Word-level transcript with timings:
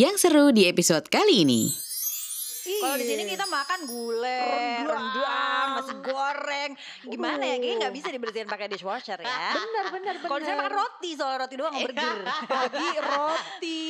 Yang 0.00 0.16
seru 0.24 0.48
di 0.48 0.64
episode 0.64 1.04
kali 1.12 1.44
ini. 1.44 1.68
Kalau 2.80 2.96
di 2.96 3.04
sini 3.04 3.28
kita 3.28 3.44
makan 3.44 3.84
gulai, 3.84 4.80
rendang, 4.80 5.68
nasi 5.76 5.92
goreng. 6.00 6.70
Gimana 7.04 7.44
ya? 7.44 7.60
Kayaknya 7.60 7.76
nggak 7.84 7.94
bisa 8.00 8.08
dibersihin 8.08 8.48
pakai 8.48 8.72
dishwasher 8.72 9.20
ya. 9.20 9.28
Bener 9.60 9.86
bener 9.92 10.14
bener. 10.16 10.28
Kalau 10.32 10.40
di 10.40 10.46
sana 10.48 10.56
makan 10.64 10.72
roti, 10.72 11.10
soal 11.12 11.36
roti 11.36 11.54
doang 11.60 11.72
nggak 11.76 11.92
burger. 11.92 12.16
Pagi 12.48 12.88
roti, 12.96 13.84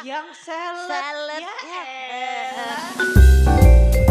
siang 0.00 0.32
salad. 0.32 0.88
Salad. 0.88 1.42
Ya, 1.44 1.52
Ya. 1.68 1.82
elah. 2.56 4.01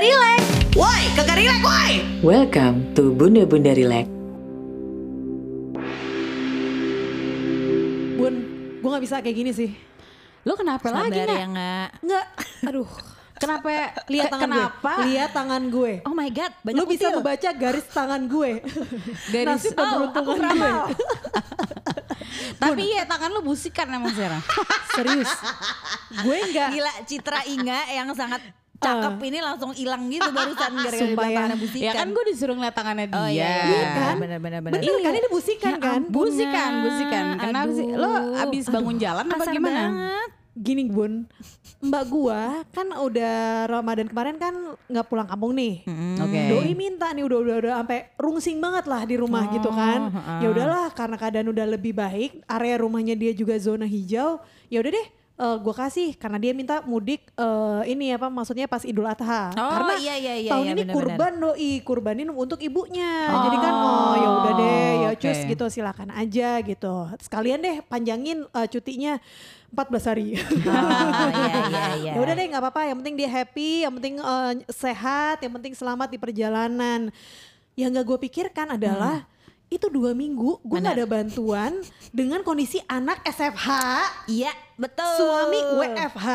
Bunda 0.00 0.16
Relax. 0.16 0.40
Woi, 0.72 1.02
kagak 1.12 1.36
relax 1.36 1.60
woi. 1.60 1.92
Welcome 2.24 2.88
to 2.96 3.12
Bunda 3.12 3.44
Bunda 3.44 3.76
Relax. 3.76 4.08
Bun, 8.16 8.34
gue 8.80 8.88
gak 8.88 9.04
bisa 9.04 9.20
kayak 9.20 9.36
gini 9.36 9.52
sih. 9.52 9.76
Lu 10.48 10.56
kenapa 10.56 10.88
lagi 10.88 11.12
Sabar 11.12 11.20
nggak? 11.20 11.36
ya 11.36 11.46
nggak? 11.52 11.88
Nggak, 12.00 12.24
aduh. 12.64 12.88
Kenapa? 13.36 13.68
Lihat 14.08 14.24
Ke- 14.24 14.32
tangan 14.32 14.44
kenapa? 14.48 14.88
gue. 14.88 15.04
Lihat 15.04 15.30
tangan 15.36 15.62
gue. 15.68 15.92
Oh 16.08 16.16
my 16.16 16.30
god, 16.32 16.52
banyak 16.64 16.80
Lu 16.80 16.84
bisa 16.88 17.04
kutil. 17.04 17.16
membaca 17.20 17.50
garis 17.52 17.86
tangan 17.92 18.22
gue. 18.24 18.50
Garis- 19.28 19.48
Nasib 19.52 19.76
Oh, 19.76 20.08
aku 20.08 20.20
gue. 20.32 20.36
Tapi 22.56 22.84
ya 22.88 23.04
tangan 23.04 23.36
lu 23.36 23.44
busikan 23.44 23.84
emang 23.84 24.16
sekarang. 24.16 24.40
Serius. 24.96 25.28
gue 26.24 26.36
enggak. 26.40 26.72
Gila 26.72 26.92
Citra 27.04 27.44
Inga 27.44 27.84
yang 27.92 28.08
sangat 28.16 28.40
cakep 28.80 29.16
ini 29.22 29.38
langsung 29.38 29.70
hilang 29.70 30.08
gitu 30.08 30.24
barusan 30.36 30.70
gara-gara 30.72 30.96
bilang 31.04 31.20
ya. 31.20 31.36
tangannya 31.36 31.58
busikan. 31.58 31.84
ya 31.84 31.92
kan 31.92 32.06
gue 32.08 32.24
disuruh 32.26 32.54
ngeliat 32.54 32.74
tangannya 32.74 33.06
dia. 33.06 33.16
Oh 33.16 33.28
iya, 33.28 33.52
Iya 33.62 33.84
kan? 33.92 34.14
Bener-bener 34.16 34.60
bener. 34.60 34.80
Bener 34.80 34.96
kan 34.98 35.12
ini 35.14 35.28
busikan 35.28 35.74
kan? 35.76 36.00
Busikan, 36.08 36.70
busikan. 36.82 37.24
Kenapa 37.36 37.70
sih? 37.70 37.86
Lo 37.86 38.08
Aduh. 38.08 38.42
abis 38.42 38.64
bangun 38.66 38.96
jalan 38.96 39.24
apa 39.24 39.36
Kasar 39.38 39.52
gimana? 39.52 39.80
banget. 39.82 40.30
Gini 40.50 40.82
bun, 40.84 41.30
mbak 41.78 42.10
gua 42.10 42.66
kan 42.74 42.90
udah 42.90 43.36
Ramadan 43.64 44.10
kemarin 44.10 44.34
kan 44.34 44.50
nggak 44.84 45.06
pulang 45.06 45.24
kampung 45.24 45.54
nih. 45.54 45.86
Oke. 46.18 46.40
Doi 46.50 46.74
minta 46.74 47.14
nih 47.14 47.22
udah 47.22 47.38
udah 47.38 47.56
udah 47.56 47.72
sampai 47.78 48.10
rungsing 48.18 48.58
banget 48.58 48.84
lah 48.84 49.04
di 49.04 49.14
rumah 49.14 49.46
gitu 49.48 49.70
kan. 49.70 50.10
Ya 50.42 50.50
udahlah 50.50 50.90
karena 50.90 51.16
keadaan 51.16 51.48
udah 51.48 51.66
lebih 51.70 51.94
baik, 51.94 52.42
area 52.44 52.76
rumahnya 52.76 53.14
dia 53.14 53.30
juga 53.30 53.56
zona 53.56 53.86
hijau. 53.86 54.42
Ya 54.66 54.82
udah 54.82 54.90
deh, 54.90 55.06
eh, 55.40 55.56
gua 55.64 55.74
kasih 55.74 56.12
karena 56.20 56.36
dia 56.36 56.52
minta 56.52 56.84
mudik 56.84 57.24
eh, 57.32 57.82
ini 57.88 58.12
apa 58.12 58.28
maksudnya 58.28 58.68
pas 58.68 58.84
Idul 58.84 59.08
Adha. 59.08 59.48
Oh, 59.56 59.72
karena 59.72 59.94
iya, 59.96 60.14
iya, 60.20 60.34
iya, 60.44 60.50
tahun 60.52 60.64
iya, 60.68 60.72
ini 60.76 60.82
benar-benar. 60.84 61.16
kurban 61.16 61.32
doi, 61.40 61.72
kurbanin 61.80 62.28
untuk 62.28 62.60
ibunya. 62.60 63.32
Jadi 63.48 63.56
kan 63.56 63.74
oh 63.80 64.14
ya 64.14 64.28
udah 64.28 64.52
deh, 64.60 64.90
ya 65.00 65.08
oke. 65.16 65.22
cus 65.24 65.40
gitu 65.48 65.64
silakan 65.72 66.12
aja 66.12 66.60
gitu. 66.60 66.94
Sekalian 67.16 67.64
deh 67.64 67.80
panjangin 67.88 68.44
eh, 68.44 68.66
cutinya 68.68 69.16
14 69.72 70.10
hari. 70.10 70.28
Oh, 70.36 71.30
iya 71.40 71.54
iya 71.70 71.84
iya. 71.96 72.12
Ya 72.14 72.20
udah 72.20 72.34
deh 72.36 72.46
nggak 72.50 72.62
apa-apa, 72.62 72.82
yang 72.90 72.98
penting 73.00 73.16
dia 73.16 73.30
happy, 73.30 73.86
yang 73.88 73.94
penting 73.96 74.14
eh, 74.20 74.52
sehat, 74.68 75.40
yang 75.40 75.52
penting 75.56 75.72
selamat 75.72 76.12
di 76.12 76.18
perjalanan. 76.20 77.08
Yang 77.78 77.88
nggak 77.96 78.06
gue 78.06 78.18
pikirkan 78.28 78.76
adalah 78.76 79.24
itu 79.70 79.86
dua 79.86 80.10
minggu 80.12 80.58
gue 80.66 80.78
nggak 80.82 80.96
ada 80.98 81.06
bantuan 81.06 81.72
dengan 82.10 82.42
kondisi 82.42 82.82
anak 82.90 83.22
SFH, 83.22 83.66
Iya, 84.26 84.50
betul. 84.74 85.14
suami 85.14 85.60
WFH, 85.78 86.26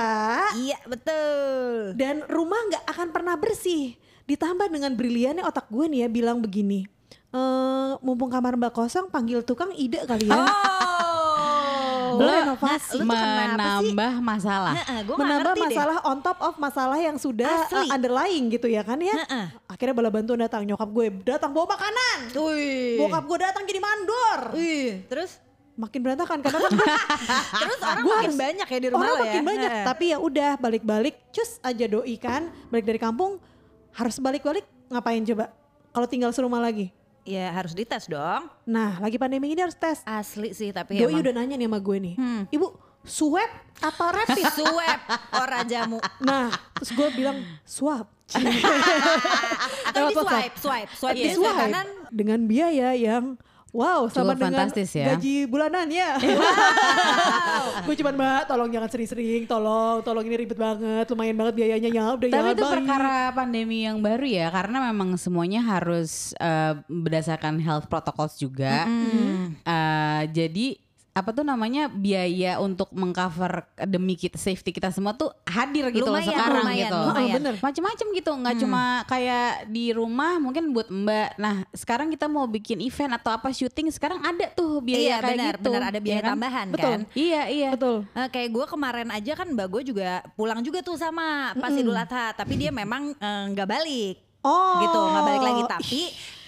Iya, 0.56 0.80
betul. 0.88 2.00
dan 2.00 2.24
rumah 2.32 2.56
nggak 2.72 2.84
akan 2.88 3.08
pernah 3.12 3.36
bersih. 3.36 4.00
Ditambah 4.24 4.72
dengan 4.72 4.96
briliannya 4.96 5.44
otak 5.44 5.68
gue 5.68 5.86
nih 5.86 6.00
ya 6.02 6.10
bilang 6.10 6.40
begini, 6.40 6.88
eh 7.30 7.92
mumpung 8.00 8.32
kamar 8.32 8.56
mbak 8.56 8.72
kosong 8.72 9.12
panggil 9.12 9.44
tukang 9.44 9.76
ide 9.76 10.00
kali 10.08 10.32
ya. 10.32 10.40
Oh. 10.40 10.95
Lo. 12.18 12.56
Lu 12.56 12.56
sih? 12.80 13.02
menambah 13.02 14.12
masalah. 14.20 14.76
Gue 15.02 15.16
menambah 15.16 15.52
ngerti 15.52 15.60
deh. 15.60 15.68
masalah 15.72 15.98
on 16.04 16.18
top 16.20 16.38
of 16.40 16.54
masalah 16.56 16.98
yang 16.98 17.16
sudah 17.16 17.66
Asli. 17.66 17.88
uh, 17.88 17.96
underlying 17.96 18.46
gitu 18.50 18.68
ya 18.68 18.82
kan 18.82 18.98
ya. 18.98 19.16
Heeh. 19.16 19.46
Akhirnya 19.66 19.94
bala 19.94 20.10
bantuan 20.10 20.40
datang, 20.40 20.64
nyokap 20.64 20.88
gue 20.88 21.06
datang 21.24 21.52
bawa 21.52 21.74
makanan. 21.74 22.18
Wih. 22.34 23.00
Bokap 23.00 23.24
gue 23.26 23.38
datang 23.42 23.64
jadi 23.64 23.80
mandor. 23.80 24.40
Wih. 24.54 25.04
Terus 25.06 25.44
Makin 25.76 26.00
berantakan 26.00 26.40
karena 26.40 26.56
kan 26.56 26.72
terus 27.60 27.80
orang 27.84 28.00
Gua 28.00 28.16
makin 28.16 28.32
harus- 28.32 28.40
banyak 28.40 28.68
ya 28.72 28.80
di 28.80 28.88
rumah 28.88 29.04
orang 29.04 29.12
lo 29.12 29.20
ya. 29.20 29.24
makin 29.28 29.44
banyak. 29.44 29.72
Heeh. 29.76 29.84
Tapi 29.84 30.06
ya 30.08 30.18
udah 30.18 30.52
balik-balik, 30.56 31.16
cus 31.36 31.60
aja 31.60 31.86
doi 31.86 32.16
kan. 32.16 32.48
Balik 32.72 32.88
dari 32.88 32.96
kampung 32.96 33.44
harus 33.92 34.16
balik-balik 34.16 34.64
ngapain 34.88 35.20
coba? 35.26 35.52
Kalau 35.92 36.08
tinggal 36.08 36.32
serumah 36.32 36.64
lagi. 36.64 36.96
Ya 37.26 37.50
harus 37.52 37.74
dites 37.74 38.06
dong. 38.06 38.46
Nah, 38.64 39.02
lagi 39.02 39.18
pandemi 39.18 39.50
ini 39.50 39.60
harus 39.60 39.74
tes. 39.74 40.06
Asli 40.06 40.54
sih 40.54 40.70
tapi 40.70 40.96
Doi 40.96 41.10
emang. 41.10 41.22
udah 41.26 41.34
nanya 41.36 41.56
nih 41.58 41.68
sama 41.68 41.80
gue 41.82 41.98
nih. 42.00 42.16
Hmm. 42.16 42.42
Ibu, 42.48 42.68
swab 43.02 43.52
apa 43.82 44.06
rapid? 44.14 44.46
Swab 44.58 45.00
ora 45.34 45.60
jamu. 45.64 45.98
nah, 46.22 46.48
terus 46.74 46.94
gue 46.94 47.08
bilang 47.12 47.38
swab. 47.66 48.06
Atau 49.86 50.10
di 50.10 50.16
WhatsApp. 50.16 50.26
swipe, 50.26 50.56
swipe, 50.58 50.92
swipe 50.96 51.16
Di 51.16 51.30
swipe 51.30 51.46
swipe 51.46 51.62
kanan. 51.70 51.88
dengan 52.10 52.40
biaya 52.46 52.94
yang 52.94 53.38
wow 53.76 54.08
sama 54.08 54.32
dengan 54.40 54.72
fantastis 54.72 54.96
ya. 54.96 55.12
gaji 55.14 55.44
bulanan 55.52 55.92
ya. 55.92 56.16
Gue 57.86 57.96
cuman 58.00 58.16
mbak 58.16 58.42
tolong 58.48 58.72
jangan 58.72 58.90
sering-sering, 58.90 59.44
tolong, 59.44 60.00
tolong 60.00 60.24
ini 60.24 60.36
ribet 60.40 60.56
banget, 60.56 61.06
lumayan 61.12 61.36
banget 61.36 61.54
biayanya 61.60 61.90
ya 61.92 62.06
udah 62.16 62.28
Tapi 62.32 62.48
ya 62.48 62.56
itu 62.56 62.64
bye. 62.64 62.74
perkara 62.80 63.16
pandemi 63.36 63.84
yang 63.84 64.00
baru 64.00 64.24
ya 64.24 64.48
karena 64.48 64.78
memang 64.90 65.20
semuanya 65.20 65.60
harus 65.60 66.32
eh, 66.40 66.80
berdasarkan 66.88 67.60
health 67.60 67.92
protocols 67.92 68.40
juga. 68.40 68.88
Eh, 69.66 70.24
jadi 70.32 70.85
apa 71.16 71.32
tuh 71.32 71.48
namanya 71.48 71.88
biaya 71.88 72.60
untuk 72.60 72.92
mengcover 72.92 73.64
demi 73.88 74.20
kita 74.20 74.36
safety 74.36 74.76
kita 74.76 74.92
semua 74.92 75.16
tuh 75.16 75.32
hadir 75.48 75.88
gitu 75.88 76.12
loh 76.12 76.20
Lumayan, 76.20 76.28
sekarang 76.28 76.64
lumayan, 76.68 76.84
gitu. 76.92 77.00
lumayan. 77.00 77.16
Oh, 77.16 77.36
bener. 77.40 77.54
Macem-macem 77.64 78.08
gitu, 78.12 78.32
nggak 78.36 78.56
cuma 78.60 78.84
kayak 79.08 79.52
di 79.72 79.96
rumah 79.96 80.44
mungkin 80.44 80.76
buat 80.76 80.92
mbak. 80.92 81.40
Nah 81.40 81.64
sekarang 81.72 82.12
kita 82.12 82.28
mau 82.28 82.44
bikin 82.46 82.84
event 82.84 83.16
atau 83.16 83.32
apa 83.32 83.48
syuting 83.48 83.88
sekarang 83.96 84.20
ada 84.20 84.52
tuh 84.52 84.84
biaya 84.84 85.00
Iya 85.00 85.16
kayak 85.16 85.32
benar, 85.32 85.54
gitu. 85.56 85.70
benar 85.72 85.84
ada 85.88 86.00
biaya 86.04 86.12
ya 86.12 86.20
kan? 86.20 86.32
tambahan 86.36 86.68
Betul. 86.76 86.84
kan. 86.92 87.00
Iya 87.16 87.42
iya. 87.48 87.70
Betul. 87.72 87.98
Eh, 88.12 88.28
kayak 88.28 88.50
gue 88.52 88.66
kemarin 88.68 89.08
aja 89.08 89.32
kan 89.40 89.48
mbak 89.48 89.68
gue 89.72 89.82
juga 89.88 90.10
pulang 90.36 90.60
juga 90.60 90.84
tuh 90.84 91.00
sama 91.00 91.56
pas 91.56 91.72
Idul 91.72 91.96
Adha, 91.96 92.36
tapi 92.36 92.60
dia 92.60 92.76
memang 92.76 93.16
eh, 93.16 93.44
nggak 93.56 93.70
balik 93.72 94.16
Oh. 94.44 94.78
gitu, 94.78 95.00
nggak 95.00 95.24
balik 95.26 95.44
lagi. 95.48 95.64
Tapi 95.66 96.02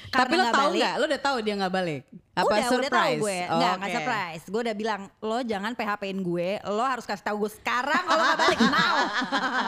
Tapi 0.08 0.16
karena 0.30 0.34
lo 0.34 0.42
nggak 0.42 0.54
tahu 0.54 0.68
balik, 0.68 0.80
nggak? 0.80 0.94
Lo 0.94 1.04
udah 1.06 1.22
tahu 1.22 1.38
dia 1.40 1.54
nggak 1.56 1.74
balik? 1.74 2.04
Apa 2.38 2.46
udah, 2.46 2.58
surprise? 2.62 2.78
udah 2.78 2.92
tahu 2.94 3.14
gue. 3.18 3.38
Oh, 3.42 3.50
Enggak, 3.50 3.74
enggak 3.74 3.90
oke. 3.90 3.96
surprise. 3.98 4.44
Gue 4.46 4.62
udah 4.62 4.76
bilang, 4.76 5.02
lo 5.20 5.38
jangan 5.42 5.72
PHP-in 5.74 6.20
gue. 6.22 6.50
Lo 6.68 6.84
harus 6.84 7.02
kasih 7.04 7.26
tahu 7.26 7.38
gue 7.40 7.52
sekarang 7.52 8.04
kalau 8.04 8.24
nggak 8.24 8.40
balik 8.40 8.60
now. 8.70 8.96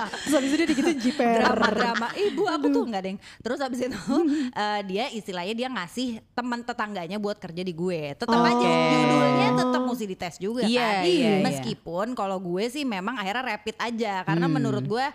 Terus 0.05 0.33
habis 0.33 0.49
itu 0.49 0.55
dia 0.55 0.67
digituin 0.67 0.99
jiper. 0.99 1.37
Drama-drama. 1.41 2.07
Ibu 2.13 2.43
aku 2.45 2.65
tuh 2.69 2.83
enggak, 2.85 3.01
Deng. 3.03 3.17
Terus 3.39 3.57
habis 3.57 3.79
itu 3.81 3.97
eh, 4.63 4.81
dia 4.85 5.05
istilahnya 5.09 5.53
dia 5.55 5.67
ngasih 5.67 6.07
teman 6.31 6.61
tetangganya 6.61 7.17
buat 7.17 7.35
kerja 7.35 7.59
di 7.59 7.73
gue. 7.73 8.13
Tetap 8.13 8.37
aja 8.37 8.53
Oke. 8.53 8.93
judulnya 8.93 9.47
tetap 9.55 9.81
mesti 9.81 10.05
dites 10.05 10.35
juga 10.37 10.61
Iya, 10.61 10.77
kan. 10.77 11.03
iya, 11.03 11.29
iya. 11.33 11.41
Meskipun 11.41 12.07
kalau 12.13 12.37
gue 12.37 12.63
sih 12.65 12.85
memang 12.85 13.17
akhirnya 13.17 13.49
rapid 13.49 13.75
aja 13.77 14.21
karena 14.23 14.45
Hmm. 14.45 14.55
menurut 14.55 14.85
gue 14.85 15.05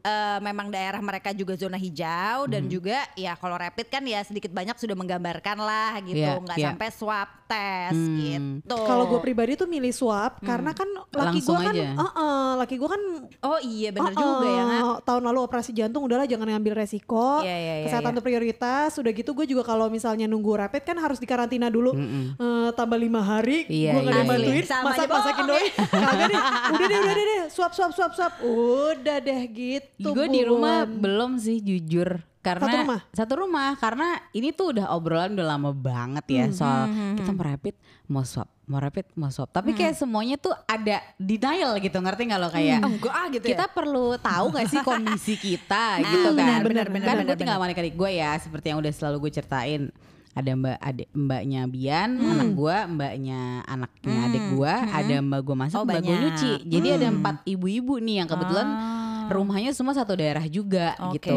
eh, 0.00 0.38
memang 0.40 0.68
daerah 0.68 0.98
mereka 0.98 1.30
juga 1.30 1.54
zona 1.54 1.76
hijau 1.76 2.44
dan 2.46 2.62
Hmm. 2.62 2.70
juga 2.70 2.98
ya 3.14 3.32
kalau 3.34 3.54
rapid 3.54 3.86
kan 3.88 4.02
ya 4.02 4.20
sedikit 4.20 4.50
banyak 4.50 4.74
sudah 4.74 4.94
menggambarkan 4.94 5.56
lah 5.56 5.96
gitu 6.00 6.18
Iya, 6.18 6.36
nggak 6.36 6.56
iya. 6.56 6.66
sampai 6.68 6.88
swab 6.90 7.28
test 7.44 7.96
Hmm. 7.96 8.16
gitu. 8.16 8.78
Kalau 8.78 9.04
gue 9.06 9.18
pribadi 9.18 9.52
tuh 9.54 9.66
milih 9.66 9.90
swab 9.90 10.38
karena 10.40 10.70
kan 10.70 10.86
laki 11.10 11.40
gue 11.40 11.56
kan, 11.56 11.74
aja. 11.74 11.88
uh-uh, 11.94 12.46
laki 12.56 12.74
gue 12.74 12.88
kan 12.88 13.02
Oh 13.42 13.58
iya 13.58 13.90
bener 13.90 14.10
uh-uh, 14.10 14.22
juga 14.22 14.48
ya. 14.48 14.64
Tahun 15.02 15.22
lalu 15.22 15.38
operasi 15.40 15.70
jantung 15.72 16.02
udahlah 16.02 16.24
jangan 16.24 16.46
ngambil 16.48 16.78
resiko. 16.78 17.42
Iya, 17.42 17.50
iya, 17.50 17.74
iya, 17.76 17.84
Kesehatan 17.86 18.10
iya. 18.10 18.16
tuh 18.16 18.24
prioritas. 18.24 18.90
Udah 18.94 19.10
gitu 19.10 19.30
gue 19.32 19.46
juga 19.46 19.62
kalau 19.62 19.86
misalnya 19.86 20.24
nunggu 20.24 20.54
rapid 20.56 20.82
kan 20.84 20.96
harus 20.96 21.18
dikarantina 21.18 21.66
dulu. 21.66 21.90
Eh, 21.92 22.70
tambah 22.72 22.96
lima 22.96 23.20
hari. 23.20 23.66
Iya, 23.66 23.92
gue 23.92 24.00
gak 24.00 24.08
ada 24.08 24.16
yang 24.16 24.30
bantuin. 24.30 24.54
iya. 24.54 24.64
Sama 24.64 24.84
Masak 24.86 25.08
masakin 25.08 25.44
doi. 25.44 25.66
Kagak 25.74 26.26
deh. 26.28 26.42
Udah 26.70 26.86
deh 26.86 26.98
udah 27.00 27.14
deh 27.14 27.24
deh. 27.26 27.40
Swab 27.48 27.72
swab 27.72 27.90
swab 27.90 28.12
swab. 28.12 28.32
Udah 28.40 29.18
deh 29.18 29.40
gitu. 29.48 29.89
Gue 30.02 30.26
di 30.26 30.42
rumah 30.42 30.82
belum 30.84 31.36
sih 31.36 31.58
jujur. 31.58 32.08
Karena 32.40 32.64
Satu 32.64 32.76
rumah? 32.78 33.00
satu 33.12 33.32
rumah 33.36 33.68
karena 33.76 34.08
ini 34.32 34.48
tuh 34.50 34.72
udah 34.72 34.88
obrolan 34.90 35.36
udah 35.36 35.44
lama 35.46 35.70
banget 35.70 36.24
ya 36.26 36.44
Hmm, 36.46 36.56
soal 36.56 36.80
kita 37.12 37.30
mau 37.30 37.44
rapid 37.44 37.74
mau 38.06 38.24
swab 38.24 38.48
mau 38.64 38.80
rapid 38.80 39.12
mau 39.12 39.28
swab 39.28 39.52
tapi 39.52 39.76
kayak 39.76 39.92
semuanya 39.92 40.34
tuh 40.34 40.56
ada 40.64 41.04
denial 41.14 41.76
gitu 41.76 42.00
ngerti 42.00 42.22
nggak 42.24 42.40
lo 42.40 42.48
kayak 42.48 42.80
Oh, 42.80 42.88
enggak 42.88 43.12
ah 43.12 43.26
gitu 43.28 43.44
kita 43.44 43.64
ya. 43.64 43.70
perlu 43.70 44.16
tahu 44.16 44.46
gak 44.50 44.66
sih 44.66 44.80
kondisi 44.80 45.34
kita 45.36 45.84
Nah, 46.00 46.08
gitu 46.08 46.28
kan? 46.30 46.34
benar, 46.34 46.60
benar, 46.64 46.86
benar, 46.88 47.06
kan 47.12 47.16
gue 47.22 47.36
tinggal 47.36 47.56
sama 47.56 47.68
adik-adik 47.68 47.92
gue 47.94 48.10
ya 48.10 48.32
seperti 48.34 48.66
yang 48.66 48.78
udah 48.78 48.92
selalu 48.94 49.16
gue 49.20 49.32
ceritain. 49.34 49.82
Ada 50.30 50.54
mbak 50.54 50.78
adik 50.78 51.08
mbaknya 51.12 51.60
Bian 51.66 52.10
Hmm. 52.14 52.30
anak 52.32 52.48
gue 52.54 52.76
mbaknya 52.88 53.40
anaknya 53.66 54.16
adik 54.24 54.44
gue 54.48 54.72
ada 54.88 55.14
mbak 55.20 55.40
gue 55.42 55.56
masak 55.58 55.76
Oh, 55.76 55.84
mbak 55.84 56.00
gue 56.00 56.16
nyuci. 56.16 56.52
Jadi 56.64 56.88
ada 56.88 57.06
empat 57.10 57.36
ibu-ibu 57.44 57.98
nih 57.98 58.24
yang 58.24 58.28
kebetulan 58.30 58.64
Ah. 58.64 58.99
Rumahnya 59.30 59.70
semua 59.70 59.94
satu 59.94 60.18
daerah 60.18 60.42
juga 60.50 60.98
Oke, 61.06 61.22
gitu. 61.22 61.34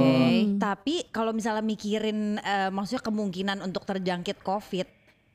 tapi 0.57 1.05
kalau 1.13 1.29
misalnya 1.31 1.61
mikirin 1.61 2.41
eh, 2.41 2.69
maksudnya 2.73 3.05
kemungkinan 3.05 3.61
untuk 3.61 3.85
terjangkit 3.85 4.41
COVID, 4.41 4.87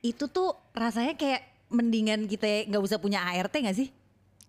itu 0.03 0.25
tuh 0.27 0.55
rasanya 0.75 1.15
kayak 1.15 1.43
mendingan 1.71 2.27
kita 2.27 2.67
nggak 2.67 2.83
usah 2.83 2.99
punya 2.99 3.23
ART 3.23 3.53
nggak 3.53 3.77
sih? 3.77 3.89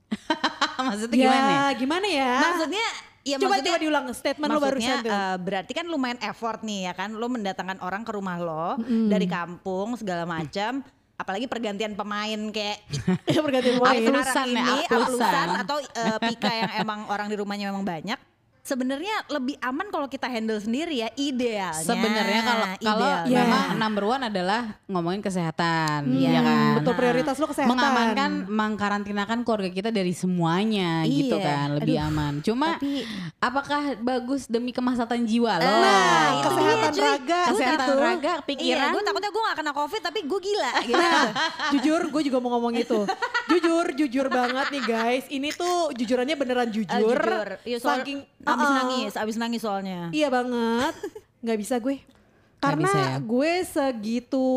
Maksudnya 0.89 1.17
ya 1.19 1.27
gimana? 1.27 1.43
nih? 1.45 1.59
gimana 1.77 2.07
ya? 2.07 2.33
Maksudnya 2.39 2.85
ya 3.27 3.35
coba 3.35 3.59
maksudnya 3.59 3.71
coba 3.75 3.79
diulang 3.83 4.05
statement 4.15 4.49
lo 4.49 4.59
barusan 4.63 4.97
tuh. 5.03 5.11
eh, 5.11 5.37
berarti 5.37 5.71
kan 5.75 5.85
lumayan 5.85 6.19
effort 6.23 6.63
nih 6.63 6.89
ya 6.89 6.93
kan 6.95 7.09
lo 7.13 7.27
mendatangkan 7.27 7.77
orang 7.83 8.01
ke 8.07 8.11
rumah 8.15 8.37
lo 8.39 8.79
dari 9.11 9.27
kampung 9.27 9.99
segala 9.99 10.23
macam 10.23 10.81
apalagi 11.19 11.45
pergantian 11.51 11.93
pemain 11.99 12.39
kayak 12.49 12.79
Pergantian 13.45 13.75
pemain. 13.75 13.99
Aplusan 13.99 14.47
ya, 14.47 14.63
ini 14.63 14.75
aplusan. 14.87 15.03
aplusan 15.03 15.47
atau 15.59 15.77
eh, 15.83 16.17
Pika 16.23 16.51
yang 16.51 16.71
emang 16.79 16.99
orang 17.11 17.27
di 17.27 17.35
rumahnya 17.35 17.75
memang 17.75 17.83
banyak 17.83 18.19
sebenarnya 18.61 19.11
lebih 19.29 19.55
aman 19.59 19.87
kalau 19.87 20.05
kita 20.05 20.25
handle 20.25 20.57
sendiri 20.57 20.97
ya 20.97 21.09
idealnya 21.13 21.81
Sebenarnya 21.81 22.41
kalau 22.41 22.65
kalau 22.77 23.09
Idealnya. 23.21 23.29
Ya. 23.29 23.39
memang 23.41 23.63
number 23.75 24.03
one 24.05 24.23
adalah 24.23 24.61
ngomongin 24.85 25.19
kesehatan, 25.19 26.01
Iya. 26.11 26.29
ya 26.29 26.41
kan. 26.41 26.73
Betul 26.77 26.93
prioritas 26.93 27.35
lo 27.35 27.45
kesehatan. 27.45 27.71
Mengamankan, 27.71 28.31
mengkarantinakan 28.45 29.37
keluarga 29.41 29.69
kita 29.69 29.89
dari 29.89 30.11
semuanya 30.11 31.01
gitu 31.03 31.35
Iya. 31.35 31.45
kan, 31.45 31.67
lebih 31.75 31.95
Aduh, 31.95 32.07
aman. 32.07 32.33
Cuma 32.41 32.67
tapi- 32.75 33.05
apakah 33.37 33.81
bagus 33.97 34.45
demi 34.45 34.69
kemaslahatan 34.69 35.23
jiwa 35.23 35.53
lo? 35.55 35.65
Nah, 35.65 36.25
itu 36.35 36.47
kesehatan 36.47 36.91
dia, 36.91 37.03
raga 37.05 37.41
kesehatan 37.47 37.87
gitu. 37.87 37.93
raga, 37.97 38.33
Iya, 38.33 38.45
pikiran. 38.45 38.89
gue 38.89 39.01
takutnya 39.01 39.29
gue 39.29 39.43
gak 39.43 39.57
kena 39.57 39.71
covid 39.73 40.01
tapi 40.01 40.19
gue 40.21 40.39
gila 40.41 40.71
gitu. 40.83 40.95
Nah, 40.95 41.23
jujur 41.73 42.01
gue 42.07 42.21
juga 42.23 42.37
mau 42.37 42.51
ngomong 42.51 42.73
itu. 42.75 42.99
Jujur, 43.47 43.85
jujur 43.93 44.25
banget 44.27 44.67
nih 44.69 44.83
guys. 44.83 45.25
Ini 45.27 45.49
tuh 45.51 45.89
jujurannya 45.91 46.35
beneran 46.35 46.69
jujur. 46.69 47.17
jujur. 47.17 47.47
Iya, 47.63 47.77
soal, 47.77 47.97
Saking 47.99 48.19
abis 48.51 48.65
Uh-uh. 48.65 48.77
nangis, 48.79 49.13
abis 49.13 49.35
nangis 49.35 49.61
soalnya. 49.61 49.99
Iya 50.09 50.27
banget. 50.27 50.93
Nggak 51.43 51.57
bisa 51.57 51.75
gue. 51.77 51.97
Karena 52.59 52.83
bisa 52.85 52.99
ya? 52.99 53.15
gue 53.17 53.51
segitu 53.63 54.47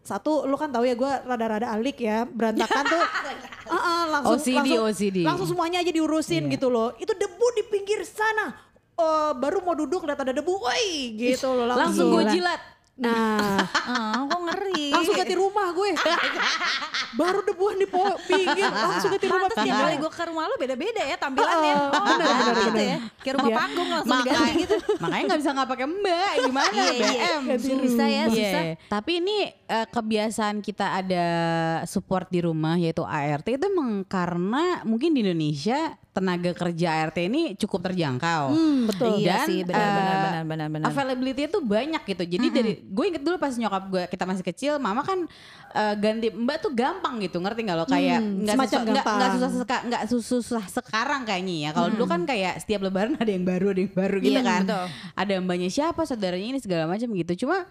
satu 0.00 0.48
lu 0.48 0.56
kan 0.56 0.70
tahu 0.70 0.82
ya 0.82 0.94
gue 0.94 1.12
rada-rada 1.26 1.68
alik 1.68 2.00
ya 2.00 2.24
berantakan 2.24 2.80
tuh 2.86 3.04
uh-uh, 3.76 4.00
langsung 4.08 4.40
OCD, 4.40 4.56
langsung, 4.56 4.80
OCD. 4.88 5.18
langsung 5.20 5.48
semuanya 5.52 5.84
aja 5.84 5.92
diurusin 5.92 6.48
Iya. 6.48 6.56
gitu 6.56 6.72
loh 6.72 6.96
itu 6.96 7.12
debu 7.12 7.46
di 7.52 7.62
pinggir 7.66 8.00
sana 8.02 8.56
Eh, 8.98 9.32
baru 9.38 9.62
mau 9.62 9.78
duduk 9.78 10.02
lihat 10.02 10.18
ada 10.18 10.34
debu 10.34 10.58
woi 10.58 11.14
gitu 11.14 11.54
loh 11.54 11.70
Langsung 11.70 12.10
gue 12.10 12.24
Gila. 12.24 12.34
jilat. 12.34 12.60
Nah 12.98 13.62
Ah, 13.88 14.20
gue 14.20 14.40
ngeri. 14.44 14.84
langsung 14.90 15.14
ganti 15.14 15.32
rumah 15.32 15.70
gue 15.70 15.96
baru 17.18 17.40
debuan 17.40 17.76
di 17.76 17.86
pinggir 18.22 18.68
langsung 18.68 19.08
ganti 19.08 19.26
rumah 19.26 19.48
Pantes 19.48 19.56
tiap 19.56 19.64
pindah. 19.66 19.80
kali 19.82 19.96
gue 19.96 20.10
ke 20.10 20.22
rumah 20.24 20.44
lo 20.44 20.54
beda-beda 20.56 21.02
ya 21.02 21.16
tampilannya. 21.16 21.72
Oh, 21.72 21.88
Oh, 21.88 22.02
benar, 22.04 22.26
benar, 22.28 22.54
gitu 22.54 22.70
benar. 22.70 22.84
ya. 22.84 22.98
Kayak 23.18 23.34
rumah 23.34 23.48
Iya. 23.48 23.56
panggung 23.56 23.88
langsung 23.88 24.10
Makanya, 24.12 24.28
diganti 24.28 24.60
gitu. 24.60 24.76
makanya 24.98 25.24
nggak 25.24 25.38
bisa 25.38 25.50
nggak 25.52 25.68
pakai 25.68 25.86
mbak 25.88 26.32
gimana 26.42 26.72
Iya, 26.74 26.92
iya. 26.92 27.32
BM 27.40 27.42
Susah 27.58 28.08
ya, 28.08 28.22
Iya. 28.22 28.24
susah. 28.28 28.62
Tapi 28.88 29.10
ini 29.16 29.36
eh, 29.48 29.86
kebiasaan 29.88 30.56
kita 30.58 30.86
ada 30.98 31.26
support 31.84 32.28
di 32.28 32.40
rumah 32.40 32.76
yaitu 32.76 33.02
ART 33.02 33.46
itu 33.46 33.64
emang 33.64 34.04
karena 34.04 34.82
mungkin 34.82 35.12
di 35.12 35.22
Indonesia 35.22 35.96
tenaga 36.18 36.50
kerja 36.50 36.88
ART 36.98 37.14
ini 37.16 37.54
cukup 37.54 37.86
terjangkau. 37.86 38.50
Hmm, 38.50 38.90
betul. 38.90 39.22
Iya 39.22 39.38
Dan, 39.38 39.46
sih, 39.46 39.58
benar, 39.62 39.78
eh, 39.78 39.94
benar, 39.94 40.16
benar, 40.18 40.42
benar, 40.44 40.66
benar. 40.68 40.86
Availability 40.90 41.42
itu 41.46 41.58
banyak 41.58 42.02
gitu. 42.04 42.22
Jadi 42.26 42.46
dari 42.50 42.72
gue 42.82 43.04
inget 43.06 43.22
dulu 43.22 43.38
pas 43.38 43.54
nyokap 43.54 43.84
gue 43.86 44.02
kita 44.06 44.24
masih 44.26 44.44
kecil, 44.44 44.72
mama 44.76 45.00
kan 45.00 45.30
eh, 45.70 45.94
ganti 45.94 46.28
mbak 46.28 46.58
tuh 46.58 46.72
gampang 46.72 47.22
gitu, 47.22 47.38
ngerti 47.38 47.60
nggak 47.62 47.76
lo? 47.76 47.86
Kayak 47.86 48.18
Hmm, 48.18 48.42
nggak 48.42 48.56
semacam 48.58 48.80
susah, 48.80 48.90
nggak 48.90 49.30
susah 49.32 49.80
nggak 49.86 50.02
susah 50.10 50.64
sekarang 50.66 51.22
kayaknya 51.22 51.54
ya. 51.54 51.70
Kalau 51.70 51.88
dulu 51.88 52.04
kan 52.04 52.20
kayak 52.24 52.58
setiap 52.58 52.82
lebaran 52.82 53.14
ada 53.22 53.30
yang 53.30 53.46
baru, 53.46 53.70
ada 53.70 53.80
yang 53.80 53.94
baru 53.94 54.16
gitu 54.18 54.34
Iya, 54.34 54.42
kan. 54.42 54.62
betul. 54.66 54.84
Ada 55.14 55.32
mbaknya 55.38 55.70
siapa, 55.70 56.02
saudaranya 56.02 56.48
ini 56.52 56.58
segala 56.58 56.90
macam 56.90 57.06
gitu. 57.14 57.46
Cuma 57.46 57.68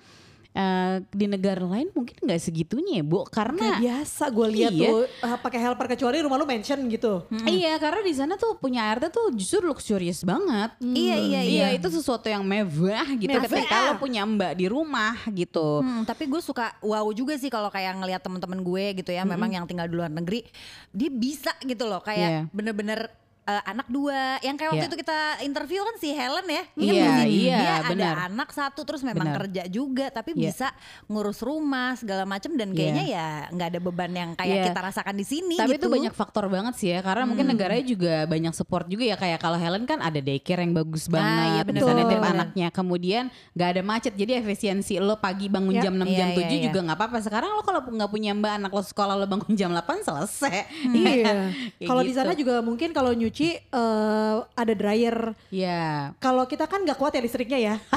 eh, 0.58 0.96
di 1.14 1.30
negara 1.30 1.62
lain 1.62 1.94
mungkin 1.94 2.18
nggak 2.18 2.42
segitunya 2.42 3.00
ya, 3.00 3.06
Bu. 3.06 3.24
Kayak 3.24 3.30
Karena 3.30 3.68
biasa 3.78 4.24
gue 4.28 4.48
lihat 4.50 4.72
Iya. 4.74 4.90
tuh 4.90 4.98
uh, 5.22 5.38
pakai 5.38 5.60
helper 5.62 5.86
kecuali 5.88 6.18
rumah 6.20 6.38
lu 6.38 6.46
mention 6.46 6.82
gitu. 6.90 7.30
Iya, 7.46 7.78
karena 7.78 8.02
di 8.02 8.14
sana 8.14 8.34
tuh 8.36 8.58
punya 8.58 8.90
ART 8.90 9.14
tuh 9.14 9.30
justru 9.32 9.62
luxurious 9.62 10.26
banget. 10.26 10.74
Iya, 10.82 11.16
iya, 11.22 11.42
iya. 11.46 11.68
itu 11.70 11.86
sesuatu 11.88 12.26
yang 12.26 12.42
mewah 12.42 13.06
gitu 13.14 13.30
Mewah. 13.30 13.46
ketika 13.46 13.76
lo 13.86 13.94
punya 14.02 14.26
mbak 14.26 14.58
di 14.58 14.66
rumah 14.66 15.14
gitu. 15.30 15.86
Hmm, 15.86 16.02
tapi 16.04 16.26
gue 16.26 16.42
suka 16.42 16.74
wow 16.82 17.06
juga 17.14 17.38
sih 17.38 17.54
kalau 17.54 17.70
kayak 17.70 17.94
ngelihat 18.02 18.22
teman-teman 18.24 18.60
gue 18.60 18.98
gitu 18.98 19.14
ya, 19.14 19.22
memang 19.22 19.54
yang 19.54 19.66
tinggal 19.70 19.86
di 19.86 19.94
luar 19.94 20.10
negeri, 20.10 20.42
dia 20.90 21.14
bisa 21.14 21.54
gitu 21.62 21.86
loh, 21.86 22.02
Iya. 22.02 22.08
kayak 22.10 22.30
bener-bener 22.50 23.00
eh, 23.48 23.64
anak 23.66 23.88
dua. 23.88 24.38
Yang 24.40 24.56
kayak 24.58 24.70
waktu 24.70 24.84
Iya. 24.84 24.92
itu 24.92 24.98
kita 25.00 25.20
interview 25.42 25.82
kan 25.82 25.96
si 25.96 26.10
Helen 26.12 26.46
ya, 26.46 26.64
Iya, 26.76 27.08
sih? 27.24 27.32
iya, 27.48 27.58
dia 27.58 27.76
benar. 27.88 27.96
ada 27.96 28.10
anak 28.28 28.50
satu 28.52 28.84
terus 28.84 29.02
memang 29.02 29.32
Benar. 29.32 29.40
kerja 29.42 29.64
juga, 29.68 30.06
tapi 30.10 30.36
Iya. 30.36 30.52
bisa 30.52 30.68
ngurus 31.06 31.40
rumah 31.40 31.96
segala 31.96 32.24
macam 32.24 32.52
dan 32.54 32.70
Iya. 32.70 32.78
kayaknya 32.78 33.06
ya 33.08 33.28
nggak 33.50 33.68
ada 33.72 33.80
beban 33.80 34.12
yang 34.12 34.30
kayak 34.36 34.52
Iya. 34.54 34.66
kita 34.68 34.80
rasakan 34.84 35.16
di 35.16 35.26
sini. 35.26 35.56
Tapi 35.56 35.74
gitu. 35.74 35.88
itu 35.88 35.96
banyak 35.96 36.14
faktor 36.14 36.46
banget 36.48 36.74
sih 36.76 36.90
ya 36.90 37.00
karena 37.00 37.24
mungkin 37.24 37.48
negaranya 37.48 37.86
juga 37.86 38.14
banyak 38.26 38.52
support 38.52 38.86
juga 38.86 39.04
ya 39.06 39.16
kayak 39.16 39.40
kalau 39.40 39.56
Helen 39.56 39.84
kan 39.84 40.00
ada 40.00 40.20
daycare 40.20 40.60
yang 40.60 40.74
bagus 40.74 41.08
banget 41.08 41.48
iya, 41.48 41.62
bener, 41.64 41.80
bisa 41.80 41.88
bener, 41.88 42.04
nitip 42.04 42.20
bener. 42.20 42.34
anaknya 42.36 42.68
kemudian 42.70 43.24
nggak 43.54 43.70
ada 43.72 43.82
macet 43.82 44.14
jadi 44.14 44.42
efisiensi 44.42 45.00
lo 45.00 45.16
pagi 45.16 45.48
bangun 45.48 45.72
Ya. 45.72 45.88
jam 45.88 45.94
6 45.96 46.04
Iya, 46.04 46.18
jam 46.18 46.30
iya, 46.30 46.38
7 46.42 46.52
iya. 46.52 46.64
juga 46.68 46.80
nggak 46.84 46.98
apa-apa 46.98 47.18
sekarang 47.22 47.50
lo 47.54 47.62
kalau 47.62 47.80
nggak 47.86 48.10
punya 48.10 48.32
mbak 48.34 48.54
anak 48.58 48.72
lo 48.72 48.82
sekolah 48.82 49.14
lo 49.14 49.26
bangun 49.26 49.54
jam 49.54 49.70
8 49.70 50.02
selesai 50.02 50.58
iya. 50.92 51.54
Kayak 51.78 51.88
Kalau 51.88 52.02
di 52.02 52.12
gitu. 52.12 52.20
sana 52.20 52.34
juga 52.34 52.60
mungkin 52.60 52.90
kalau 52.92 53.12
nyuci 53.14 53.37
eh, 53.46 54.36
ada 54.42 54.74
dryer. 54.74 55.38
ya 55.48 56.12
Kalau 56.18 56.44
kita 56.44 56.66
kan 56.66 56.82
nggak 56.82 56.96
kuat 56.96 57.12
ya 57.12 57.22
listriknya 57.22 57.60
ya. 57.60 57.76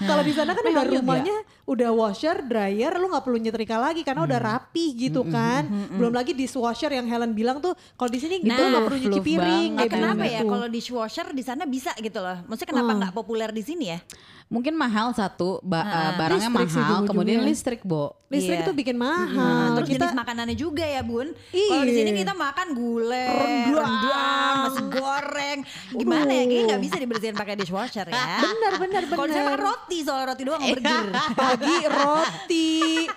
kalau 0.00 0.20
di 0.20 0.32
sana 0.32 0.52
kan 0.52 0.64
udah 0.64 0.74
juga. 0.82 0.94
rumahnya 0.96 1.36
udah 1.64 1.90
washer, 1.90 2.42
dryer, 2.42 2.92
lu 2.94 3.06
nggak 3.06 3.22
perlu 3.22 3.38
nyetrika 3.38 3.76
lagi 3.76 4.00
karena 4.00 4.22
udah 4.22 4.38
rapi 4.38 4.96
gitu 4.98 5.24
kan. 5.24 5.64
Belum 5.90 6.10
lagi 6.10 6.32
dishwasher 6.32 6.90
yang 6.90 7.04
Helen 7.04 7.32
bilang 7.32 7.58
tuh 7.58 7.72
kalau 7.94 8.08
di 8.08 8.18
sini 8.18 8.38
gitu 8.38 8.52
Nah, 8.52 8.68
nggak 8.70 8.84
perlu 8.84 8.98
nyuci 9.00 9.20
piring. 9.22 9.70
banget. 9.72 9.76
Eh, 9.76 9.78
kayak 9.82 9.92
kenapa 9.92 10.24
ya 10.24 10.40
gitu. 10.40 10.50
kalau 10.50 10.66
dishwasher 10.66 11.26
di 11.30 11.42
sana 11.42 11.64
bisa 11.64 11.92
gitu 11.96 12.18
loh? 12.18 12.36
Maksudnya 12.44 12.70
kenapa 12.70 12.90
Hmm. 12.90 12.98
nggak 13.00 13.14
populer 13.14 13.50
di 13.50 13.62
sini 13.62 13.84
ya? 13.86 13.98
Mungkin 14.46 14.74
mahal 14.74 15.10
satu 15.10 15.58
ba- 15.60 15.82
Ah, 15.82 15.90
eh, 15.90 16.12
barangnya 16.16 16.48
listrik 16.48 16.68
sih 16.70 16.78
mahal 16.78 17.02
kemudian 17.04 17.40
ujung-ujungnya. 17.40 17.48
listrik 17.50 17.80
bo 17.82 18.04
listrik 18.26 18.60
Iya. 18.60 18.66
tuh 18.66 18.74
bikin 18.74 18.96
mahal. 18.96 19.30
Nah, 19.30 19.78
terus 19.78 19.88
kita 19.88 20.06
jenis 20.06 20.16
makanannya 20.16 20.56
juga 20.56 20.82
ya 20.82 21.02
bun. 21.02 21.30
Kalau 21.30 21.82
di 21.82 21.92
Iya. 21.92 21.98
sini 22.00 22.10
kita 22.18 22.34
makan 22.34 22.66
gulai, 22.74 23.30
Rendang. 23.62 24.58
nasi 24.60 24.82
goreng. 24.90 25.58
Gimana 25.92 26.26
ya? 26.26 26.42
Kayaknya 26.42 26.62
nggak 26.66 26.82
bisa 26.82 26.96
dibersihin 26.98 27.36
pakai 27.36 27.54
dishwasher 27.54 28.02
ya. 28.04 28.24
benar 28.42 28.72
benar 28.82 29.02
benar. 29.04 29.14
Kalau 29.14 29.28
saya 29.28 29.44
makan 29.46 29.60
roti, 29.62 29.98
soal 30.02 30.22
roti 30.26 30.42
doang 30.42 30.62
burger. 30.62 31.04
Pagi 31.38 31.76
roti, 31.86 32.70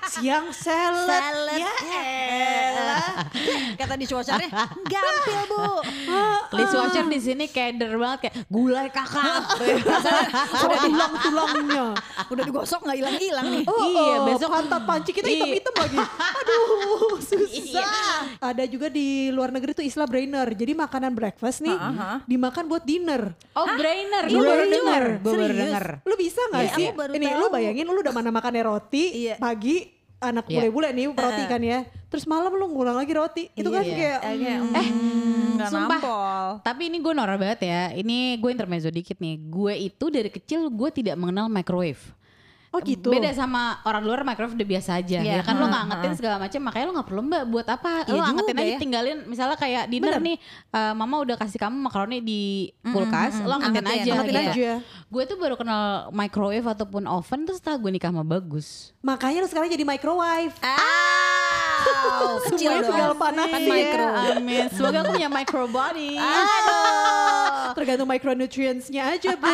siang 0.07 0.53
salad. 0.53 1.09
Salad. 1.09 1.57
Ya 1.57 1.73
elah. 1.89 3.09
Kata 3.75 3.93
dishwashernya, 3.95 4.49
gampil 4.85 5.39
bu. 5.47 5.65
dishwasher 6.53 7.05
di 7.07 7.19
sini 7.19 7.45
keder 7.47 7.93
banget 7.95 8.19
kayak 8.23 8.35
gulai 8.47 8.87
kakak 8.87 9.43
tulang-tulangnya. 11.19 11.85
Udah 12.27 12.43
digosok 12.43 12.79
nggak 12.81 12.97
hilang-hilang 12.97 13.45
nih. 13.47 13.63
Oh, 13.65 13.79
Iya, 13.79 14.15
oh, 14.15 14.25
besok- 14.27 14.51
pantat 14.51 14.81
panci 14.83 15.11
kita 15.11 15.25
Iya. 15.25 15.35
hitam-hitam 15.37 15.73
lagi. 15.75 15.97
Aduh, 16.39 17.15
Iya. 17.15 17.21
susah. 17.21 17.87
Ada 18.39 18.63
juga 18.65 18.87
di 18.87 19.07
luar 19.29 19.49
negeri 19.49 19.71
tuh 19.73 19.81
istilah 19.81 20.05
brainer. 20.05 20.47
Jadi 20.49 20.73
makanan 20.73 21.11
breakfast 21.11 21.59
nih 21.59 21.73
Aha. 21.73 22.21
dimakan 22.23 22.65
buat 22.65 22.83
dinner. 22.83 23.33
oh 23.53 23.65
brainer 23.73 24.23
Iya, 24.23 24.31
gue 24.31 24.39
baru 24.39 24.53
brainer. 24.59 24.71
denger 24.71 25.03
gue 25.17 25.31
baru 25.31 25.43
Serius? 25.47 25.61
denger 25.63 25.85
Lu 26.03 26.15
bisa 26.15 26.41
nggak 26.47 26.63
Iya, 26.63 26.73
sih? 26.73 26.85
Ini 26.89 27.25
tahu. 27.27 27.39
lu 27.39 27.45
bayangin 27.49 27.85
lu 27.85 27.99
udah 27.99 28.13
mana 28.13 28.29
makannya 28.29 28.63
roti 28.63 29.03
Iya. 29.19 29.35
pagi 29.37 29.96
anak 30.17 30.49
Iya. 30.49 30.65
bule-bule 30.65 30.89
nih 30.91 31.05
roti 31.09 31.43
kan 31.45 31.61
ya. 31.61 31.79
Terus 32.07 32.25
malam 32.25 32.49
lu 32.51 32.65
ngulang 32.67 32.95
lagi 32.95 33.13
roti. 33.13 33.43
Itu 33.53 33.69
kan 33.69 33.83
Iya. 33.83 33.93
kayak 33.93 34.19
Eh, 34.19 34.35
kayak, 34.35 34.59
mm, 34.59 34.73
mm, 34.73 35.47
nggak 35.57 35.69
Sumpah. 35.69 35.99
nampol. 35.99 36.45
Tapi 36.63 36.81
ini 36.87 36.97
gue 36.97 37.13
norak 37.13 37.37
banget 37.37 37.59
ya. 37.63 37.81
Ini 37.91 38.17
gue 38.37 38.49
intermezzo 38.49 38.89
dikit 38.89 39.17
nih. 39.17 39.35
Gue 39.43 39.73
itu 39.77 40.05
dari 40.07 40.29
kecil 40.29 40.67
gue 40.67 40.89
tidak 40.91 41.15
mengenal 41.15 41.45
microwave. 41.47 42.01
Oh 42.77 42.85
gitu. 42.85 43.09
Beda 43.09 43.33
sama 43.33 43.81
orang 43.81 44.05
luar 44.05 44.21
microwave 44.21 44.53
udah 44.53 44.69
biasa 44.69 44.89
aja. 44.95 45.17
Iya. 45.17 45.33
Ya 45.33 45.41
kan 45.41 45.57
lo 45.57 45.65
Hmm, 45.65 45.73
ngangetin 45.73 46.13
segala 46.13 46.37
macam 46.37 46.61
makanya 46.61 46.85
lo 46.85 46.93
nggak 46.93 47.07
perlu 47.09 47.21
mbak 47.23 47.43
buat 47.47 47.67
apa? 47.67 47.91
Iya 48.05 48.13
lo 48.13 48.21
ngangetin 48.21 48.53
aja 48.55 48.69
ya. 48.69 48.77
tinggalin 48.77 49.17
misalnya 49.25 49.57
kayak 49.57 49.83
dinner 49.87 50.13
Bener. 50.13 50.21
nih 50.23 50.37
eh, 50.69 50.93
mama 50.93 51.15
udah 51.19 51.35
kasih 51.35 51.57
kamu 51.57 51.77
makaroni 51.81 52.19
di 52.19 52.41
kulkas, 52.83 53.41
lo 53.41 53.57
angetin 53.57 53.81
Angetin, 53.81 53.97
aja. 53.97 54.11
Angetin 54.13 54.29
gitu. 54.31 54.51
aja. 54.53 54.71
Gue 55.07 55.23
tuh 55.25 55.35
baru 55.35 55.55
kenal 55.55 55.83
microwave 56.11 56.67
ataupun 56.67 57.03
oven 57.03 57.41
tuh 57.43 57.57
setelah 57.57 57.77
gue 57.77 57.91
nikah 57.91 58.13
sama 58.13 58.21
bagus. 58.21 58.93
Makanya 59.01 59.41
lu 59.41 59.47
sekarang 59.47 59.67
jadi 59.67 59.81
microwave. 59.81 60.53
Ah, 60.61 61.81
kecil 62.45 62.69
Semuanya 62.69 62.77
dong. 62.77 62.89
tinggal 62.91 63.13
panasin. 63.15 63.49
Kan 63.49 63.63
micro. 63.65 64.05
Amin. 64.37 64.63
Semoga 64.69 64.97
aku 65.01 65.11
punya 65.13 65.29
micro 65.29 65.63
body. 65.65 66.11
Aduh. 66.13 67.73
Tergantung 67.73 68.05
micronutrients-nya 68.05 69.03
aja, 69.13 69.33
Bu. 69.33 69.47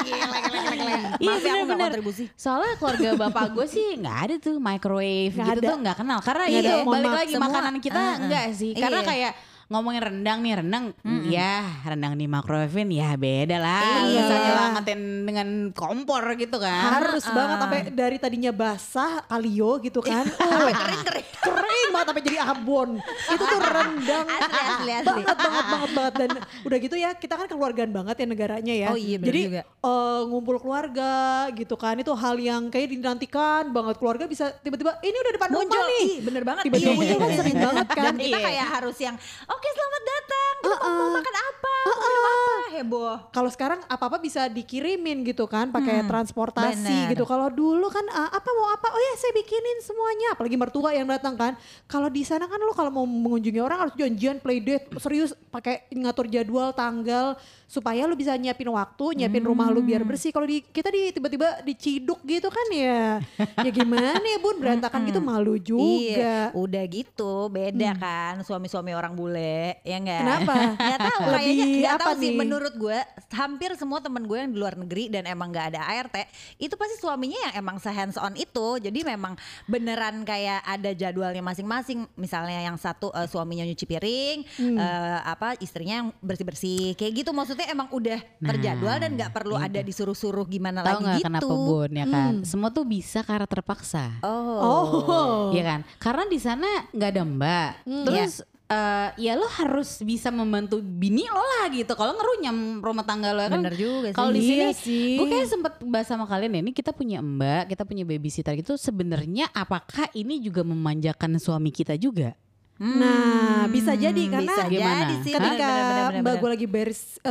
Gila, 0.00 0.26
gila, 0.26 0.38
gila, 0.40 0.58
gila. 0.60 0.69
Iya 0.90 1.30
ya, 1.30 1.32
aku 1.32 1.40
nggak 1.40 1.56
bener-bener. 1.60 1.84
kontribusi. 1.86 2.24
Soalnya 2.34 2.74
keluarga 2.76 3.08
bapak 3.18 3.44
gue 3.50 3.66
sih 3.66 3.88
nggak 3.96 4.16
ada 4.20 4.34
tuh 4.36 4.56
microwave 4.58 5.32
Nggak 5.32 5.46
gitu 5.46 5.60
ada. 5.60 5.68
tuh 5.68 5.76
nggak 5.78 5.96
kenal. 5.96 6.18
Karena 6.20 6.44
Nggak 6.44 6.54
iya 6.56 6.60
ada, 6.62 6.74
mohon 6.80 6.94
balik 6.96 7.12
lagi 7.16 7.32
Semua, 7.32 7.46
makanan 7.46 7.74
kita 7.78 8.00
uh-uh. 8.00 8.20
enggak 8.20 8.44
sih. 8.52 8.70
Karena 8.72 9.00
Iya. 9.00 9.08
kayak 9.08 9.32
ngomongin 9.70 10.02
rendang 10.02 10.42
nih 10.42 10.58
rendang, 10.58 10.90
ya 11.24 11.62
rendang 11.84 12.18
di 12.18 12.26
microwave 12.26 12.74
ya 12.90 13.14
beda 13.14 13.54
lah. 13.56 14.02
Iya. 14.02 14.02
Nggak 14.02 14.24
usah 14.26 14.38
nyelangetin 14.42 15.00
dengan 15.22 15.48
kompor 15.70 16.24
gitu 16.34 16.58
kan. 16.58 16.90
Harus 16.92 17.22
banget 17.24 17.56
sampai 17.56 17.80
dari 17.88 18.16
tadinya 18.18 18.50
basah 18.50 19.22
kalio 19.24 19.78
gitu 19.78 20.02
kan. 20.02 20.26
Sampai 20.50 20.74
kering 20.74 21.02
kering. 21.04 21.26
Kering 21.40 21.88
banget 21.90 22.06
sampai 22.10 22.24
jadi 22.24 22.38
abon. 22.44 22.90
Itu 23.00 23.42
tuh 23.42 23.60
rendang. 23.62 24.26
Asli, 24.26 24.58
asli, 24.60 24.92
asli. 24.92 25.22
Banget 25.22 25.38
banget 25.38 25.66
banget 25.68 25.90
banget 25.92 26.14
dan 26.16 26.30
udah 26.60 26.78
gitu 26.80 26.96
ya 26.96 27.10
kita 27.12 27.34
kan 27.34 27.46
keluargaan 27.46 27.90
banget 27.90 28.14
ya 28.16 28.26
negaranya 28.26 28.74
ya. 28.76 28.88
Oh 28.90 28.98
iya, 28.98 29.16
bener 29.16 29.28
Jadi 29.28 29.40
juga. 29.46 29.62
eh, 29.64 30.20
ngumpul 30.26 30.56
keluarga 30.58 31.12
gitu 31.52 31.74
kan 31.74 31.94
itu 31.94 32.10
hal 32.12 32.36
yang 32.36 32.68
kayak 32.68 32.90
dinantikan 32.90 33.70
banget 33.70 33.96
keluarga 33.96 34.24
bisa 34.26 34.50
tiba-tiba 34.56 34.98
ini 35.00 35.14
udah 35.16 35.32
depan 35.32 35.48
muncul 35.48 35.70
rumah 35.72 35.86
nih. 35.88 36.02
ih 36.02 36.14
bener 36.20 36.42
banget 36.42 36.62
Tiba-tiba 36.66 36.90
Iya, 36.90 36.96
muncul 36.96 37.06
iya, 37.08 37.16
kan 37.16 37.28
iya, 37.28 37.38
sering 37.38 37.54
iya. 37.54 37.64
banget 37.64 37.86
kan. 37.88 38.02
dan 38.02 38.14
kita 38.18 38.28
Iya. 38.32 38.44
kayak 38.44 38.66
harus 38.68 38.96
yang 38.98 39.16
oke 39.60 39.68
selamat 39.76 40.02
datang 40.08 40.54
kita 40.64 40.76
mau, 40.80 40.92
mau 40.96 41.08
makan 41.20 41.34
apa 41.36 41.74
mau 41.84 41.96
minum 42.00 42.24
apa 42.24 42.54
heboh 42.80 43.14
Kalau 43.30 43.50
sekarang 43.52 43.80
apa-apa 43.84 44.16
bisa 44.16 44.48
dikirimin 44.48 45.20
gitu 45.26 45.44
kan 45.44 45.68
pakai 45.68 46.02
transportasi 46.08 46.80
bener. 46.80 47.12
gitu. 47.12 47.24
Kalau 47.28 47.52
dulu 47.52 47.86
kan 47.92 48.02
ah, 48.10 48.30
apa 48.32 48.48
mau 48.56 48.72
apa? 48.72 48.88
Oh 48.90 49.00
ya 49.00 49.12
saya 49.20 49.32
bikinin 49.36 49.78
semuanya. 49.84 50.28
Apalagi 50.34 50.56
mertua 50.56 50.90
yang 50.96 51.06
datang 51.06 51.34
kan. 51.36 51.52
Kalau 51.84 52.08
di 52.08 52.22
sana 52.24 52.46
kan 52.48 52.58
lo 52.62 52.72
kalau 52.72 52.88
mau 52.88 53.04
mengunjungi 53.04 53.60
orang 53.60 53.86
harus 53.86 53.94
janjian 53.98 54.40
play 54.40 54.62
date 54.62 54.88
serius 55.02 55.36
pakai 55.52 55.90
ngatur 55.92 56.30
jadwal 56.30 56.72
tanggal 56.72 57.36
supaya 57.70 58.02
lu 58.06 58.18
bisa 58.18 58.34
nyiapin 58.34 58.66
waktu, 58.70 59.22
nyiapin 59.22 59.44
rumah 59.46 59.70
lu 59.70 59.82
biar 59.82 60.02
bersih. 60.02 60.34
Kalau 60.34 60.46
di 60.46 60.62
kita 60.62 60.90
di 60.90 61.14
tiba-tiba 61.14 61.62
diciduk 61.62 62.22
gitu 62.26 62.48
kan 62.50 62.66
ya. 62.72 63.22
ya 63.66 63.70
gimana 63.70 64.22
ya 64.22 64.38
Bun 64.42 64.56
berantakan 64.58 65.06
gitu 65.06 65.20
malu 65.22 65.54
juga. 65.58 65.82
Iya, 65.84 66.38
udah 66.54 66.84
gitu 66.86 67.50
beda 67.50 67.90
kan 67.98 68.34
suami-suami 68.46 68.94
orang 68.94 69.12
bule 69.14 69.49
ya 69.80 69.96
enggak? 69.96 70.20
Kenapa? 70.20 70.54
Gak 70.90 70.98
tahu 71.00 71.20
kayaknya 71.30 71.66
nggak 71.70 71.98
tahu 71.98 72.12
sih 72.16 72.28
nih? 72.28 72.36
menurut 72.36 72.74
gue 72.74 72.98
hampir 73.30 73.70
semua 73.74 73.98
temen 73.98 74.22
gue 74.22 74.36
yang 74.36 74.50
di 74.50 74.58
luar 74.58 74.74
negeri 74.74 75.08
dan 75.08 75.24
emang 75.24 75.48
nggak 75.48 75.66
ada 75.70 75.80
ART 75.82 76.16
itu 76.56 76.74
pasti 76.74 76.96
suaminya 76.96 77.38
yang 77.46 77.54
emang 77.58 77.76
se 77.76 77.88
hands 77.88 78.16
on 78.16 78.34
itu 78.34 78.68
jadi 78.78 79.00
memang 79.06 79.34
beneran 79.64 80.22
kayak 80.22 80.60
ada 80.62 80.90
jadwalnya 80.90 81.40
masing-masing 81.40 82.04
misalnya 82.14 82.60
yang 82.60 82.74
satu 82.74 83.10
eh, 83.10 83.26
suaminya 83.26 83.62
nyuci 83.62 83.86
piring 83.86 84.38
Hmm. 84.52 84.76
eh, 84.76 85.20
apa 85.22 85.54
istrinya 85.56 85.94
yang 85.96 86.08
bersih-bersih 86.20 86.92
kayak 86.94 87.12
gitu 87.16 87.30
maksudnya 87.30 87.66
emang 87.66 87.88
udah 87.90 88.18
terjadwal 88.40 88.96
dan 88.96 89.14
nggak 89.14 89.30
perlu 89.30 89.54
ada 89.54 89.80
disuruh-suruh 89.80 90.44
gimana 90.44 90.80
Tahu 90.80 90.86
lagi 90.86 91.02
nggak 91.02 91.16
gitu. 91.16 91.26
kenapa 91.28 91.52
Bun 91.52 91.90
ya 91.92 92.06
kan? 92.06 92.32
Semua 92.42 92.68
tuh 92.68 92.84
bisa 92.84 93.20
karena 93.20 93.46
terpaksa. 93.46 94.18
Oh. 94.20 94.60
Oh. 94.60 95.40
Iya 95.50 95.62
kan? 95.64 95.80
Karena 95.98 96.24
di 96.26 96.38
sana 96.38 96.68
nggak 96.90 97.10
ada 97.10 97.22
mbak. 97.22 97.70
Terus 98.06 98.32
eh, 98.70 99.08
ya 99.18 99.34
lo 99.34 99.50
harus 99.50 99.98
bisa 100.00 100.30
membantu 100.30 100.78
bini 100.78 101.26
lo 101.26 101.42
lah 101.42 101.66
gitu. 101.74 101.92
Kalau 101.98 102.14
ngerunyam 102.14 102.78
rumah 102.78 103.02
tangga 103.02 103.34
lo 103.34 103.42
kan. 103.44 103.58
Bener 103.58 103.74
juga 103.74 104.08
sih. 104.14 104.16
Kalau 104.16 104.30
di 104.30 104.40
sini, 104.40 104.56
Iya 104.62 104.70
sih. 104.72 105.18
gue 105.18 105.26
kayak 105.26 105.48
sempet 105.50 105.72
bahas 105.84 106.06
sama 106.06 106.24
kalian 106.30 106.54
ya. 106.56 106.60
Ini 106.62 106.72
kita 106.72 106.94
punya 106.94 107.18
mbak, 107.18 107.74
kita 107.74 107.82
punya 107.82 108.06
babysitter 108.06 108.54
gitu. 108.54 108.78
Sebenarnya 108.78 109.50
apakah 109.50 110.06
ini 110.14 110.38
juga 110.38 110.62
memanjakan 110.62 111.36
suami 111.42 111.74
kita 111.74 111.98
juga? 111.98 112.38
Nah, 112.80 113.68
bisa 113.68 113.92
jadi 113.92 114.22
karena 114.24 114.40
bisa 114.48 114.64
Gimana? 114.64 115.04
jadi 115.04 115.14
sih. 115.20 115.32
ketika 115.36 115.52
Bener, 115.68 115.84
bener, 115.84 116.04
bener, 116.08 116.22
mbak 116.22 116.34
gue 116.34 116.48
lagi 116.50 116.66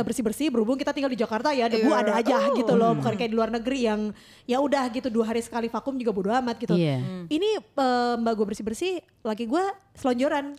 bersih 0.00 0.22
bersih 0.22 0.46
berhubung 0.46 0.78
kita 0.78 0.94
tinggal 0.94 1.10
di 1.10 1.18
Jakarta 1.18 1.50
ya 1.50 1.66
debu 1.66 1.90
Iya. 1.90 1.98
ada 2.00 2.12
aja 2.14 2.36
Oh. 2.40 2.54
gitu 2.54 2.72
loh 2.72 2.94
bukan 2.94 3.12
kayak 3.12 3.28
di 3.28 3.36
luar 3.36 3.50
negeri 3.50 3.78
yang 3.82 4.00
ya 4.44 4.56
udah 4.56 4.86
gitu 4.88 5.10
dua 5.10 5.26
hari 5.26 5.42
sekali 5.42 5.66
vakum 5.66 5.94
juga 5.94 6.12
bodo 6.12 6.30
amat 6.32 6.54
gitu 6.56 6.72
Iya. 6.72 7.02
ini 7.26 7.58
eh, 7.58 8.14
mbak 8.16 8.32
gue 8.32 8.46
bersih 8.46 8.62
bersih 8.62 8.92
laki 9.20 9.44
gue 9.44 9.64
selonjoran 9.92 10.54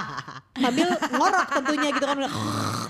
sambil 0.56 0.88
ngorok 0.88 1.46
tentunya 1.52 1.88
gitu 1.92 2.06
kan 2.06 2.16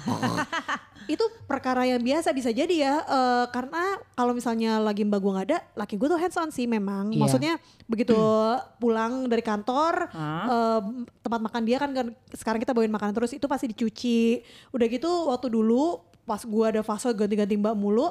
itu 1.14 1.25
perkara 1.50 1.83
yang 1.83 1.99
biasa 1.99 2.30
bisa 2.30 2.54
jadi 2.54 2.71
ya 2.71 2.95
eh, 3.02 3.47
karena 3.50 3.99
kalau 4.14 4.30
misalnya 4.30 4.78
lagi 4.78 5.02
mbak 5.02 5.19
gue 5.19 5.33
nggak 5.35 5.49
ada 5.50 5.59
laki 5.75 5.99
gue 5.99 6.07
tuh 6.07 6.21
hands 6.21 6.38
on 6.38 6.50
sih 6.54 6.71
memang. 6.71 7.11
Iya. 7.11 7.19
maksudnya 7.19 7.52
begitu 7.90 8.14
pulang 8.83 9.26
dari 9.26 9.42
kantor 9.42 10.07
eh, 10.14 10.80
tempat 11.21 11.40
makan 11.42 11.62
dia 11.66 11.76
kan, 11.83 11.90
kan 11.90 12.07
sekarang 12.30 12.62
kita 12.62 12.71
bawain 12.71 12.92
makanan 12.92 13.14
terus 13.16 13.35
itu 13.35 13.47
pasti 13.50 13.71
dicuci. 13.71 14.45
Udah 14.71 14.87
gitu 14.87 15.11
waktu 15.33 15.50
dulu 15.50 16.10
pas 16.30 16.38
gue 16.40 16.62
ada 16.64 16.78
fase 16.80 17.10
ganti-ganti 17.10 17.54
mbak 17.54 17.75
mulu 17.75 18.06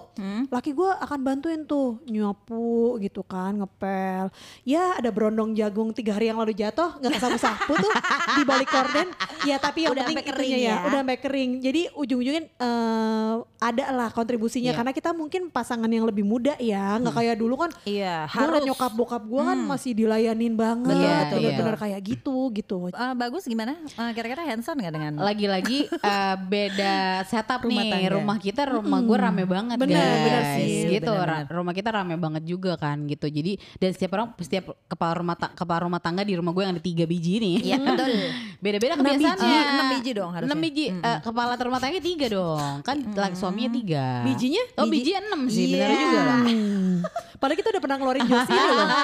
laki 0.49 0.71
gue 0.71 0.91
akan 0.91 1.19
bantuin 1.21 1.63
tuh 1.63 2.03
nyapu 2.03 2.67
gitu 2.99 3.23
kan 3.23 3.55
ngepel 3.55 4.27
ya 4.63 4.93
ada 4.93 5.07
berondong 5.07 5.53
jagung 5.53 5.89
tiga 5.89 6.11
hari 6.11 6.27
yang 6.27 6.35
lalu 6.35 6.51
jatuh 6.51 6.99
nggak 6.99 7.15
kesapu-sapu 7.15 7.73
tuh 7.73 7.93
di 8.35 8.43
balik 8.43 8.67
korden 8.67 9.07
ya 9.41 9.55
tapi 9.57 9.85
yang 9.85 9.95
Udah 9.95 10.03
penting 10.03 10.19
sampai 10.19 10.29
kering 10.29 10.51
ya, 10.51 10.59
ya. 10.59 10.75
udah 10.83 10.99
sampai 10.99 11.17
kering 11.17 11.51
jadi 11.59 11.81
ujung-ujungnya 11.93 12.43
eh, 12.53 13.33
ada 13.57 13.85
lah 13.89 14.09
kontribusinya 14.09 14.57
Iya. 14.65 14.75
karena 14.75 14.91
kita 14.91 15.09
mungkin 15.11 15.47
pasangan 15.47 15.87
yang 15.87 16.03
lebih 16.03 16.21
muda 16.21 16.53
ya 16.57 16.97
nggak 16.97 17.15
kayak 17.15 17.35
dulu 17.35 17.55
kan 17.57 17.71
Iya, 17.81 18.25
gue 18.25 18.35
ngeliat 18.35 18.51
harus. 18.57 18.67
nyokap 18.67 18.91
bokap 18.93 19.23
gue 19.23 19.41
kan 19.41 19.57
masih 19.61 19.91
dilayanin 19.93 20.53
banget 20.53 20.91
Betul, 20.91 21.07
betul, 21.07 21.37
bener-bener 21.39 21.77
kayak 21.77 21.99
gitu 22.03 22.37
gitu 22.51 22.75
Eh, 22.89 23.13
bagus 23.15 23.43
gimana? 23.45 23.79
Eh, 23.79 24.11
kira-kira 24.11 24.43
hands 24.43 24.65
on 24.65 24.77
gak 24.77 24.91
dengan 24.91 25.13
Lagi-lagi 25.15 25.87
eh, 25.87 26.35
beda 26.41 26.97
setup 27.23 27.61
Rumah 27.61 27.71
nih. 27.77 27.91
tangga. 27.93 28.08
Rumah 28.11 28.37
kita, 28.37 28.61
rumah 28.67 28.99
gue 28.99 29.17
rame 29.17 29.43
banget 29.43 29.77
Bener, 29.77 29.95
guys. 29.95 30.23
bener 30.23 30.43
sih. 30.55 30.73
Gitu, 30.89 31.11
Bener, 31.11 31.27
ra- 31.27 31.47
rumah 31.47 31.73
kita 31.73 31.89
rame 31.91 32.15
banget 32.15 32.43
juga 32.43 32.73
kan 32.75 32.97
gitu. 33.05 33.25
Jadi 33.25 33.51
dan 33.75 33.89
setiap 33.91 34.11
orang, 34.15 34.27
setiap 34.37 34.65
kepala 34.85 35.13
rumah 35.15 35.35
ta- 35.35 35.53
kepala 35.53 35.79
rumah 35.83 35.99
tangga 35.99 36.21
di 36.21 36.33
rumah 36.33 36.51
gue 36.51 36.63
yang 36.63 36.73
ada 36.73 36.83
tiga 36.83 37.03
biji 37.03 37.37
nih. 37.37 37.55
Iya 37.63 37.77
betul. 37.77 38.09
Beda-beda 38.63 38.93
Enam 38.93 39.05
biji. 39.05 39.15
kebiasaannya. 39.19 39.61
Enam 39.69 39.85
biji 39.89 40.11
dong 40.11 40.31
harusnya. 40.33 40.49
Enam 40.49 40.59
biji. 40.59 40.85
Eh, 40.89 41.17
kepala 41.21 41.53
rumah 41.55 41.79
tangga 41.79 41.99
tiga 41.99 42.25
dong. 42.27 42.73
Kan 42.81 42.97
laki 43.09 43.35
suaminya 43.35 43.71
tiga. 43.71 44.05
Bijinya? 44.25 44.63
Oh 44.75 44.85
Biji- 44.87 45.15
enam 45.15 45.41
sih. 45.47 45.71
Iya. 45.71 45.85
Bener 45.85 45.97
juga 45.97 46.19
lah. 46.21 46.39
Padahal 47.39 47.55
kita 47.55 47.69
udah 47.71 47.81
pernah 47.81 47.95
ngeluarin 47.95 48.25
jokes 48.27 48.49
ini 48.49 48.59
loh. 48.59 48.87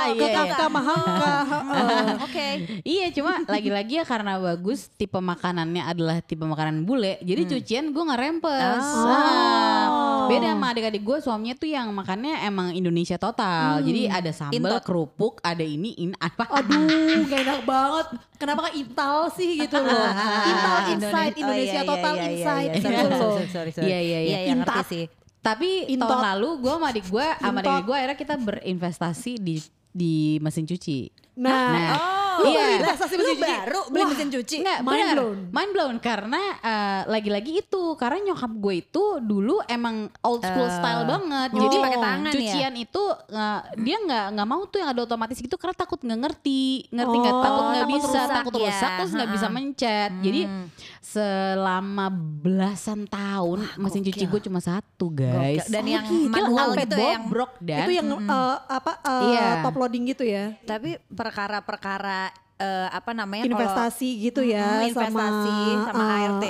Iya, 0.00 0.14
Ke 0.16 0.26
iya. 0.26 0.36
Kafka 0.36 0.66
heeh. 0.70 2.06
Oke. 2.22 2.48
Iya 2.82 3.06
cuma 3.12 3.32
lagi-lagi 3.44 3.94
ya 4.00 4.04
karena 4.06 4.38
bagus 4.38 4.90
tipe 4.94 5.18
makanannya 5.18 5.82
adalah 5.84 6.16
tipe 6.22 6.42
makanan 6.42 6.82
bule 6.84 7.18
jadi 7.20 7.42
cucian 7.46 7.90
gue 7.90 8.02
nggak 8.02 8.20
Oh. 8.52 9.06
Nah, 9.06 9.84
beda 10.26 10.48
sama 10.48 10.66
adik-adik 10.68 11.00
gue 11.00 11.18
suaminya 11.18 11.54
tuh 11.54 11.66
yang 11.66 11.90
makannya 11.90 12.42
emang 12.42 12.70
Indonesia 12.70 13.16
total 13.16 13.80
jadi 13.80 14.06
ada 14.08 14.30
sambal 14.30 14.54
Intot. 14.54 14.82
kerupuk 14.82 15.38
ada 15.40 15.60
ini 15.60 15.90
ini 15.96 16.14
apa 16.16 16.46
Aduh, 16.52 16.86
gak 17.28 17.40
enak 17.40 17.60
banget. 17.62 18.06
Kenapa 18.36 18.60
kan 18.64 18.72
Intal 18.74 19.16
sih 19.30 19.50
gitu 19.58 19.76
loh. 19.76 20.06
Intal 20.46 20.76
Inside 20.88 21.34
Indone- 21.34 21.34
Indonesia 21.36 21.70
oh, 21.72 21.82
iya, 21.82 21.90
Total 21.90 22.12
iya, 22.12 22.20
iya, 22.20 22.30
Inside 22.30 22.62
iya, 22.62 22.72
gitu 22.72 22.86
sorry, 22.86 23.02
loh. 23.02 23.18
sorry, 23.20 23.48
sorry, 23.48 23.70
sorry. 23.72 23.86
Iya, 23.86 23.98
iya, 23.98 24.18
iya. 24.18 24.18
Iya, 24.20 24.38
iya, 24.40 24.54
ngerti 24.56 24.80
sih. 24.86 25.04
tapi 25.40 25.68
Intot. 25.88 26.04
tahun 26.06 26.24
lalu 26.30 26.48
gue 26.58 26.72
sama 26.74 26.86
adik 26.88 27.06
gue 27.06 27.26
sama 27.34 27.58
adik 27.58 27.80
gue 27.82 27.96
akhirnya 27.96 28.18
kita 28.18 28.34
berinvestasi 28.36 29.32
di 29.36 29.54
di 29.90 30.14
mesin 30.38 30.62
cuci 30.62 31.08
Nah, 31.34 31.72
Nah, 31.72 31.88
Oh, 31.90 32.19
iya. 32.46 32.66
investasi 32.78 33.14
mesin 33.14 33.28
cuci. 33.32 33.42
baru 33.42 33.80
beli 33.86 34.00
Wah, 34.00 34.08
mesin 34.08 34.28
cuci. 34.30 34.56
Enggak, 34.58 34.78
Mind 34.80 34.90
benar. 34.94 35.14
blown. 35.14 35.38
Mind 35.48 35.70
blown 35.70 35.96
karena 35.98 36.42
eh, 36.56 37.00
lagi-lagi 37.06 37.52
itu 37.58 37.82
karena 37.94 38.18
nyokap 38.26 38.52
gue 38.54 38.74
itu 38.78 39.04
dulu 39.20 39.56
emang 39.66 39.96
old 40.20 40.40
school 40.40 40.64
Eh, 40.64 40.72
style 40.72 41.04
banget. 41.04 41.48
oh. 41.50 41.60
Jadi 41.60 41.76
pakai 41.78 41.98
tangan 41.98 42.24
ya? 42.26 42.34
cucian 42.34 42.74
itu 42.74 43.02
eh, 43.28 43.60
dia 43.78 43.96
nggak 43.98 44.24
nggak 44.32 44.48
mau 44.48 44.62
tuh 44.64 44.78
yang 44.78 44.90
ada 44.90 45.00
otomatis 45.02 45.36
gitu 45.36 45.54
karena 45.54 45.74
takut 45.74 45.98
nggak 45.98 46.20
ngerti, 46.20 46.62
ngerti 46.88 47.16
nggak 47.18 47.32
Oh, 47.32 47.42
takut 47.42 47.64
nggak 47.66 47.88
bisa, 47.88 48.06
rusak 48.10 48.28
takut 48.32 48.52
ya. 48.52 48.62
rusak 48.66 48.90
terus 48.96 49.12
nggak 49.12 49.30
bisa 49.30 49.46
mencet. 49.48 50.10
Jadi 50.20 50.40
Hmm. 50.42 50.66
Selama 51.00 52.12
belasan 52.12 53.04
tahun 53.04 53.64
mesin 53.74 54.00
cuci 54.02 54.20
gokil. 54.20 54.30
gue 54.30 54.40
cuma 54.46 54.60
satu 54.60 55.08
guys. 55.08 55.64
Gokil. 55.64 55.72
Dan 55.72 55.82
Oh, 55.82 55.90
yang 55.90 56.04
gitu. 56.06 56.28
manual 56.30 56.68
gitu 56.74 56.94
ya, 56.94 57.08
yang 57.10 57.24
bobrok 57.24 57.52
dan 57.58 57.78
itu 57.80 57.92
yang 57.96 58.06
eh, 58.12 58.56
apa 58.68 58.92
eh, 59.00 59.24
Iya. 59.26 59.48
top 59.64 59.76
loading 59.76 60.04
gitu 60.06 60.22
ya. 60.22 60.44
tapi 60.62 61.00
perkara-perkara 61.08 62.20
eh, 62.54 62.88
apa 62.90 63.10
namanya 63.10 63.42
kalau- 63.42 63.56
Investasi 63.56 64.08
gitu 64.20 64.44
ya 64.44 64.84
investasi 64.84 65.56
sama, 65.82 66.04
eh, 66.04 66.14
ART. 66.20 66.44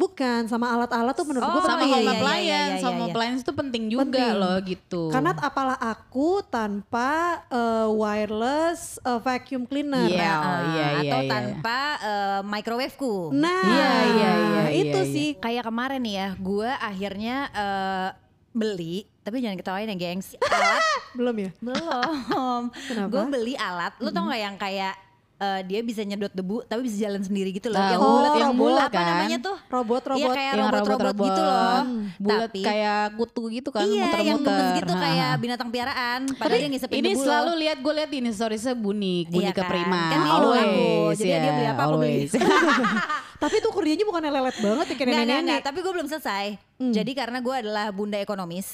Bukan 0.00 0.40
sama 0.46 0.72
alat-alat 0.72 1.12
tuh 1.12 1.22
menurut 1.22 1.44
Oh, 1.44 1.52
gue 1.52 1.62
sama 1.62 1.76
penting. 1.76 1.84
iya, 1.84 1.92
home 1.92 2.00
iya, 2.00 2.08
iya, 2.08 2.16
appliance, 2.16 2.72
iya, 2.72 2.80
sama 2.80 2.96
iya. 2.96 3.06
appliance 3.06 3.40
itu 3.40 3.52
penting 3.52 3.82
juga 3.86 4.00
Penting. 4.02 4.32
loh 4.34 4.56
gitu. 4.64 5.02
Karena 5.10 5.30
apalah 5.36 5.76
aku 5.76 6.28
tanpa 6.42 7.10
eh, 7.46 7.88
wireless 7.92 8.80
eh, 8.98 9.18
vacuum 9.18 9.62
cleaner. 9.62 10.08
Iya. 10.08 10.16
Nah, 10.16 10.40
Oh, 10.40 10.58
iya, 10.70 10.86
iya, 10.96 11.00
atau 11.04 11.20
iya. 11.20 11.28
tanpa 11.28 11.78
eh, 12.00 12.40
microwaveku. 12.42 13.16
Nah, 13.30 13.60
Iya, 13.62 13.92
iya, 14.08 14.30
iya, 14.32 14.62
itu 14.74 14.98
iya, 14.98 15.12
sih. 15.12 15.28
Kayak 15.36 15.68
kemarin 15.68 16.00
nih 16.00 16.14
ya, 16.16 16.28
gue 16.34 16.70
akhirnya 16.72 17.36
eh, 17.50 18.08
beli, 18.50 18.96
tapi 19.20 19.38
jangan 19.38 19.54
ketawain 19.54 19.86
ya 19.86 19.96
gengs. 19.96 20.32
Alat 20.40 20.82
Belum 21.18 21.36
ya? 21.36 21.50
belum. 21.60 22.62
Kenapa? 22.88 23.10
Gue 23.10 23.24
beli 23.28 23.54
alat, 23.54 23.92
lu 23.98 24.08
tau 24.08 24.24
gak 24.24 24.40
yang 24.40 24.56
kayak 24.56 24.94
eh, 25.40 25.60
dia 25.64 25.80
bisa 25.80 26.00
nyedot 26.00 26.28
debu 26.30 26.62
tapi 26.62 26.80
bisa 26.82 26.96
jalan 27.00 27.18
sendiri 27.18 27.50
gitu 27.50 27.66
loh. 27.66 27.76
Tahu. 27.76 27.88
yang 27.88 28.00
Oh, 28.00 28.08
bulat, 28.12 28.30
yang 28.34 28.50
robot 28.50 28.60
bulat 28.60 28.84
apa 28.84 28.94
kan? 28.94 29.06
namanya 29.10 29.38
tuh? 29.40 29.56
Robot, 29.66 30.02
Iya 30.10 30.28
kayak 30.30 30.52
Yang 30.52 30.60
robot-robot 30.66 31.14
gitu 31.18 31.40
loh. 31.40 31.80
bulat 32.18 32.40
Tapi 32.46 32.60
kayak 32.60 33.00
kutu 33.14 33.42
gitu 33.50 33.68
kan 33.70 33.82
iya 33.82 34.04
yang 34.20 34.36
muter-muter. 34.36 34.52
gemes 34.52 34.70
gitu 34.78 34.92
Ha, 34.92 35.00
kayak 35.00 35.30
binatang 35.38 35.68
piaraan. 35.68 36.20
Padahal 36.30 36.58
dia 36.58 36.68
ngisepin 36.68 36.96
ini 36.98 37.10
debu 37.10 37.20
selalu 37.20 37.48
loh. 37.48 37.56
lihat 37.58 37.78
gue 37.78 37.92
lihat 37.94 38.10
ini 38.12 38.28
storiesnya 38.30 38.74
Bunik, 38.74 39.26
Bunik 39.28 39.46
Iya 39.46 39.52
kan? 39.54 39.66
Prima. 39.66 40.02
Kan 40.06 40.18
ini 40.18 40.28
idol 40.28 40.50
aku. 40.52 40.60
always, 40.60 41.16
Jadi 41.16 41.24
dia 41.24 41.38
ya, 41.38 41.50
beli 41.50 41.66
apa, 41.66 41.82
aku 41.82 41.94
beli. 41.96 42.20
Tapi 43.40 43.56
tuh 43.58 43.72
kerjanya 43.72 44.04
bukan 44.04 44.20
lelet 44.20 44.56
banget 44.60 44.86
ya 44.86 44.94
kayak 44.94 45.08
nenek-nenek. 45.16 45.60
tapi 45.64 45.78
gue 45.80 45.92
belum 45.92 46.06
selesai. 46.06 46.60
Jadi 46.80 47.12
karena 47.12 47.40
gue 47.40 47.54
adalah 47.56 47.88
bunda 47.88 48.16
ekonomis, 48.16 48.72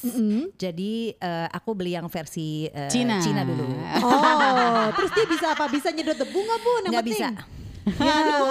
jadi 0.55 0.93
eh, 1.13 1.47
aku 1.51 1.75
beli 1.75 1.95
yang 1.95 2.07
versi 2.07 2.67
eh, 2.67 2.87
Cina. 2.87 3.19
Cina 3.19 3.43
dulu. 3.43 3.63
Oh, 4.03 4.87
terus 4.95 5.11
dia 5.11 5.27
bisa 5.27 5.47
apa? 5.55 5.67
Bisa 5.67 5.91
nyedot 5.91 6.15
debu 6.15 6.39
nggak 6.39 6.61
bun? 6.61 6.81
Yang 6.83 6.93
Nggak 6.93 7.07
bisa. 7.07 7.29
Ya, 7.87 8.15
aduh. 8.19 8.43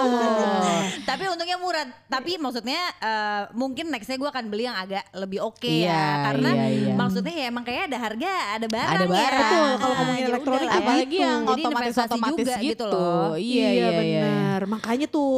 Tapi 1.08 1.24
untungnya 1.28 1.60
murah. 1.60 1.84
Tapi 2.04 2.36
maksudnya 2.36 2.80
eh, 2.96 3.42
mungkin 3.52 3.92
nextnya 3.92 4.16
gue 4.16 4.28
akan 4.28 4.44
beli 4.48 4.64
yang 4.64 4.76
agak 4.76 5.04
lebih 5.12 5.44
oke 5.44 5.68
Iya, 5.68 5.92
ya. 5.92 6.04
Karena 6.32 6.50
iya, 6.56 6.66
iya. 6.72 6.92
maksudnya 6.96 7.34
ya 7.36 7.44
emang 7.52 7.64
kayak 7.64 7.92
ada 7.92 7.98
harga, 8.00 8.32
ada 8.56 8.66
barang 8.68 8.92
Ada 8.92 9.04
ya. 9.04 9.08
barang. 9.12 9.40
Betul, 9.40 9.70
kalau 9.76 9.94
ngomongin 10.00 10.20
ya 10.24 10.28
elektronik. 10.32 10.68
Apalagi 10.68 11.16
yang 11.20 11.40
otomatis 11.44 11.76
investasi 11.92 12.08
otomatis 12.08 12.36
juga 12.48 12.54
gitu. 12.64 12.86
loh. 12.88 13.32
Iya 13.36 13.68
iya 13.68 13.88
iya. 13.88 13.88
benar. 14.00 14.60
Makanya 14.68 15.06
tuh 15.08 15.32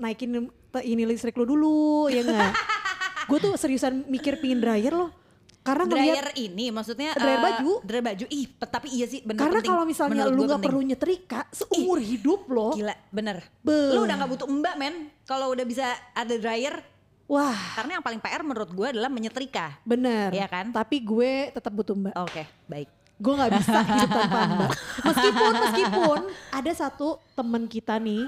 naikin 0.00 0.48
ini 0.80 1.02
listrik 1.04 1.36
lu 1.36 1.44
dulu, 1.44 2.08
ya 2.08 2.24
enggak? 2.24 2.56
Gue 3.28 3.38
tuh 3.38 3.54
seriusan 3.54 4.08
mikir 4.08 4.40
pingin 4.40 4.58
dryer 4.58 4.90
loh. 4.90 5.12
Karena 5.60 5.84
ngeliat 5.84 6.24
Dryer 6.24 6.28
ini 6.40 6.72
maksudnya 6.72 7.12
Dryer 7.12 7.36
eh, 7.36 7.44
baju. 7.44 7.72
Dryer 7.84 8.00
baju. 8.02 8.24
Ih, 8.32 8.48
tapi 8.58 8.88
iya 8.96 9.04
sih 9.04 9.20
bener 9.20 9.44
karena 9.44 9.60
kalau 9.60 9.84
misalnya 9.84 10.24
Menurut 10.24 10.32
lu 10.32 10.40
nggak 10.40 10.56
penting. 10.56 10.66
perlu 10.72 10.80
nyetrika 10.80 11.40
seumur 11.52 11.98
hidup 12.00 12.48
loh. 12.48 12.72
Gila, 12.72 12.96
bener. 13.12 13.44
Be. 13.60 13.92
Lu 13.92 14.08
udah 14.08 14.16
gak 14.16 14.30
butuh 14.32 14.48
mbak 14.48 14.74
men. 14.80 15.12
Kalau 15.28 15.52
udah 15.52 15.62
bisa 15.62 15.84
ada 16.16 16.32
dryer. 16.32 16.80
Wah, 17.28 17.54
Karena 17.76 18.00
yang 18.00 18.02
paling 18.02 18.18
PR 18.18 18.42
menurut 18.42 18.72
gue 18.72 18.86
adalah 18.88 19.06
menyetrika. 19.06 19.78
bener. 19.84 20.32
Iya 20.32 20.48
kan? 20.48 20.72
Tapi 20.72 20.96
gue 20.98 21.52
tetap 21.52 21.70
butuh 21.70 21.94
mbak. 21.94 22.16
Oke, 22.18 22.42
baik. 22.64 22.88
Gue 23.20 23.32
nggak 23.36 23.52
bisa 23.60 23.78
hidup 24.00 24.10
tanpa 24.16 24.40
mbak. 24.48 24.70
Meskipun 25.04 25.52
meskipun 25.60 26.18
ada 26.50 26.72
satu 26.72 27.08
teman 27.36 27.68
kita 27.68 28.00
nih 28.00 28.26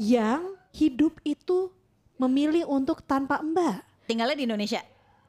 yang 0.00 0.56
hidup 0.70 1.18
itu 1.22 1.70
memilih 2.16 2.66
untuk 2.66 3.00
tanpa 3.00 3.40
mbak. 3.40 3.82
Tinggalnya 4.04 4.36
di 4.36 4.44
Indonesia. 4.44 4.80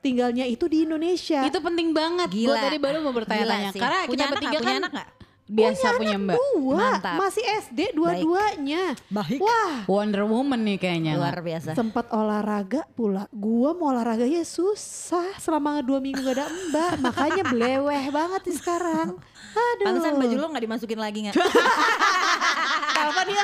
Tinggalnya 0.02 0.46
itu 0.46 0.66
di 0.66 0.84
Indonesia. 0.84 1.46
Itu 1.46 1.62
penting 1.62 1.94
banget. 1.94 2.34
Gue 2.34 2.50
Gila. 2.50 2.58
tadi 2.60 2.78
baru 2.78 2.98
mau 3.00 3.14
bertanya-tanya. 3.14 3.70
Sih. 3.70 3.78
Karena 3.78 4.00
Punya 4.02 4.10
kita 4.10 4.24
anak 4.24 4.34
bertiga 4.34 4.50
nggak? 4.50 4.60
Punya 4.60 4.72
kan 4.72 4.82
anak 4.82 4.94
nggak? 4.94 5.10
biasa 5.52 6.00
punya 6.00 6.16
mbak. 6.16 6.36
dua, 6.40 6.80
Mantap. 6.96 7.18
masih 7.20 7.44
SD 7.44 7.80
dua-duanya. 7.92 8.96
Baik. 9.12 9.44
Wah, 9.44 9.84
Wonder 9.84 10.24
Woman 10.24 10.64
nih 10.64 10.80
kayaknya. 10.80 11.20
Luar 11.20 11.44
biasa. 11.44 11.76
sempat 11.76 12.08
olahraga 12.08 12.88
pula. 12.96 13.28
Gua 13.30 13.76
mau 13.76 13.92
olahraganya 13.92 14.42
susah 14.42 15.28
selama 15.38 15.84
dua 15.84 16.00
minggu 16.00 16.24
gak 16.24 16.34
ada 16.34 16.48
mbak. 16.48 16.92
Makanya 17.04 17.44
bleweh 17.46 18.04
banget 18.10 18.42
nih 18.48 18.58
sekarang. 18.58 19.08
Aduh. 19.52 19.86
Pantesan 19.86 20.16
baju 20.16 20.36
lo 20.40 20.48
gak 20.50 20.64
dimasukin 20.64 20.98
lagi 20.98 21.20
gak? 21.28 21.36
Telepon 22.96 23.26
dia. 23.30 23.44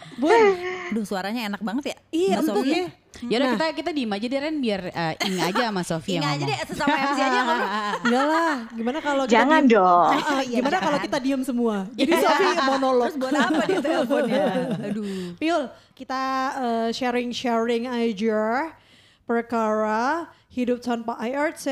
Bun, 0.21 0.43
Duh 0.91 1.01
suaranya 1.01 1.41
enak 1.47 1.61
banget 1.61 1.83
ya. 1.87 1.97
iya 2.11 2.37
Sofi. 2.39 2.69
ya. 2.71 2.85
Ya 3.23 3.35
udah 3.37 3.47
Nah. 3.47 3.53
kita 3.53 3.65
kita 3.75 3.89
diem 3.91 4.07
aja 4.09 4.25
deh 4.25 4.39
Ren 4.39 4.57
biar 4.57 4.81
uh, 4.87 5.13
ing 5.19 5.35
aja 5.37 5.61
sama 5.67 5.81
Sofia 5.89 6.15
Ingat 6.15 6.29
aja 6.29 6.37
ngomong. 6.37 6.47
deh 6.47 6.59
sesama 6.65 6.95
MC 6.95 7.19
aja 7.19 7.39
ngomong. 7.39 7.69
Enggak 8.03 8.25
lah, 8.25 8.51
gimana 8.71 8.97
kalau 8.99 9.23
kita 9.23 9.33
Jangan 9.35 9.61
diem- 9.61 9.73
dong. 9.73 10.09
Ah, 10.11 10.21
Iya, 10.41 10.55
gimana 10.55 10.77
kalau 10.79 10.97
kita 10.99 11.17
diem 11.19 11.41
semua? 11.41 11.75
Jadi 11.91 12.11
Sofi 12.15 12.45
monolog. 12.61 13.05
Terus 13.07 13.17
buat 13.17 13.33
apa 13.35 13.61
dia 13.63 13.79
teleponnya? 13.79 14.45
Aduh. 14.83 15.05
Piul, 15.35 15.63
kita 15.93 16.21
eh, 16.55 16.89
sharing-sharing 16.91 17.83
aja 17.85 18.41
perkara 19.25 20.27
hidup 20.51 20.77
tanpa 20.79 21.15
IRT. 21.17 21.65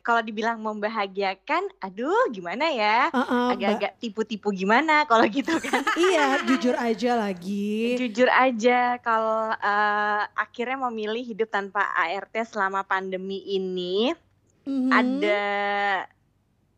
Kalau 0.00 0.24
dibilang 0.24 0.56
membahagiakan, 0.58 1.68
aduh 1.78 2.28
gimana 2.28 2.64
ya? 2.66 3.12
Uh-uh. 3.12 3.52
Agak-agak 3.52 4.00
tipu-tipu 4.00 4.48
gimana 4.50 5.04
kalau 5.04 5.28
gitu 5.28 5.60
kan? 5.60 5.84
iya, 6.08 6.40
jujur 6.42 6.72
aja 6.74 7.20
lagi. 7.20 8.00
Jujur 8.00 8.26
aja 8.26 8.96
kalau 8.98 9.52
eh, 9.52 10.22
akhirnya 10.34 10.80
memilih 10.82 11.20
hidup 11.22 11.48
tanpa 11.48 11.84
ART 11.94 12.32
selama 12.44 12.80
pandemi 12.82 13.44
ini 13.46 14.16
Mhm. 14.64 14.92
ada 14.92 15.40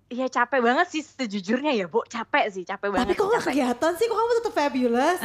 ya 0.07 0.27
capek 0.29 0.59
banget 0.61 0.87
sih 0.89 1.03
sejujurnya 1.03 1.71
ya, 1.73 1.87
Bu. 1.87 2.07
Capek 2.07 2.47
sih, 2.49 2.63
capek 2.63 2.87
Tapi 2.87 2.95
banget. 3.03 3.15
kok 3.15 3.27
gak 3.27 3.35
capek. 3.37 3.51
kelihatan 3.51 3.93
sih? 3.95 4.07
Kok 4.07 4.15
kamu 4.17 4.33
tetap 4.37 4.53
fabulous? 4.53 5.19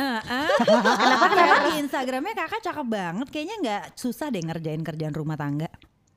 kenapa 0.59 1.25
kenapa 1.27 1.55
di 1.63 1.73
Instagramnya 1.79 2.33
kakak 2.35 2.61
cakep 2.63 2.87
banget. 2.87 3.27
Kayaknya 3.29 3.55
nggak 3.61 3.83
susah 3.95 4.29
deh 4.29 4.41
ngerjain 4.41 4.81
kerjaan 4.81 5.13
rumah 5.13 5.33
tangga. 5.35 5.69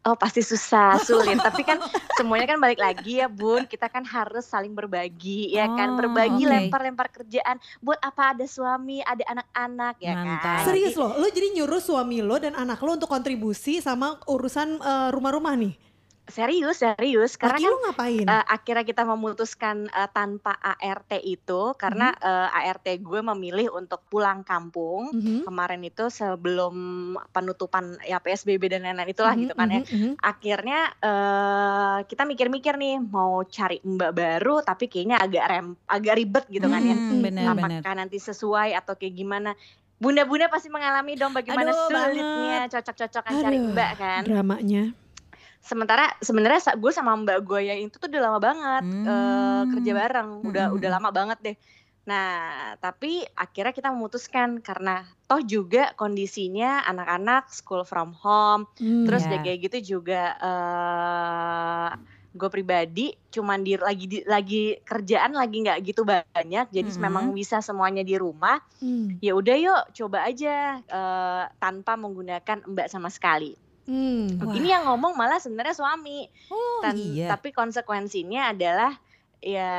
Oh 0.09 0.17
pasti 0.17 0.41
susah, 0.41 0.97
sulit. 1.05 1.37
Tapi 1.37 1.61
kan 1.69 1.77
semuanya 2.17 2.49
kan 2.49 2.57
balik 2.57 2.81
lagi 2.81 3.21
ya 3.21 3.29
Bun. 3.29 3.69
Kita 3.69 3.93
kan 3.93 4.09
harus 4.09 4.49
saling 4.49 4.73
berbagi 4.73 5.53
ya 5.53 5.69
kan. 5.69 5.93
Oh, 5.93 5.97
Berbagi 6.01 6.49
lempar-lempar 6.49 7.13
kerjaan. 7.13 7.61
Buat 7.85 8.01
apa 8.01 8.33
ada 8.33 8.49
suami, 8.49 9.05
ada 9.05 9.21
anak-anak 9.29 9.95
ya 10.01 10.17
Mantap. 10.17 10.41
kan. 10.41 10.65
Serius 10.65 10.97
loh, 10.97 11.13
lo 11.13 11.29
jadi 11.29 11.61
nyuruh 11.61 11.83
suami 11.85 12.25
lo 12.25 12.41
dan 12.41 12.57
anak 12.57 12.81
lo 12.81 12.97
untuk 12.97 13.13
kontribusi 13.13 13.85
sama 13.85 14.17
urusan 14.25 14.81
eh, 14.81 15.09
rumah-rumah 15.13 15.53
nih? 15.61 15.88
Serius, 16.29 16.77
serius. 16.79 17.41
Karena 17.41 17.57
Laki 17.57 17.65
kan 17.65 17.73
lo 17.73 17.79
ngapain? 17.89 18.27
eh, 18.29 18.45
akhirnya 18.47 18.85
kita 18.85 19.03
memutuskan 19.03 19.89
eh, 19.89 20.11
tanpa 20.13 20.53
ART 20.55 21.17
itu 21.19 21.73
karena 21.75 22.13
eh, 22.13 22.69
ART 22.69 22.85
gue 23.01 23.21
memilih 23.25 23.73
untuk 23.73 24.05
pulang 24.07 24.45
kampung. 24.45 25.09
Mhm. 25.11 25.49
Kemarin 25.49 25.81
itu 25.83 26.13
sebelum 26.13 26.75
penutupan 27.33 27.97
ya 28.05 28.21
PSBB 28.21 28.69
dan 28.69 28.85
lain-lain 28.85 29.09
itulah 29.09 29.33
Mhm, 29.33 29.43
gitu 29.43 29.55
kan 29.57 29.69
ya. 29.69 29.81
mhm, 29.81 29.89
mhm. 29.89 30.13
akhirnya 30.21 30.79
eh 31.01 31.99
kita 32.05 32.23
mikir-mikir 32.23 32.77
nih 32.77 33.01
mau 33.01 33.41
cari 33.43 33.81
mbak 33.81 34.13
baru 34.13 34.61
tapi 34.61 34.87
kayaknya 34.87 35.17
agak 35.19 35.45
rem 35.49 35.67
agak 35.87 36.15
ribet 36.15 36.45
gitu 36.49 36.69
kan 36.69 36.83
ya 36.83 36.95
Hmm, 36.95 37.25
bener 37.25 37.47
apakah 37.49 37.73
bener. 37.73 37.97
nanti 37.97 38.19
sesuai 38.19 38.77
atau 38.77 38.95
kayak 38.95 39.15
gimana 39.17 39.51
bunda-bunda 39.97 40.47
pasti 40.47 40.69
mengalami 40.69 41.17
dong 41.17 41.33
bagaimana 41.33 41.73
Aduh, 41.73 41.89
sulitnya 41.89 42.59
cocok-cocokan 42.69 43.33
cari 43.41 43.59
mbak 43.59 43.91
kan 43.97 44.23
Dramanya. 44.23 44.85
Sementara 45.69 46.09
sebenarnya 46.19 46.73
gue 46.75 46.93
sama 46.93 47.13
mbak 47.21 47.45
gue 47.45 47.61
yang 47.63 47.79
itu 47.85 48.01
tuh 48.01 48.09
udah 48.09 48.23
lama 48.25 48.39
banget 48.41 48.85
eh, 48.89 49.63
Hmm. 49.63 49.69
kerja 49.69 49.93
bareng 49.93 50.31
udah 50.43 50.67
Hmm. 50.73 50.77
udah 50.81 50.91
lama 50.91 51.11
banget 51.13 51.39
deh 51.45 51.57
nah 52.09 52.33
tapi 52.81 53.21
akhirnya 53.37 53.77
kita 53.77 53.93
memutuskan 53.93 54.65
karena 54.65 55.05
toh 55.29 55.45
juga 55.45 55.93
kondisinya 55.93 56.81
anak-anak 56.89 57.53
school 57.53 57.85
from 57.85 58.17
home 58.17 58.65
Hmm. 58.81 59.05
Terus 59.05 59.23
Ya. 59.23 59.29
udah 59.29 59.41
kayak 59.45 59.59
gitu 59.69 59.79
juga 59.97 60.23
eh 60.41 61.91
gue 62.29 62.49
pribadi 62.53 63.07
cuman 63.29 63.65
di 63.65 63.75
lagi 63.77 64.05
di, 64.07 64.19
lagi 64.25 64.77
kerjaan 64.85 65.33
lagi 65.33 65.65
nggak 65.65 65.81
gitu 65.85 66.05
banyak 66.05 66.69
jadi 66.71 66.91
Mhm. 66.93 67.01
memang 67.01 67.25
bisa 67.33 67.59
semuanya 67.61 68.05
di 68.05 68.15
rumah 68.17 68.61
Hmm. 68.81 69.17
ya 69.19 69.33
udah 69.35 69.57
yuk 69.59 69.83
coba 69.97 70.29
aja 70.29 70.79
eh, 70.81 71.45
tanpa 71.59 71.97
menggunakan 71.97 72.65
mbak 72.69 72.89
sama 72.89 73.09
sekali 73.09 73.53
Hmm. 73.89 74.37
Wah. 74.45 74.53
ini 74.53 74.69
yang 74.69 74.85
ngomong 74.85 75.17
malah 75.17 75.41
sebenarnya 75.41 75.73
suami 75.73 76.29
Oh 76.53 76.85
Tan- 76.85 76.93
iya. 77.01 77.33
tapi 77.33 77.57
konsekuensinya 77.57 78.53
adalah 78.53 78.93
ya 79.41 79.73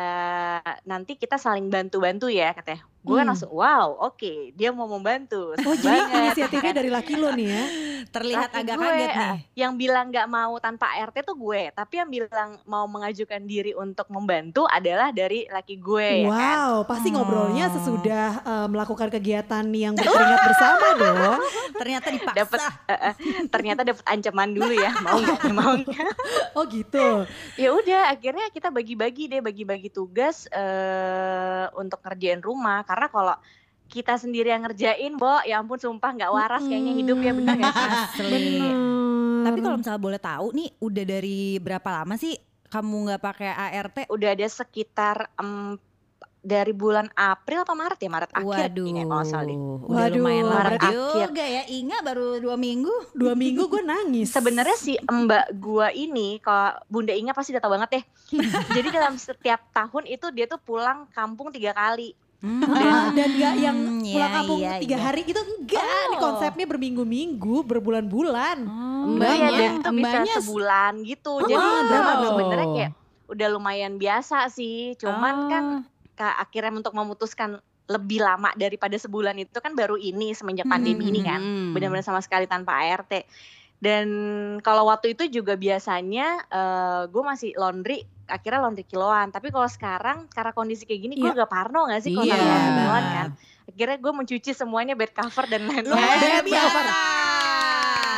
nanti 0.90 1.14
kita 1.14 1.38
saling 1.38 1.70
bantu-bantu 1.70 2.26
ya 2.26 2.58
katanya 2.58 2.89
gue 3.00 3.14
kan 3.14 3.22
Hmm. 3.22 3.32
langsung 3.32 3.52
wow 3.52 3.96
oke 4.02 4.28
dia 4.54 4.70
mau 4.70 4.86
membantu 4.86 5.56
Oh 5.58 5.72
jadi 5.74 6.04
banget, 6.04 6.20
inisiatifnya 6.36 6.74
dari 6.76 6.90
laki 6.90 7.14
lo 7.16 7.32
nih 7.32 7.48
ya? 7.48 7.64
Terlihat 8.10 8.50
Laki 8.50 8.60
agak 8.60 8.76
gue, 8.76 8.86
kaget 8.86 9.10
nih. 9.10 9.22
ah, 9.22 9.38
Yang 9.54 9.74
bilang 9.78 10.06
nggak 10.08 10.28
mau 10.28 10.54
tanpa 10.58 10.86
ART 10.94 11.16
tuh 11.22 11.36
gue, 11.36 11.62
tapi 11.70 11.94
yang 11.96 12.10
bilang 12.10 12.50
mau 12.66 12.86
mengajukan 12.86 13.42
diri 13.42 13.72
untuk 13.72 14.08
membantu 14.10 14.64
adalah 14.66 15.12
dari 15.12 15.46
laki 15.46 15.76
gue 15.78 16.08
ya 16.24 16.30
kan. 16.30 16.56
Wow, 16.58 16.74
pasti 16.86 17.08
ngobrolnya 17.10 17.66
Oh. 17.68 17.74
sesudah 17.74 18.26
eh, 18.42 18.68
melakukan 18.68 19.08
kegiatan 19.10 19.66
yang 19.70 19.94
berkeringat 20.00 20.42
bersama 20.44 20.88
dong. 20.96 21.40
Ternyata 21.74 22.08
dipaksa. 22.10 22.38
Dapat 22.38 22.60
eh, 22.86 23.00
eh, 23.06 23.14
ternyata 23.46 23.82
dapat 23.84 24.04
ancaman 24.06 24.50
dulu 24.50 24.74
ya, 24.74 24.92
mau 25.00 25.18
nggak 25.18 25.42
mau 25.52 25.72
nggak. 25.78 26.12
Oh 26.58 26.66
gitu. 26.66 27.24
Ya 27.56 27.70
udah, 27.70 28.10
akhirnya 28.10 28.50
kita 28.50 28.68
bagi-bagi 28.70 29.28
deh, 29.28 29.40
bagi-bagi 29.40 29.88
tugas 29.88 30.50
eh 30.50 31.66
untuk 31.74 32.02
ngerjain 32.02 32.42
rumah. 32.42 32.82
Karena 32.90 33.06
kalau 33.14 33.38
kita 33.86 34.18
sendiri 34.18 34.50
yang 34.50 34.66
ngerjain, 34.66 35.14
Bo, 35.14 35.46
ya 35.46 35.62
ampun 35.62 35.78
sumpah 35.78 36.10
nggak 36.10 36.34
waras 36.34 36.66
kayaknya 36.66 36.94
hidup 36.98 37.18
ya 37.22 37.32
sih? 37.38 37.62
Asli. 37.86 38.50
Bener. 38.66 39.46
Tapi 39.46 39.60
kalau 39.62 39.78
misalnya 39.78 40.02
boleh 40.02 40.22
tahu 40.22 40.48
nih, 40.58 40.70
udah 40.82 41.04
dari 41.06 41.40
berapa 41.62 41.90
lama 42.02 42.18
sih 42.18 42.34
kamu 42.70 42.96
nggak 43.10 43.22
pakai 43.22 43.50
ART? 43.54 43.98
Udah 44.10 44.30
ada 44.34 44.48
sekitar 44.50 45.30
em, 45.38 45.78
dari 46.40 46.72
bulan 46.72 47.12
April 47.18 47.68
atau 47.68 47.76
Maret 47.76 48.00
ya 48.00 48.10
Maret 48.10 48.32
akhir 48.32 48.72
Waduh, 48.72 48.88
ini 48.88 49.02
kalau 49.04 49.26
salah 49.28 49.46
deh. 49.50 49.58
udah 49.60 49.90
Waduh, 49.92 50.16
lumayan 50.22 50.46
lama 50.48 50.56
Maret 50.56 50.82
juga 51.12 51.44
ya. 51.44 51.64
Inga 51.68 51.98
baru 52.00 52.28
dua 52.40 52.56
minggu. 52.56 52.96
Dua 53.12 53.34
minggu 53.36 53.64
gue 53.68 53.84
nangis. 53.84 54.32
Sebenarnya 54.32 54.78
si 54.80 54.96
Mbak 55.02 55.46
gua 55.60 55.92
ini 55.92 56.40
kalau 56.40 56.80
Bunda 56.88 57.12
Inga 57.12 57.36
pasti 57.36 57.52
udah 57.52 57.64
tahu 57.64 57.74
banget 57.76 57.90
deh. 58.00 58.04
Jadi 58.78 58.88
dalam 58.94 59.20
setiap 59.20 59.66
tahun 59.76 60.04
itu 60.08 60.30
dia 60.32 60.46
tuh 60.48 60.62
pulang 60.64 61.10
kampung 61.12 61.52
tiga 61.52 61.76
kali. 61.76 62.16
Ah, 62.40 63.12
dan 63.12 63.36
gak 63.36 63.56
yang 63.60 63.76
Hmm, 63.76 64.00
pulang 64.00 64.32
iya, 64.32 64.38
kampung 64.40 64.60
iya, 64.64 64.72
tiga 64.80 64.96
iya. 64.96 65.04
hari 65.04 65.22
itu 65.28 65.42
enggak. 65.44 65.84
Ini 65.84 66.16
Oh. 66.16 66.22
konsepnya 66.24 66.66
berminggu-minggu, 66.66 67.56
berbulan-bulan. 67.68 68.58
Mbaknya, 69.12 69.50
dan 69.52 69.72
bisa 69.84 69.92
mbaknya 69.92 70.34
sebulan 70.40 70.94
gitu. 71.04 71.32
Oh, 71.36 71.44
Jadi 71.44 71.60
wow. 71.60 72.24
sebenarnya 72.32 72.68
kayak 72.72 72.92
udah 73.28 73.48
lumayan 73.52 74.00
biasa 74.00 74.48
sih. 74.48 74.96
Cuman 74.96 75.36
kan 75.52 75.66
ka- 76.16 76.40
akhirnya 76.40 76.72
untuk 76.72 76.96
memutuskan 76.96 77.60
lebih 77.90 78.22
lama 78.22 78.56
daripada 78.56 78.96
sebulan 78.96 79.36
itu 79.36 79.58
kan 79.60 79.76
baru 79.76 80.00
ini 80.00 80.32
semenjak 80.32 80.64
pandemi 80.64 81.12
ini 81.12 81.20
kan. 81.20 81.44
Hmm. 81.44 81.76
Benar-benar 81.76 82.08
sama 82.08 82.24
sekali 82.24 82.48
tanpa 82.48 82.72
ART. 82.80 83.28
Dan 83.80 84.08
kalau 84.60 84.88
waktu 84.88 85.12
itu 85.12 85.28
juga 85.28 85.56
biasanya 85.56 86.48
gue 87.08 87.24
masih 87.24 87.52
laundry 87.56 88.08
akhirnya 88.30 88.62
laundry 88.62 88.86
kiloan. 88.86 89.28
Tapi 89.28 89.50
kalau 89.50 89.66
sekarang 89.66 90.30
karena 90.30 90.52
kondisi 90.52 90.86
kayak 90.86 91.02
gini 91.02 91.14
gue 91.16 91.26
Iya. 91.26 91.36
agak 91.36 91.50
parno 91.50 91.86
gak 91.86 92.00
sih 92.00 92.14
kalau 92.14 92.26
naruh 92.26 92.46
laundry 92.46 92.74
kiloan 92.76 93.04
kan. 93.10 93.28
Akhirnya 93.66 93.98
gue 93.98 94.14
mencuci 94.16 94.52
semuanya 94.52 94.94
bed 94.94 95.12
cover 95.12 95.46
dan 95.46 95.62
lain-lain. 95.66 96.46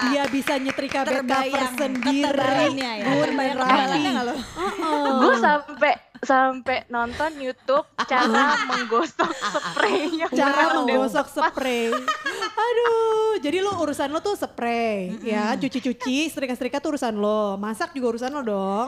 Dia 0.04 0.26
bisa 0.28 0.58
nyetrika 0.58 1.02
bed 1.04 1.24
cover 1.24 1.64
sendiri. 1.78 2.74
ya. 2.76 3.30
Main 3.32 3.56
rapi. 3.56 4.02
lo? 4.20 4.36
gue 5.22 5.36
sampai 5.38 5.94
sampai 6.22 6.86
nonton 6.88 7.34
YouTube 7.36 7.82
cara 7.98 8.54
menggosok 8.70 9.30
spraynya 9.34 10.30
Cara 10.30 10.78
menggosok 10.78 11.26
spray. 11.28 11.90
Aduh, 12.52 13.42
jadi 13.42 13.58
lu 13.60 13.74
urusan 13.74 14.14
lo 14.14 14.22
tuh 14.22 14.38
spray, 14.38 15.18
ya 15.24 15.58
cuci-cuci, 15.58 16.30
setrika-setrika 16.30 16.78
tuh 16.78 16.94
urusan 16.94 17.18
lo, 17.18 17.58
masak 17.58 17.92
juga 17.92 18.14
urusan 18.14 18.32
lo 18.32 18.42
dong. 18.46 18.88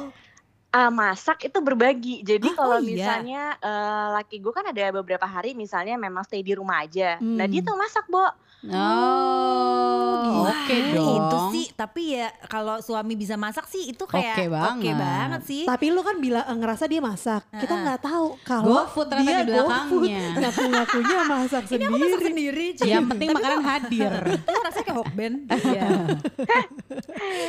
Ah, 0.74 0.90
masak 0.90 1.46
itu 1.46 1.60
berbagi 1.62 2.26
jadi 2.26 2.50
Ah, 2.50 2.54
kalau 2.58 2.78
oh 2.78 2.82
iya. 2.82 3.22
misalnya 3.22 3.62
eh, 3.62 4.06
laki 4.18 4.42
gue 4.42 4.50
kan 4.58 4.66
ada 4.66 4.90
beberapa 4.90 5.22
hari 5.30 5.54
misalnya 5.54 5.94
memang 6.02 6.26
stay 6.26 6.42
di 6.42 6.54
rumah 6.58 6.82
aja 6.82 7.22
nah 7.38 7.46
Hmm. 7.46 7.52
dia 7.52 7.62
tuh 7.62 7.78
masak 7.78 8.10
bo 8.10 8.26
Oh, 8.66 10.48
oke 10.48 10.72
Nah, 10.74 10.92
dong. 10.94 11.20
Itu 11.20 11.38
sih, 11.52 11.66
tapi 11.74 12.16
ya 12.16 12.32
kalau 12.46 12.80
suami 12.80 13.14
bisa 13.14 13.36
masak 13.36 13.68
sih 13.68 13.92
itu 13.92 14.04
kayak 14.06 14.40
Oke 14.40 14.46
banget. 14.48 14.96
banget 14.96 15.42
sih. 15.44 15.64
Tapi 15.64 15.86
lu 15.90 16.00
kan 16.00 16.16
bilang 16.18 16.42
eh, 16.44 16.56
ngerasa 16.56 16.86
dia 16.86 17.00
masak, 17.00 17.44
kita 17.50 17.68
Heeh. 17.70 17.84
nggak 17.84 18.00
tahu 18.02 18.28
kalau 18.42 18.66
GoFood 18.82 19.08
ternyata 19.10 19.28
dia 19.28 19.38
di 19.38 19.48
belakangnya. 19.50 19.84
GoFood, 19.84 20.10
ngaku-ngakunya 20.42 21.18
masak 21.26 21.64
Ini 21.66 21.84
aku 21.84 21.92
masak 21.94 22.08
sendiri. 22.22 22.24
sendiri, 22.24 22.66
Ci. 22.74 22.88
Yang 22.88 23.06
penting 23.10 23.28
makanan 23.32 23.62
hadir. 23.64 24.12
Itu 24.40 24.60
rasanya 24.62 24.86
kayak 24.86 24.98
hokben. 24.98 25.34
Iya. 25.64 25.90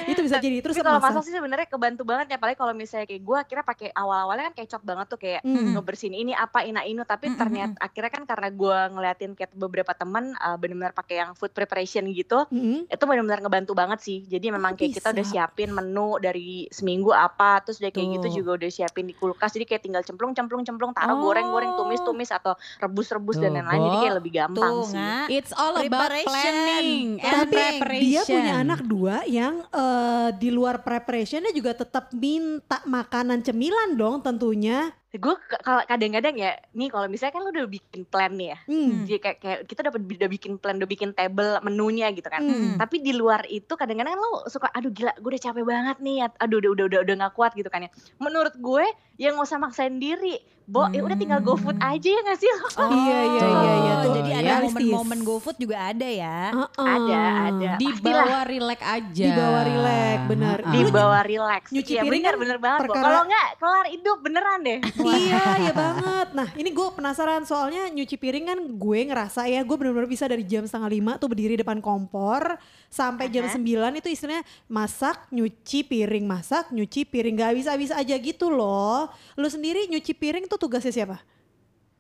Itu 0.07 0.21
bisa 0.21 0.39
jadi 0.39 0.59
terus 0.59 0.75
tapi 0.75 0.87
kalau 0.87 0.99
masak 0.99 1.13
masak. 1.15 1.25
sih 1.25 1.33
sebenarnya 1.33 1.67
kebantu 1.67 2.03
banget 2.03 2.27
ya 2.27 2.37
apalagi 2.37 2.57
kalau 2.57 2.73
misalnya 2.73 3.05
kayak 3.05 3.23
gue 3.23 3.37
akhirnya 3.37 3.65
pakai 3.65 3.89
awal-awalnya 3.93 4.45
kan 4.49 4.55
kecot 4.57 4.83
banget 4.83 5.07
tuh 5.09 5.19
kayak 5.19 5.41
Hmm. 5.45 5.75
ngebersihin 5.75 6.15
ini 6.17 6.33
apa 6.33 6.63
ina 6.63 6.83
inu 6.83 7.03
tapi 7.03 7.27
Mm, 7.27 7.33
mm, 7.33 7.39
ternyata 7.39 7.75
akhirnya 7.79 8.11
kan 8.11 8.23
karena 8.25 8.49
gue 8.51 8.79
ngeliatin 8.91 9.33
kayak 9.33 9.53
beberapa 9.53 9.93
teman 9.93 10.33
eh, 10.33 10.57
benar-benar 10.57 10.95
pakai 11.05 11.17
yang 11.21 11.37
food 11.37 11.53
preparation 11.53 12.09
gitu 12.09 12.49
Mm-mm. 12.49 12.89
itu 12.89 13.03
benar-benar 13.05 13.45
ngebantu 13.45 13.73
banget 13.73 14.01
sih 14.01 14.25
jadi 14.25 14.49
memang 14.51 14.73
Oh, 14.73 14.77
kayak 14.77 14.97
kita 14.97 15.13
udah 15.13 15.23
bisa. 15.23 15.35
siapin 15.37 15.71
menu 15.71 16.17
dari 16.17 16.65
seminggu 16.73 17.13
apa 17.13 17.61
terus 17.61 17.79
udah 17.79 17.93
kayak 17.93 18.09
Tuh. 18.09 18.15
gitu 18.17 18.41
juga 18.41 18.51
udah 18.57 18.71
siapin 18.73 19.05
di 19.05 19.15
kulkas 19.15 19.53
jadi 19.53 19.69
kayak 19.69 19.83
tinggal 19.85 20.03
cemplung 20.03 20.33
cemplung 20.33 20.65
cemplung 20.65 20.91
taruh 20.91 21.21
goreng 21.21 21.47
goreng 21.47 21.77
tumis 21.77 22.01
tumis 22.01 22.31
atau 22.31 22.53
rebus 22.81 23.13
rebus 23.13 23.37
dan 23.37 23.53
lain-lain 23.53 23.81
jadi 23.85 23.97
kayak 24.01 24.17
lebih 24.19 24.33
gampang 24.35 24.73
Tuh, 24.73 24.89
sih 24.89 24.97
Nga. 24.97 25.17
It's 25.29 25.53
all 25.53 25.75
about 25.77 26.09
Preparation. 26.09 26.31
planning 26.31 27.07
and 27.19 27.35
Tapi 27.45 27.53
preparation. 27.53 28.05
Dia 28.07 28.21
punya 28.25 28.53
anak 28.57 28.81
dua 28.83 29.17
yang 29.27 29.55
eh, 29.67 30.29
di 30.35 30.49
luar 30.49 30.81
preparationnya 30.81 31.51
juga 31.51 31.75
tetap 31.75 32.09
minta 32.11 32.81
makanan 32.85 33.43
cemilan 33.43 33.93
dong 33.95 34.23
tentunya. 34.23 34.89
Gue 35.15 35.35
kalau 35.63 35.83
kadang-kadang 35.87 36.35
ya 36.35 36.59
nih 36.75 36.89
kalau 36.91 37.07
misalnya 37.07 37.35
kan 37.39 37.43
lu 37.47 37.51
udah 37.55 37.67
bikin 37.71 38.03
plan 38.07 38.33
nih 38.35 38.49
ya. 38.51 38.59
Hmm. 38.67 39.07
jadi 39.07 39.19
kayak, 39.23 39.39
kayak 39.39 39.59
kita 39.71 39.81
udah 39.87 39.93
udah 39.95 40.31
bikin 40.31 40.53
plan 40.59 40.77
udah 40.83 40.91
bikin 40.91 41.11
table 41.15 41.63
menunya 41.63 42.11
gitu 42.11 42.27
kan. 42.27 42.43
Hmm. 42.43 42.75
tapi 42.75 42.99
di 42.99 43.15
luar 43.15 43.47
itu 43.47 43.71
kadang-kadang 43.79 44.19
lu 44.19 44.47
suka 44.51 44.71
aduh 44.75 44.91
gila 44.91 45.15
gue 45.15 45.31
udah 45.31 45.43
capek 45.43 45.65
banget 45.65 45.97
nih 46.03 46.17
aduh 46.27 46.59
udah 46.59 46.71
udah 46.75 46.85
udah 46.91 47.01
udah 47.07 47.15
nggak 47.23 47.35
kuat 47.39 47.53
gitu 47.55 47.71
kan 47.71 47.87
ya. 47.87 47.91
Menurut 48.19 48.55
gue 48.59 48.85
yang 49.19 49.39
nggak 49.39 49.47
usah 49.47 49.63
maksain 49.63 50.03
diri 50.03 50.39
bo 50.65 50.89
ya 50.89 51.01
udah 51.01 51.13
tinggal 51.15 51.39
go 51.39 51.55
food 51.55 51.77
aja 51.77 52.09
ya 52.09 52.21
nggak 52.21 52.39
sih 52.39 52.49
lo 52.49 52.67
Iya 52.97 53.19
iya 53.23 53.45
iya 53.45 53.75
iya 53.77 53.93
tuh. 53.95 54.11
Oh, 54.11 54.15
Jadi 54.15 54.31
ada 54.33 54.53
momen-momen 54.65 55.21
GoFood 55.21 55.57
juga 55.59 55.77
ada 55.85 56.09
ya. 56.09 56.39
Heeh. 56.51 56.87
ada 56.87 57.21
ada 57.45 57.71
di 57.77 57.89
bawah 57.95 58.43
relax 58.45 58.81
aja. 58.81 59.25
Di 59.25 59.33
bawah 59.35 59.63
relax, 59.63 60.17
benar. 60.25 60.59
Ah, 60.61 60.71
di 60.71 60.81
Lu 60.81 60.89
bawah 60.89 61.23
relax 61.23 61.63
nyuci 61.69 61.93
Iya 61.93 62.03
piring 62.03 62.23
bener 62.23 62.31
kan 62.31 62.41
bener 62.41 62.59
banget 62.59 62.81
perkara- 62.81 63.05
kalau 63.05 63.21
nggak 63.25 63.49
kelar 63.57 63.87
hidup 63.87 64.19
beneran 64.21 64.59
deh 64.61 64.79
iya, 65.21 65.43
iya 65.59 65.73
banget. 65.73 66.29
Nah, 66.33 66.49
ini 66.55 66.71
gue 66.71 66.89
penasaran 66.91 67.43
soalnya 67.45 67.83
nyuci 67.91 68.17
piring 68.17 68.45
kan 68.47 68.59
gue 68.75 68.99
ngerasa 69.05 69.41
ya, 69.45 69.61
gue 69.61 69.77
benar-benar 69.77 70.07
bisa 70.07 70.25
dari 70.25 70.43
jam 70.43 70.65
setengah 70.65 70.89
lima 70.89 71.13
tuh 71.15 71.29
berdiri 71.29 71.55
depan 71.55 71.79
kompor 71.79 72.57
sampai 72.89 73.27
jam 73.27 73.45
sembilan 73.45 73.91
itu 73.97 74.07
istilahnya 74.07 74.43
masak, 74.67 75.29
nyuci 75.29 75.83
piring, 75.83 76.25
masak, 76.25 76.71
nyuci 76.71 77.05
piring. 77.05 77.35
Gak 77.35 77.53
bisa-bisa 77.55 77.95
aja 77.95 78.15
gitu 78.15 78.49
loh. 78.49 79.11
Lu 79.35 79.47
sendiri 79.47 79.87
nyuci 79.87 80.15
piring 80.15 80.47
tuh 80.47 80.54
tugasnya 80.57 80.91
siapa? 80.91 81.19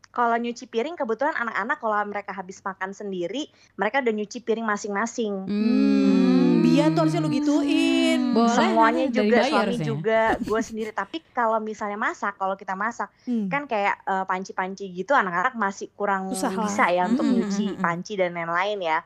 kalau 0.09 0.37
nyuci 0.37 0.65
piring 0.65 0.95
kebetulan 0.95 1.35
anak-anak 1.35 1.77
kalau 1.77 1.99
mereka 2.05 2.31
habis 2.31 2.63
makan 2.63 2.91
sendiri 2.91 3.47
mereka 3.75 3.99
udah 3.99 4.15
nyuci 4.15 4.39
piring 4.41 4.63
masing-masing 4.63 5.43
Hmm, 5.45 6.63
Biar 6.65 6.91
tuh 6.91 7.03
harusnya 7.03 7.19
lu 7.19 7.29
gituin. 7.29 8.33
Boleh, 8.33 8.51
semuanya 8.51 9.05
dari 9.07 9.15
juga 9.29 9.39
suami 9.43 9.59
harusnya. 9.69 9.85
juga 9.85 10.21
gue 10.41 10.61
sendiri 10.61 10.91
tapi 10.91 11.19
kalau 11.29 11.59
misalnya 11.59 11.95
masak 11.97 12.35
kalau 12.35 12.55
kita 12.55 12.75
masak 12.75 13.11
Hmm. 13.25 13.47
kan 13.49 13.63
kayak 13.65 14.01
eh, 14.01 14.25
panci-panci 14.25 14.87
gitu 14.89 15.13
anak-anak 15.13 15.55
masih 15.55 15.91
kurang 15.93 16.31
Susah 16.31 16.51
lah. 16.53 16.63
bisa 16.63 16.85
ya 16.89 17.05
untuk 17.05 17.23
Mm, 17.23 17.31
mm, 17.31 17.37
nyuci 17.37 17.65
mm, 17.65 17.75
mm. 17.75 17.83
panci 17.83 18.13
dan 18.15 18.31
lain-lain 18.33 18.79
ya 18.81 18.99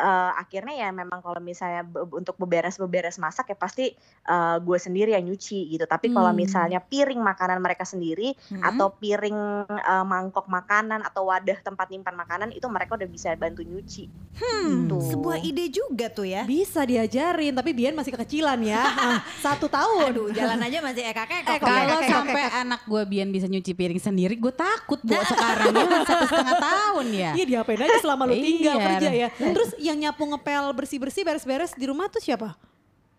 Eh, 0.00 0.32
akhirnya 0.34 0.74
ya 0.74 0.88
memang 0.90 1.20
kalau 1.20 1.36
misalnya 1.38 1.82
be- 1.82 2.08
untuk 2.10 2.32
beberes-beberes 2.34 3.16
masak 3.16 3.46
ya 3.46 3.54
pasti 3.54 3.92
eh, 4.24 4.56
gue 4.58 4.78
sendiri 4.78 5.12
yang 5.12 5.22
nyuci 5.22 5.68
gitu 5.68 5.84
tapi 5.84 6.08
kalau 6.08 6.28
Hmm. 6.28 6.40
misalnya 6.40 6.80
piring 6.80 7.20
makanan 7.20 7.58
mereka 7.58 7.84
sendiri 7.84 8.32
Mm-mm. 8.48 8.64
atau 8.64 8.88
piring 8.90 9.36
eh, 9.68 10.04
mangkok 10.04 10.46
makanan 10.46 11.02
atau 11.02 11.26
wadah 11.26 11.58
tempat 11.58 11.86
nyimpan 11.86 12.16
makanan 12.16 12.48
itu 12.50 12.64
mereka 12.66 12.96
udah 12.96 13.06
bisa 13.06 13.34
bantu 13.34 13.60
nyuci 13.60 14.08
Hmm, 14.32 14.86
Tuh. 14.86 15.02
sebuah 15.04 15.36
ide 15.38 15.68
juga 15.68 16.08
tuh 16.08 16.24
ya. 16.24 16.46
Bisa 16.46 16.80
diajarin, 16.82 17.52
tapi 17.52 17.70
Bian 17.70 17.92
masih 17.92 18.14
kekecilan 18.14 18.56
ya. 18.62 18.80
Ah, 19.00 19.20
satu 19.36 19.66
tahun. 19.66 20.12
Aduh, 20.12 20.28
jalan 20.30 20.56
aja 20.60 20.78
masih 20.78 21.02
eh 21.02 21.12
kakek 21.12 21.42
kok. 21.42 21.50
Eh, 21.50 21.60
Kalau 21.60 21.98
sampai 22.00 22.42
anak 22.48 22.80
gue 22.84 23.02
Bian 23.04 23.28
bisa 23.28 23.44
nyuci 23.44 23.72
piring 23.72 23.98
sendiri, 23.98 24.34
gue 24.34 24.48
takut 24.50 24.96
bu 24.98 25.12
sekarang 25.18 25.68
dia 25.70 25.84
masih 25.84 26.06
satu 26.06 26.24
setengah 26.26 26.56
tahun 26.58 27.06
ya. 27.10 27.30
Iya 27.36 27.44
diapain 27.46 27.80
aja 27.80 27.98
selama 27.98 28.22
lu 28.24 28.34
tinggal 28.34 28.48
Iya. 28.72 28.84
kerja 28.86 29.08
ya. 29.10 29.28
Terus 29.34 29.70
yang 29.90 29.98
nyapu 30.00 30.22
ngepel 30.24 30.70
bersih-bersih 30.72 31.22
beres-beres 31.22 31.74
di 31.74 31.84
rumah 31.84 32.06
tuh 32.06 32.22
siapa? 32.22 32.54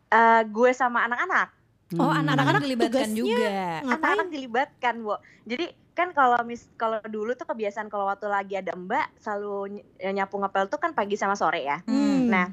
Eh, 0.07 0.41
gue 0.47 0.71
sama 0.71 1.03
anak-anak 1.03 1.59
Oh, 1.91 2.07
Hmm. 2.07 2.23
anak-anak 2.23 2.31
Anak-anak 2.31 2.61
dilibatkan 2.63 2.91
tugasnya 3.03 3.19
juga. 3.19 3.35
Ngapain? 3.43 3.91
anak-anak 3.91 4.27
dilibatkan, 4.31 4.95
Bo. 5.03 5.15
Jadi 5.43 5.65
kan 5.91 6.15
kalau 6.15 6.39
mis 6.47 6.63
kalau 6.79 7.03
dulu 7.03 7.35
tuh 7.35 7.43
kebiasaan 7.43 7.91
kalau 7.91 8.07
waktu 8.07 8.31
lagi 8.31 8.55
ada 8.55 8.71
Mbak 8.71 9.19
selalu 9.19 9.55
ny- 9.75 9.85
nyapu 10.15 10.39
ngepel 10.39 10.71
tuh 10.71 10.79
kan 10.79 10.95
pagi 10.95 11.19
sama 11.19 11.35
sore 11.35 11.67
ya. 11.67 11.83
Hmm. 11.83 12.31
Nah, 12.31 12.47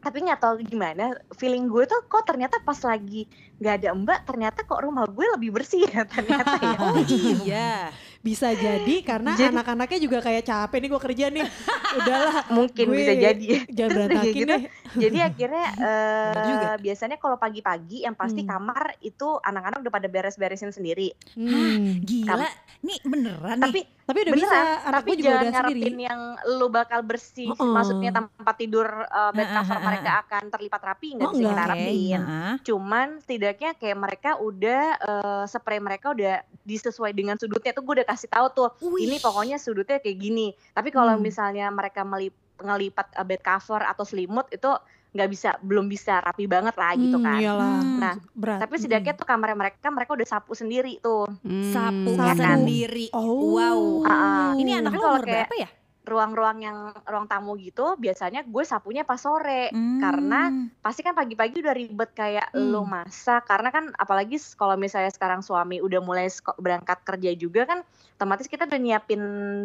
tapi 0.00 0.24
nggak 0.24 0.40
tahu 0.40 0.64
gimana 0.64 1.12
feeling 1.36 1.68
gue 1.68 1.84
tuh 1.84 2.00
kok 2.08 2.24
ternyata 2.24 2.56
pas 2.64 2.80
lagi 2.80 3.28
nggak 3.60 3.74
ada 3.84 3.88
Mbak 3.92 4.18
ternyata 4.24 4.64
kok 4.64 4.80
rumah 4.80 5.04
gue 5.04 5.26
lebih 5.36 5.52
bersih 5.52 5.84
ya 5.84 6.08
ternyata 6.08 6.56
ya. 6.56 6.78
Oh 6.88 6.96
iya. 7.04 7.92
Bisa 8.18 8.50
jadi 8.58 8.94
karena 9.00 9.32
Jadi- 9.32 9.52
anak-anaknya 9.52 9.98
juga 10.00 10.18
kayak 10.20 10.42
capek 10.42 10.78
nih 10.78 10.88
gue 10.88 11.02
kerja 11.02 11.24
nih. 11.30 11.46
Udahlah 11.98 12.34
Mungkin 12.50 12.84
Gue- 12.84 12.96
bisa 12.96 13.12
jadi. 13.14 13.46
jangan 13.68 13.90
berantakin 13.96 14.34
gitu, 14.34 14.48
deh. 14.48 14.62
Jadi 14.90 15.18
akhirnya 15.20 15.66
Bener 15.76 16.44
juga. 16.44 16.70
biasanya 16.78 17.16
kalau 17.16 17.36
pagi-pagi 17.36 17.98
yang 18.02 18.14
pasti 18.14 18.40
Hmm. 18.40 18.50
kamar 18.50 18.96
itu 19.00 19.28
anak-anak 19.38 19.78
udah 19.80 19.92
pada 19.92 20.08
beres-beresin 20.08 20.70
sendiri. 20.70 21.12
Hmm. 21.34 22.00
Gila. 22.00 22.48
Nih 22.80 22.98
beneran 23.02 23.58
Tapi 23.58 23.78
nih. 23.78 23.86
Tapi 24.00 24.18
udah 24.18 24.32
beneran, 24.32 24.48
bisa, 24.48 24.60
anak 24.80 24.96
tapi 24.96 25.10
juga 25.12 25.20
jangan 25.20 25.36
udah 25.36 25.52
ngarepin 25.52 25.76
sendiri. 25.84 26.00
yang 26.00 26.20
lu 26.48 26.66
bakal 26.70 27.00
bersih, 27.02 27.48
Heeh. 27.50 27.68
maksudnya 27.68 28.08
tempat 28.10 28.54
tidur 28.56 28.88
uh, 28.88 29.28
bed 29.30 29.44
cover 29.46 29.68
heeh, 29.70 29.84
mereka 29.84 30.10
akan 30.18 30.42
terlipat 30.48 30.80
rapi 30.82 31.08
nggak 31.12 31.28
Oh, 31.28 31.32
bisa 31.34 31.44
kita 31.44 31.60
harapin. 31.60 32.16
Heeh. 32.18 32.52
Cuman 32.62 33.06
setidaknya 33.20 33.70
kayak 33.74 33.98
mereka 33.98 34.30
udah 34.38 34.82
uh, 34.98 35.44
spray 35.44 35.76
mereka 35.76 36.06
udah 36.08 36.34
disesuai 36.64 37.12
dengan 37.12 37.36
sudutnya 37.36 37.70
tuh 37.70 37.82
gue 37.82 38.00
udah 38.00 38.07
kasih 38.08 38.26
tahu 38.26 38.46
tuh 38.50 38.68
Wih. 38.82 39.04
ini 39.04 39.16
pokoknya 39.18 39.56
sudutnya 39.56 39.98
kayak 39.98 40.16
gini. 40.16 40.46
Tapi 40.72 40.88
kalau 40.88 41.12
Hmm. 41.12 41.22
misalnya 41.22 41.68
mereka 41.68 42.00
melip, 42.02 42.32
ngelipat 42.58 43.12
uh, 43.12 43.22
bed 43.22 43.38
cover 43.38 43.84
atau 43.84 44.02
selimut 44.02 44.48
itu 44.48 44.72
nggak 45.08 45.24
bisa 45.26 45.56
belum 45.58 45.86
bisa 45.86 46.20
rapi 46.20 46.44
banget 46.44 46.74
lah 46.74 46.92
gitu 46.92 47.16
Hmm, 47.16 47.24
kan. 47.24 47.38
Iyalah. 47.38 47.80
Nah, 47.80 48.14
berat. 48.30 48.60
Tapi 48.60 48.74
setidaknya 48.76 49.12
tuh 49.14 49.24
kamar 49.24 49.52
mereka 49.52 49.88
mereka 49.88 50.12
udah 50.12 50.26
sapu 50.26 50.52
sendiri 50.52 50.96
tuh. 50.98 51.24
Hmm. 51.40 51.72
Sapu 51.72 52.12
Sapu. 52.14 52.36
sendiri. 52.36 53.06
Oh. 53.12 53.56
Wow. 53.56 53.80
Ah, 54.04 54.52
Ini 54.54 54.80
anak 54.80 54.92
Tapi 54.92 54.98
lo 54.98 55.06
umur 55.06 55.22
kayak- 55.22 55.48
berapa 55.48 55.54
ya? 55.56 55.68
Ruang-ruang 56.08 56.58
yang 56.58 56.76
ruang 57.04 57.28
tamu 57.28 57.52
gitu 57.54 57.94
biasanya 57.94 58.42
gue 58.42 58.64
sapunya 58.64 59.04
pas 59.04 59.20
sore 59.20 59.68
karena 60.00 60.48
Hmm. 60.48 60.72
pasti 60.80 61.00
kan 61.00 61.12
pagi-pagi 61.12 61.60
udah 61.60 61.74
ribet 61.76 62.10
kayak 62.12 62.48
Hmm. 62.50 62.72
lo 62.72 62.82
masak 62.82 63.44
karena 63.44 63.68
kan 63.68 63.92
apalagi 63.92 64.40
kalau 64.54 64.74
misalnya 64.74 65.12
sekarang 65.12 65.40
suami 65.40 65.78
udah 65.78 66.00
mulai 66.00 66.26
berangkat 66.56 67.04
kerja 67.04 67.30
juga 67.34 67.62
kan 67.64 67.84
otomatis 68.16 68.48
kita 68.48 68.64
udah 68.64 68.80
nyiapin 68.80 69.20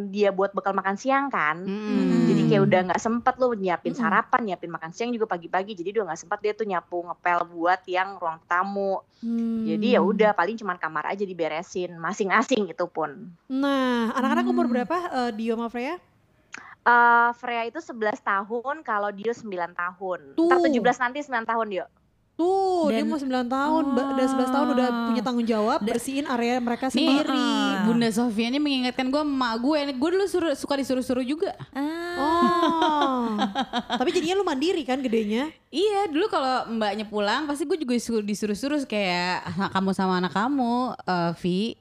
dia 0.09 0.29
buat 0.29 0.51
bekal 0.51 0.75
makan 0.75 0.93
siang 0.93 1.31
kan 1.31 1.63
Hmm. 1.63 2.27
jadi 2.27 2.41
kayak 2.45 2.63
udah 2.63 2.79
nggak 2.87 3.01
sempet 3.01 3.33
lo 3.37 3.55
nyiapin 3.55 3.91
Mm-mm. 3.91 4.03
sarapan 4.03 4.41
nyiapin 4.43 4.69
makan 4.69 4.91
siang 4.91 5.09
juga 5.09 5.25
pagi-pagi 5.25 5.73
jadi 5.73 5.95
udah 5.95 6.11
nggak 6.11 6.19
sempat 6.19 6.39
dia 6.39 6.51
tuh 6.51 6.67
nyapu 6.67 6.99
ngepel 7.01 7.47
buat 7.47 7.81
yang 7.85 8.19
ruang 8.19 8.43
tamu 8.43 8.99
Hmm. 9.23 9.63
jadi 9.63 9.95
ya 9.95 10.01
udah 10.03 10.31
paling 10.33 10.59
cuman 10.59 10.75
kamar 10.75 11.07
aja 11.07 11.23
diberesin 11.23 11.95
masing-masing 11.95 12.67
itu 12.67 12.85
pun 12.85 13.31
Nah, 13.47 14.11
anak-anak 14.11 14.43
umur 14.45 14.67
Hmm. 14.67 14.73
berapa 14.75 14.97
eh, 15.07 15.31
Dio 15.31 15.55
sama 15.55 15.71
Freya? 15.71 15.95
Eh 16.83 17.29
Freya 17.33 17.63
itu 17.63 17.79
11 17.79 18.19
tahun 18.19 18.75
kalau 18.81 19.07
Dio 19.09 19.31
9 19.31 19.47
tahun 19.71 20.19
Tuh. 20.35 20.47
ntar 20.47 20.59
17 20.59 20.75
nanti 20.99 21.19
9 21.21 21.43
tahun 21.43 21.67
Dio 21.67 21.87
Tuh, 22.33 22.89
dia 22.89 23.05
Dan- 23.05 23.13
mau 23.13 23.21
9 23.21 23.45
tahun, 23.45 23.83
udah 23.93 24.05
11 24.25 24.49
tahun 24.49 24.67
udah 24.73 24.87
Ah. 24.89 25.05
punya 25.05 25.21
tanggung 25.21 25.45
jawab 25.45 25.77
bersihin 25.79 26.25
area 26.25 26.57
mereka 26.57 26.89
Nih, 26.89 26.97
sendiri. 27.21 27.29
Ah. 27.29 27.85
Bunda 27.85 28.09
Sofia 28.09 28.49
ini 28.49 28.57
mengingatkan 28.57 29.05
gue 29.05 29.21
emak 29.21 29.53
gue, 29.61 29.79
gue 29.93 30.09
dulu 30.11 30.25
suruh, 30.25 30.49
suka 30.51 30.73
disuruh-suruh 30.73 31.21
juga. 31.21 31.53
Ah. 31.69 32.17
Oh. 32.17 33.37
Tapi 34.01 34.09
jadinya 34.11 34.41
lu 34.41 34.43
mandiri 34.43 34.81
kan 34.81 34.97
gedenya? 34.97 35.53
Iya, 35.69 36.09
dulu 36.09 36.25
kalau 36.27 36.73
mbaknya 36.73 37.05
pulang 37.05 37.45
pasti 37.45 37.63
gue 37.63 37.77
juga 37.77 37.93
disuruh- 37.93 38.25
disuruh-suruh 38.25 38.81
kayak 38.83 39.45
"Ah, 39.53 39.69
kamu 39.69 39.93
sama 39.93 40.17
anak 40.17 40.33
kamu, 40.33 40.73
eh, 41.05 41.31
Vi. 41.37 41.77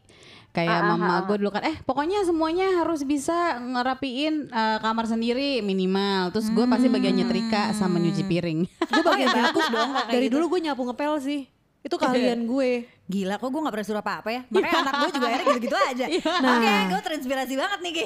Kayak 0.53 0.69
Ah, 0.69 0.85
ah, 0.85 0.89
mama 0.93 1.15
ah. 1.17 1.21
gue 1.25 1.37
dulu 1.41 1.49
kan, 1.49 1.65
eh 1.65 1.81
pokoknya 1.81 2.29
semuanya 2.29 2.85
harus 2.85 3.09
bisa 3.09 3.57
ngerapiin 3.57 4.53
eh, 4.53 4.79
kamar 4.85 5.09
sendiri 5.09 5.65
minimal. 5.65 6.29
Terus 6.29 6.53
gue 6.53 6.69
pasti 6.69 6.93
bagian 6.93 7.17
nyetrika 7.17 7.73
sama 7.73 7.97
nyuci 7.97 8.21
piring. 8.23 8.61
Gue 8.69 9.03
bagian 9.03 9.33
ya, 9.33 9.49
nyapu 9.49 9.61
dong 9.65 9.91
Dari 10.13 10.29
gitu. 10.29 10.37
dulu 10.37 10.45
gue 10.53 10.61
nyapu 10.69 10.85
ngepel 10.85 11.13
sih. 11.25 11.49
Itu 11.81 11.97
kalian 11.97 12.45
gue. 12.53 12.85
Gila 13.13 13.37
kok 13.37 13.45
gue 13.47 13.61
gak 13.61 13.71
pernah 13.71 13.87
suruh 13.87 14.01
apa-apa 14.01 14.29
ya 14.31 14.41
Makanya 14.53 14.79
anak 14.81 14.93
gue 14.97 15.11
juga 15.13 15.27
akhirnya 15.27 15.47
gitu-gitu 15.51 15.77
aja 15.77 16.07
Nah. 16.41 16.53
Oke 16.57 16.73
gue 16.89 17.01
terinspirasi 17.03 17.55
banget 17.55 17.79
nih 17.79 17.93
Ki 17.93 18.05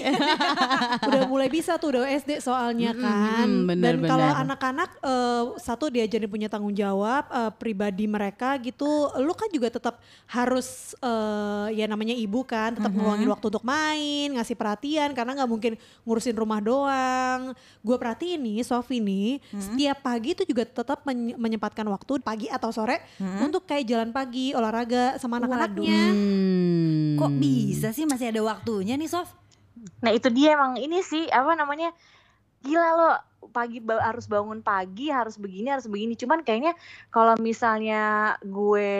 udah 1.09 1.23
mulai 1.25 1.49
bisa 1.49 1.77
tuh 1.77 1.95
udah 1.95 2.03
SD 2.09 2.41
soalnya 2.41 2.91
kan. 2.93 3.47
bener, 3.65 3.95
Dan 3.95 4.05
kalau 4.05 4.27
anak-anak 4.27 4.91
eh, 4.99 5.45
satu 5.59 5.87
diajarin 5.87 6.27
punya 6.27 6.49
tanggung 6.49 6.75
jawab 6.75 7.29
eh, 7.29 7.53
pribadi 7.55 8.05
mereka 8.05 8.59
gitu. 8.59 8.87
Lu 9.17 9.33
kan 9.33 9.47
juga 9.49 9.71
tetap 9.71 10.03
harus 10.27 10.67
eh, 10.99 11.77
ya 11.77 11.87
namanya 11.87 12.13
ibu 12.13 12.43
kan, 12.43 12.75
tetap 12.75 12.91
ngeluangin 12.91 13.29
waktu 13.29 13.47
untuk 13.47 13.65
main, 13.65 14.29
ngasih 14.33 14.57
perhatian 14.57 15.13
karena 15.13 15.37
nggak 15.37 15.49
mungkin 15.49 15.73
ngurusin 16.03 16.35
rumah 16.35 16.59
doang. 16.59 17.53
Gue 17.81 17.97
perhatiin 17.97 18.39
nih 18.39 18.59
Sofi 18.63 18.99
nih 18.99 19.39
setiap 19.57 20.03
pagi 20.03 20.33
tuh 20.33 20.43
juga 20.45 20.65
tetap 20.65 21.05
men- 21.05 21.37
menyempatkan 21.37 21.87
waktu 21.87 22.19
pagi 22.19 22.49
atau 22.49 22.71
sore 22.71 22.99
untuk 23.39 23.63
kayak 23.63 23.87
jalan 23.87 24.11
pagi, 24.11 24.51
olahraga 24.51 24.96
sama 25.17 25.39
anak-anaknya. 25.39 26.03
Hmm. 26.09 27.17
Kok 27.17 27.33
bisa 27.35 27.89
sih 27.91 28.05
masih 28.05 28.29
ada 28.29 28.43
waktunya 28.43 28.95
nih 28.95 29.07
Sof? 29.07 29.29
Nah 29.99 30.11
itu 30.11 30.29
dia 30.29 30.53
emang 30.53 30.77
ini 30.77 31.01
sih 31.01 31.27
apa 31.27 31.53
namanya 31.53 31.93
gila 32.59 32.89
lo 32.93 33.11
pagi 33.49 33.79
ba- 33.79 34.03
harus 34.03 34.27
bangun 34.27 34.61
pagi 34.61 35.09
harus 35.09 35.37
begini 35.37 35.71
harus 35.71 35.87
begini. 35.87 36.13
Cuman 36.15 36.43
kayaknya 36.43 36.75
kalau 37.09 37.39
misalnya 37.39 38.03
gue 38.43 38.93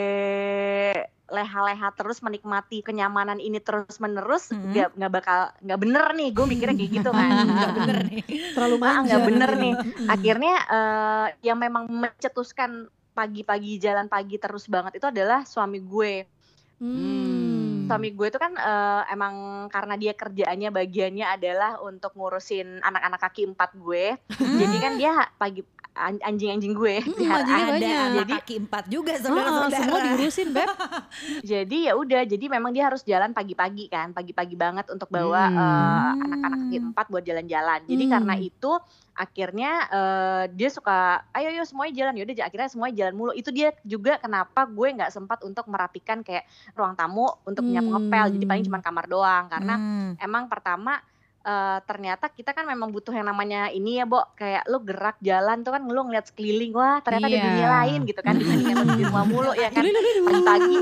leha-leha 1.27 1.91
terus 1.93 2.23
menikmati 2.23 2.81
kenyamanan 2.81 3.37
ini 3.39 3.59
terus 3.59 3.99
menerus 3.99 4.49
Mhm. 4.49 4.63
nggak 4.71 4.89
nggak 4.95 5.13
bakal 5.13 5.41
nggak 5.59 5.79
bener 5.79 6.05
nih. 6.15 6.29
Gue 6.31 6.47
mikirnya 6.47 6.77
kayak 6.77 6.93
gitu 6.95 7.11
kan. 7.11 7.31
Gak 7.59 7.75
bener 7.77 7.99
nih. 8.07 8.23
Terlalu 8.55 8.77
Ah, 8.77 8.81
manja. 8.81 9.03
nggak 9.05 9.23
bener 9.27 9.51
nih. 9.57 9.73
Akhirnya 10.07 10.55
eh, 10.65 11.27
yang 11.43 11.59
memang 11.59 11.91
mencetuskan 11.91 12.87
pagi-pagi 13.17 13.81
jalan 13.81 14.13
pagi 14.13 14.37
terus 14.37 14.69
banget 14.69 15.01
itu 15.01 15.09
adalah 15.09 15.49
suami 15.49 15.81
gue. 15.81 16.29
Hmm. 16.77 17.89
suami 17.89 18.13
gue 18.13 18.29
itu 18.29 18.37
kan 18.37 18.53
eh, 18.53 19.03
emang 19.15 19.65
karena 19.73 19.97
dia 19.97 20.13
kerjaannya 20.13 20.69
bagiannya 20.75 21.25
adalah 21.25 21.81
untuk 21.81 22.13
ngurusin 22.13 22.85
anak-anak 22.85 23.21
kaki 23.23 23.49
empat 23.49 23.73
gue. 23.81 24.13
Jadi 24.61 24.77
kan 24.77 24.93
dia 25.01 25.25
pagi 25.41 25.65
anjing-anjing 25.99 26.73
gue 26.73 26.95
Hmm, 27.01 27.33
Ada 27.33 27.55
banyak. 27.71 28.09
Jadi- 28.19 28.33
kaki 28.35 28.55
empat 28.61 28.85
juga 28.87 29.13
Ah, 29.13 29.19
saudara-saudara 29.19 29.73
semua 29.75 29.99
diurusin 30.03 30.49
beb. 30.51 30.69
jadi 31.47 31.79
ya 31.83 31.93
udah 31.95 32.23
jadi 32.23 32.45
memang 32.49 32.71
dia 32.71 32.85
harus 32.85 33.01
jalan 33.03 33.31
pagi-pagi 33.31 33.87
kan 33.87 34.11
pagi-pagi 34.11 34.55
banget 34.55 34.87
untuk 34.89 35.09
bawa 35.09 35.45
Hmm. 35.47 35.57
eh, 35.57 36.13
anak-anak 36.23 36.59
kaki 36.61 36.77
empat 36.83 37.07
buat 37.09 37.23
jalan-jalan 37.23 37.81
jadi 37.85 38.05
Hmm. 38.05 38.13
karena 38.13 38.35
itu 38.37 38.73
akhirnya 39.13 39.71
eh, 39.89 40.45
dia 40.53 40.69
suka 40.69 40.97
ayo 41.33 41.49
ayo 41.49 41.65
semuanya 41.65 41.95
jalan 41.97 42.15
yaudah 42.17 42.37
akhirnya 42.43 42.69
semuanya 42.69 42.95
jalan 42.99 43.15
mulu 43.15 43.33
itu 43.33 43.49
dia 43.49 43.73
juga 43.83 44.17
kenapa 44.17 44.67
gue 44.67 44.89
nggak 44.93 45.09
sempat 45.09 45.41
untuk 45.41 45.65
merapikan 45.67 46.21
kayak 46.21 46.45
ruang 46.73 46.93
tamu 46.93 47.25
untuk 47.43 47.65
nyapu 47.65 47.89
Hmm. 47.89 47.97
ngepel 48.03 48.27
jadi 48.35 48.45
paling 48.47 48.65
cuma 48.65 48.79
kamar 48.79 49.05
doang 49.07 49.45
karena 49.49 49.75
Hmm. 49.75 50.11
emang 50.19 50.45
pertama 50.47 51.01
eh, 51.47 51.79
ternyata 51.81 52.27
kita 52.29 52.51
kan 52.51 52.67
memang 52.67 52.91
butuh 52.91 53.11
yang 53.11 53.25
namanya 53.25 53.71
ini 53.71 53.97
ya, 53.97 54.05
Bo. 54.05 54.19
Kayak 54.35 54.67
lu 54.67 54.83
gerak 54.83 55.15
jalan 55.21 55.63
tuh 55.63 55.71
kan 55.71 55.83
lu 55.83 56.01
ngeliat 56.03 56.27
sekeliling, 56.27 56.75
wah 56.75 56.99
ternyata 56.99 57.25
ada 57.25 57.33
Iya. 57.33 57.45
dunia 57.47 57.69
lain 57.73 57.99
gitu 58.03 58.19
kan 58.19 58.35
dibandingkan 58.35 58.77
di 58.93 59.05
rumah 59.05 59.25
mulu 59.25 59.53
ya 59.55 59.71
kan. 59.71 59.83
Pagi-pagi 60.27 60.77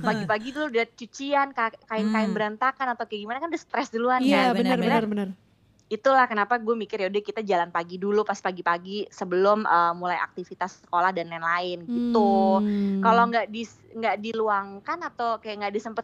pagi-pagi 0.00 0.48
tuh 0.50 0.64
udah 0.68 0.84
cucian, 0.88 1.48
ka- 1.50 1.80
kain-kain 1.84 2.26
Hmm. 2.26 2.32
berantakan 2.32 2.86
atau 2.88 3.04
kayak 3.04 3.20
gimana 3.20 3.38
kan 3.38 3.50
udah 3.50 3.58
stres 3.60 3.90
duluan 3.90 4.22
Iya 4.22 4.54
kan. 4.54 4.56
benar 4.56 4.78
benar, 4.78 5.02
benar 5.02 5.04
benar. 5.04 5.28
Itulah 5.84 6.24
kenapa 6.24 6.56
gue 6.56 6.72
mikir 6.72 6.96
ya 6.96 7.12
udah 7.12 7.20
kita 7.20 7.44
jalan 7.44 7.68
pagi 7.68 8.00
dulu 8.00 8.24
pas 8.24 8.40
pagi-pagi 8.40 9.10
sebelum 9.10 9.66
eh, 9.66 9.92
mulai 9.92 10.16
aktivitas 10.16 10.80
sekolah 10.80 11.10
dan 11.10 11.28
lain-lain 11.28 11.84
gitu 11.84 12.62
Hmm. 12.62 13.02
kalau 13.02 13.28
nggak 13.28 13.50
di 13.50 13.66
nggak 13.92 14.16
diluangkan 14.18 14.98
atau 15.04 15.36
kayak 15.38 15.56
nggak 15.60 15.74
disempet 15.74 16.02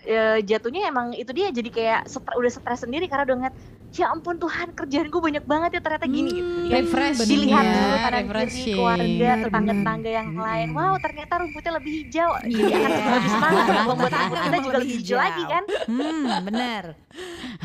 sempetin 0.00 0.46
jatuhnya 0.46 0.82
emang 0.86 1.10
itu 1.12 1.30
dia 1.30 1.48
jadi 1.48 1.68
kayak 1.68 2.00
stre- 2.06 2.34
udah 2.34 2.48
stres 2.48 2.80
sendiri 2.80 3.06
karena 3.06 3.24
udah 3.24 3.36
ngeliat 3.36 3.56
ya 3.88 4.04
ampun 4.06 4.36
Tuhan 4.36 4.68
kerjaan 4.70 5.08
gue 5.08 5.16
banyak 5.18 5.44
banget 5.44 5.70
ya 5.72 5.80
ternyata 5.80 6.06
gini 6.06 6.28
gitu 6.30 6.44
Hmm, 6.44 6.60
Jadi 6.60 6.68
kan 6.68 6.84
Refreshing 6.84 7.28
dilihat 7.30 7.64
ya, 7.64 7.72
dulu 7.72 7.96
kanan 7.96 8.12
kiri 8.20 8.28
refreshing. 8.28 8.74
keluarga 8.74 9.30
tetangga-tetangga 9.40 10.10
yang 10.12 10.28
lain 10.30 10.68
wow 10.70 10.94
ternyata 10.98 11.32
rumputnya 11.38 11.72
lebih 11.74 11.92
hijau 11.98 12.30
jadi 12.38 12.52
Iya. 12.68 12.76
akan 12.84 13.10
lebih 13.10 13.30
semangat 13.30 13.64
buat 13.88 14.14
aku 14.14 14.34
kita 14.38 14.56
juga 14.60 14.76
lebih 14.78 14.96
hijau 14.98 15.18
lagi 15.18 15.42
kan 15.44 15.64
Hmm, 15.88 16.24
bener. 16.44 16.84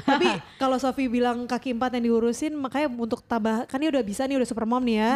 Tapi 0.01 0.27
kalau 0.55 0.77
Sofi 0.77 1.05
bilang 1.07 1.43
kaki 1.43 1.71
empat 1.71 1.91
yang 1.93 2.05
diurusin, 2.05 2.55
makanya 2.55 2.87
untuk 2.89 3.19
tambah 3.21 3.67
kan 3.67 3.77
dia 3.77 3.89
udah 3.89 4.01
bisa 4.01 4.23
nih 4.23 4.35
udah 4.35 4.47
super 4.47 4.63
mom 4.63 4.81
nih 4.81 4.97
ya. 4.97 5.11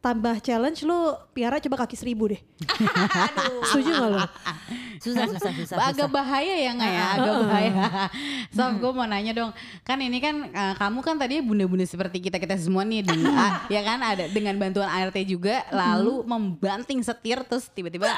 Tambah 0.00 0.40
challenge 0.40 0.80
lu 0.88 1.12
piara 1.36 1.60
coba 1.60 1.84
kaki 1.84 1.92
seribu 1.92 2.32
deh. 2.32 2.40
Aduh. 2.64 3.60
Setuju 3.68 3.90
gak 3.92 4.08
lu? 4.08 4.20
Susah, 5.00 5.24
susah, 5.32 5.52
susah. 5.56 5.76
agak 5.80 6.08
susah. 6.08 6.12
bahaya 6.12 6.54
ya 6.60 6.76
nggak 6.76 6.92
ya 6.92 7.04
agak 7.16 7.34
bahaya 7.40 7.72
Sof 8.52 8.76
gue 8.76 8.92
mau 8.92 9.08
nanya 9.08 9.32
dong 9.32 9.48
kan 9.80 9.96
ini 9.96 10.20
kan 10.20 10.52
eh, 10.52 10.74
kamu 10.76 11.00
kan 11.00 11.16
tadi 11.16 11.40
bunda-bunda 11.40 11.88
seperti 11.88 12.20
kita 12.20 12.36
kita 12.36 12.60
semua 12.60 12.84
nih 12.84 13.00
dengan 13.08 13.32
ah, 13.40 13.64
ya 13.72 13.80
kan 13.80 13.96
ada 14.04 14.28
dengan 14.28 14.60
bantuan 14.60 14.92
ART 14.92 15.16
juga 15.24 15.64
lalu 15.72 16.20
membanting 16.28 17.00
setir 17.00 17.40
terus 17.48 17.72
tiba-tiba 17.72 18.12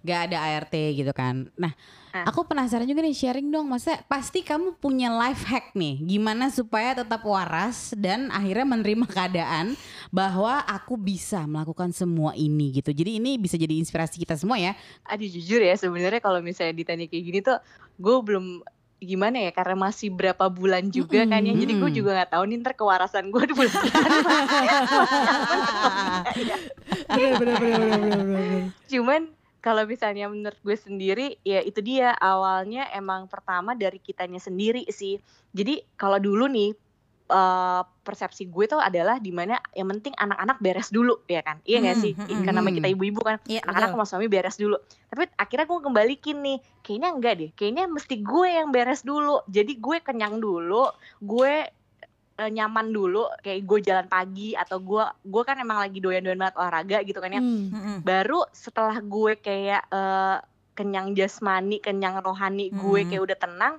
gak 0.00 0.32
ada 0.32 0.40
ART 0.40 0.72
gitu 0.72 1.12
kan 1.12 1.52
nah 1.52 1.76
Ah. 2.12 2.28
aku 2.28 2.44
penasaran 2.44 2.84
juga 2.84 3.00
nih 3.00 3.16
sharing 3.16 3.48
dong. 3.48 3.66
Masa 3.66 3.96
pasti 4.04 4.44
kamu 4.44 4.76
punya 4.76 5.08
life 5.08 5.48
hack 5.48 5.72
nih. 5.72 5.96
Gimana 6.04 6.52
supaya 6.52 6.92
tetap 6.92 7.24
waras 7.24 7.96
dan 7.96 8.28
akhirnya 8.28 8.68
menerima 8.68 9.08
keadaan 9.08 9.72
bahwa 10.12 10.60
aku 10.68 11.00
bisa 11.00 11.40
melakukan 11.48 11.88
semua 11.90 12.36
ini 12.36 12.68
gitu. 12.76 12.92
Jadi 12.92 13.16
ini 13.16 13.40
bisa 13.40 13.56
jadi 13.56 13.72
inspirasi 13.80 14.20
kita 14.20 14.36
semua 14.36 14.60
ya. 14.60 14.76
Aduh 15.08 15.24
jujur 15.24 15.58
ya 15.58 15.72
sebenarnya 15.72 16.20
kalau 16.20 16.38
misalnya 16.38 16.76
ditanya 16.76 17.08
kayak 17.08 17.24
gini 17.24 17.38
tuh 17.40 17.56
gue 17.96 18.16
belum 18.20 18.60
gimana 19.02 19.34
ya 19.42 19.50
karena 19.50 19.74
masih 19.74 20.14
berapa 20.14 20.46
bulan 20.46 20.86
juga 20.86 21.24
kan 21.24 21.42
ya. 21.42 21.56
Jadi 21.56 21.72
gue 21.74 21.90
juga 21.90 22.12
nggak 22.12 22.30
tahu 22.36 22.44
nih 22.44 22.56
ntar 22.60 22.76
kewarasan 22.76 23.32
gue 23.32 23.42
di 23.48 23.54
bulan 23.56 23.72
depan 23.82 24.04
Bener 27.12 27.32
bener 27.34 27.56
bener 27.56 27.78
bener 27.80 27.98
bener 27.98 28.20
bener. 28.22 28.62
cuman 28.86 29.20
kalau 29.62 29.86
misalnya 29.86 30.26
menurut 30.26 30.58
gue 30.58 30.74
sendiri 30.74 31.38
ya 31.46 31.62
itu 31.62 31.78
dia 31.78 32.10
awalnya 32.18 32.90
emang 32.90 33.30
pertama 33.30 33.78
dari 33.78 34.02
kitanya 34.02 34.42
sendiri 34.42 34.82
sih. 34.90 35.22
Jadi 35.54 35.86
kalau 35.94 36.18
dulu 36.18 36.50
nih 36.50 36.74
eh, 37.30 37.82
persepsi 38.02 38.50
gue 38.50 38.66
tuh 38.66 38.82
adalah 38.82 39.22
di 39.22 39.30
mana 39.30 39.62
yang 39.72 39.86
penting 39.94 40.18
anak-anak 40.18 40.58
beres 40.58 40.90
dulu 40.90 41.22
ya 41.30 41.46
kan? 41.46 41.62
Iya 41.62 41.78
nggak 41.78 41.94
Hmm, 41.96 42.04
sih? 42.04 42.12
hmm, 42.18 42.26
hmm, 42.26 42.42
karena 42.42 42.60
hmm. 42.60 42.74
kita 42.82 42.88
ibu-ibu 42.90 43.20
kan. 43.22 43.38
Iya, 43.46 43.60
anak-anak 43.62 43.90
sama 43.94 44.04
suami 44.10 44.26
beres 44.26 44.58
dulu. 44.58 44.76
Tapi 45.06 45.22
akhirnya 45.38 45.66
gue 45.70 45.80
kembalikin 45.80 46.36
nih. 46.42 46.58
Kayaknya 46.82 47.08
enggak 47.14 47.34
deh. 47.38 47.50
Kayaknya 47.54 47.84
mesti 47.86 48.14
gue 48.18 48.48
yang 48.50 48.68
beres 48.74 49.06
dulu. 49.06 49.46
Jadi 49.46 49.78
gue 49.78 49.96
kenyang 50.02 50.42
dulu. 50.42 50.90
Gue 51.22 51.70
eh, 52.34 52.50
nyaman 52.50 52.88
dulu 52.88 53.28
kayak 53.38 53.60
gue 53.62 53.78
jalan 53.82 54.06
pagi 54.06 54.52
atau 54.52 54.78
gue 54.78 55.04
gue 55.22 55.42
kan 55.42 55.56
emang 55.56 55.78
lagi 55.78 55.98
doyan-doyan 55.98 56.38
banget 56.38 56.56
olahraga 56.56 56.98
gitu 57.02 57.18
kan 57.18 57.30
ya 57.30 57.40
Hmm. 57.40 58.00
Baru 58.00 58.44
setelah 58.50 58.96
gue 58.98 59.36
kayak 59.36 59.82
eh, 59.86 60.36
kenyang 60.72 61.12
jasmani 61.12 61.76
kenyang 61.78 62.18
rohani 62.18 62.68
gue 62.68 63.00
Hmm. 63.00 63.08
kayak 63.08 63.22
udah 63.22 63.38
tenang 63.38 63.74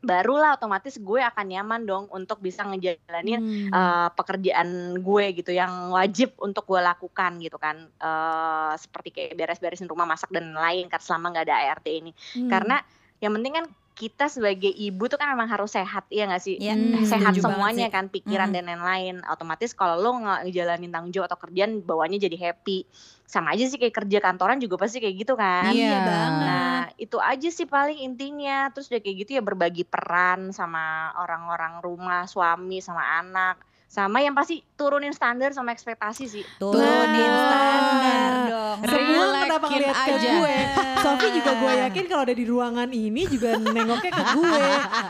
barulah 0.00 0.52
otomatis 0.52 0.96
gue 0.96 1.16
akan 1.16 1.46
nyaman 1.48 1.80
dong 1.82 2.04
untuk 2.10 2.36
bisa 2.38 2.60
ngejalanin 2.62 3.40
Hmm. 3.40 3.68
eh, 3.68 4.08
pekerjaan 4.12 4.68
gue 4.98 5.24
gitu 5.34 5.50
yang 5.50 5.88
wajib 5.90 6.36
untuk 6.38 6.64
gue 6.64 6.76
lakukan 6.78 7.36
gitu 7.38 7.56
kan 7.56 7.88
Eh, 7.96 8.72
seperti 8.76 9.08
kayak 9.10 9.32
beres-beresin 9.34 9.88
rumah 9.88 10.04
masak 10.04 10.28
dan 10.28 10.52
lain 10.52 10.88
kan 10.88 11.00
selama 11.00 11.32
nggak 11.32 11.44
ada 11.44 11.56
ART 11.68 11.86
ini 11.86 12.12
Hmm. 12.32 12.48
karena 12.48 12.80
yang 13.20 13.32
penting 13.32 13.54
kan 13.54 13.66
kita 13.94 14.26
sebagai 14.26 14.68
ibu 14.68 15.06
tuh 15.06 15.14
kan 15.14 15.30
memang 15.30 15.46
harus 15.46 15.70
sehat 15.70 16.04
ya 16.08 16.26
nggak 16.26 16.42
sih 16.42 16.58
Iya, 16.58 16.74
Hmm, 16.74 16.98
sehat 17.00 17.30
semuanya 17.36 17.86
sih. 17.86 17.94
kan 17.94 18.04
pikiran 18.06 18.50
Mm. 18.50 18.54
dan 18.56 18.64
lain-lain 18.66 19.16
otomatis 19.24 19.70
kalau 19.70 19.94
lo 19.96 20.10
nggak 20.16 20.44
ngejalanin 20.44 20.90
tanggung 20.90 21.10
jawab 21.10 21.30
atau 21.30 21.38
kerjaan 21.40 21.78
bawahnya 21.80 22.18
jadi 22.18 22.34
happy 22.34 22.90
sama 23.24 23.54
aja 23.54 23.64
sih 23.64 23.78
kayak 23.78 23.94
kerja 23.94 24.18
kantoran 24.20 24.58
juga 24.58 24.76
pasti 24.76 24.98
kayak 24.98 25.16
gitu 25.16 25.34
kan 25.34 25.70
Iya 25.70 25.86
Iya. 25.86 25.98
banget. 26.00 26.42
Nah, 26.44 26.78
itu 26.96 27.16
aja 27.16 27.48
sih 27.48 27.64
paling 27.64 27.98
intinya. 27.98 28.68
Terus 28.68 28.86
udah 28.88 29.00
kayak 29.00 29.16
gitu 29.20 29.30
ya 29.32 29.42
berbagi 29.42 29.82
peran 29.82 30.50
sama 30.50 30.84
orang-orang 31.16 31.78
rumah, 31.78 32.26
suami, 32.26 32.78
sama 32.78 33.00
anak. 33.16 33.62
Sama 33.94 34.18
yang 34.18 34.34
pasti 34.34 34.58
turunin 34.74 35.14
standar 35.14 35.54
sama 35.54 35.70
ekspektasi 35.70 36.26
sih. 36.26 36.42
Turunin 36.58 37.30
Nah. 37.30 37.46
standar 37.46 38.32
dong. 38.44 38.78
Semua 38.84 39.24
kenapa 39.38 39.66
ngeliat 39.70 39.94
ke 39.96 40.12
aja. 40.12 40.30
gue 40.34 40.56
Sofi 40.96 41.26
juga 41.30 41.52
gue 41.54 41.72
yakin 41.80 42.04
kalau 42.04 42.22
ada 42.22 42.34
di 42.34 42.44
ruangan 42.44 42.88
ini 42.90 43.22
juga 43.24 43.54
nengoknya 43.54 44.10
ke 44.10 44.24
gue 44.34 44.62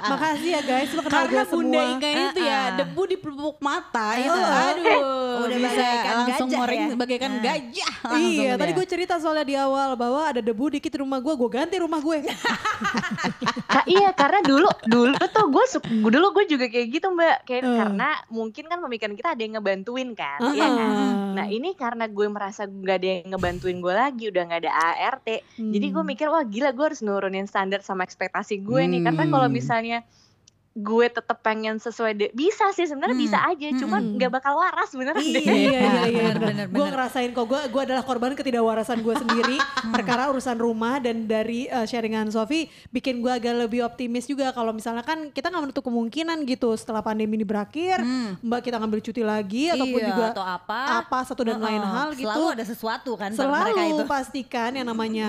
Makasih 0.05 0.51
ya 0.51 0.61
guys 0.61 0.91
lo 0.91 1.01
kenal 1.01 1.15
Karena 1.17 1.33
gue 1.33 1.45
semua 1.47 1.57
bunda 1.57 1.81
Ika 1.95 2.09
itu 2.13 2.41
ya 2.43 2.61
debu 2.75 3.03
di 3.07 3.17
pelupuk 3.17 3.57
mata 3.59 4.09
itu 4.19 4.35
aduh 4.35 5.01
Udah 5.41 5.57
bisa 5.57 5.71
bagaikan 5.81 6.15
langsung 6.19 6.29
gajah 6.45 6.59
ngoreng 6.59 6.81
ya? 6.83 6.95
bagaikan 6.95 7.31
Ah. 7.31 7.41
gajah 7.41 7.93
langsung 8.05 8.21
Iya 8.37 8.53
tadi 8.53 8.69
dia. 8.69 8.77
gue 8.77 8.87
cerita 8.87 9.15
soalnya 9.17 9.47
di 9.47 9.57
awal 9.57 9.89
bahwa 9.95 10.23
ada 10.27 10.41
debu 10.43 10.65
dikit 10.69 10.91
di 10.91 10.99
rumah 11.01 11.19
gue 11.19 11.35
Gue 11.35 11.49
ganti 11.49 11.77
rumah 11.79 12.01
gue 12.01 12.17
iya, 13.87 14.11
karena 14.13 14.39
dulu 14.41 14.69
dulu 14.85 15.15
tuh 15.25 15.47
gue 15.47 15.65
dulu 16.05 16.27
gue 16.33 16.45
juga 16.49 16.67
kayak 16.67 16.89
gitu 16.91 17.07
mbak. 17.11 17.37
Kayak 17.45 17.63
karena 17.65 18.11
mungkin 18.29 18.65
kan 18.75 18.83
pemikiran 18.83 19.15
kita 19.15 19.39
ada 19.39 19.43
yang 19.47 19.55
ngebantuin 19.57 20.11
kan, 20.19 20.43
iya 20.51 20.69
kan. 20.75 20.99
Heeh. 20.99 21.15
Nah 21.31 21.47
ini 21.47 21.79
karena 21.79 22.11
gue 22.11 22.27
merasa 22.27 22.67
gak 22.67 22.97
ada 23.01 23.09
yang 23.23 23.27
ngebantuin 23.35 23.79
gue 23.79 23.95
lagi, 23.95 24.25
udah 24.35 24.43
nggak 24.51 24.61
ada 24.67 24.73
ART, 24.75 25.29
Jadi 25.71 25.87
gue 25.95 26.03
Hmm. 26.03 26.11
mikir 26.11 26.27
wah 26.29 26.43
gila 26.45 26.75
gue 26.75 26.85
harus 26.91 27.01
nurunin 27.07 27.47
standar 27.47 27.81
sama 27.83 28.03
ekspektasi 28.03 28.61
gue 28.63 28.83
nih. 28.91 29.01
Karena 29.07 29.25
kalau 29.31 29.47
Hmm. 29.47 29.55
misalnya 29.55 30.03
gue 30.75 31.07
tetap 31.07 31.39
pengen 31.39 31.79
sesuai 31.79 32.13
de- 32.13 32.33
bisa 32.33 32.67
sih 32.71 32.83
sebenarnya 32.83 33.15
Hmm. 33.15 33.25
bisa 33.25 33.39
aja, 33.41 33.69
cuman 33.77 34.01
Hmm. 34.01 34.15
nggak 34.17 34.33
bakal 34.33 34.55
waras 34.55 34.91
beneran 34.91 35.17
Iya, 35.17 35.31
deh. 35.31 35.41
Iya 35.41 35.55
iya 35.55 35.71
iya, 35.71 35.81
iya. 36.11 36.25
Bener, 36.27 36.37
bener, 36.37 36.67
Gue 36.67 36.75
bener. 36.81 36.93
ngerasain 36.93 37.31
kok 37.31 37.45
gue 37.45 37.61
gue 37.65 37.83
adalah 37.85 38.03
korban 38.03 38.33
ketidakwarasan 38.33 38.99
gue 38.99 39.15
sendiri 39.15 39.57
perkara 39.95 40.27
urusan 40.29 40.57
rumah 40.57 40.99
dan 40.99 41.25
dari 41.25 41.67
uh, 41.69 41.85
sharingan 41.85 42.27
Sofi 42.29 42.67
bikin 42.89 43.19
gue 43.19 43.31
agak 43.31 43.55
lebih 43.57 43.81
optimis 43.83 44.27
juga 44.27 44.51
kalau 44.51 44.71
misalnya 44.71 45.01
kan 45.01 45.31
kita 45.31 45.47
nggak 45.47 45.63
menutup 45.65 45.85
kemungkinan 45.85 46.43
gitu 46.43 46.75
setelah 46.75 47.01
pandemi 47.01 47.35
ini 47.35 47.45
berakhir 47.45 47.97
Hmm. 47.97 48.35
Mbak 48.41 48.61
kita 48.65 48.77
ngambil 48.77 49.01
cuti 49.01 49.23
lagi 49.23 49.71
ataupun 49.71 49.97
Iya, 49.97 50.09
juga 50.09 50.25
atau 50.33 50.45
apa. 50.45 50.81
apa 51.01 51.19
satu 51.23 51.43
dan 51.43 51.57
lain 51.57 51.79
Heeh. 51.79 51.95
hal 51.95 52.09
gitu. 52.13 52.27
Selalu 52.27 52.47
ada 52.51 52.65
sesuatu 52.65 53.11
kan 53.15 53.31
pada 53.31 53.47
mereka 53.47 53.79
Selalu 53.79 53.95
itu. 53.95 54.05
pastikan 54.05 54.71
yang 54.73 54.87
namanya 54.87 55.29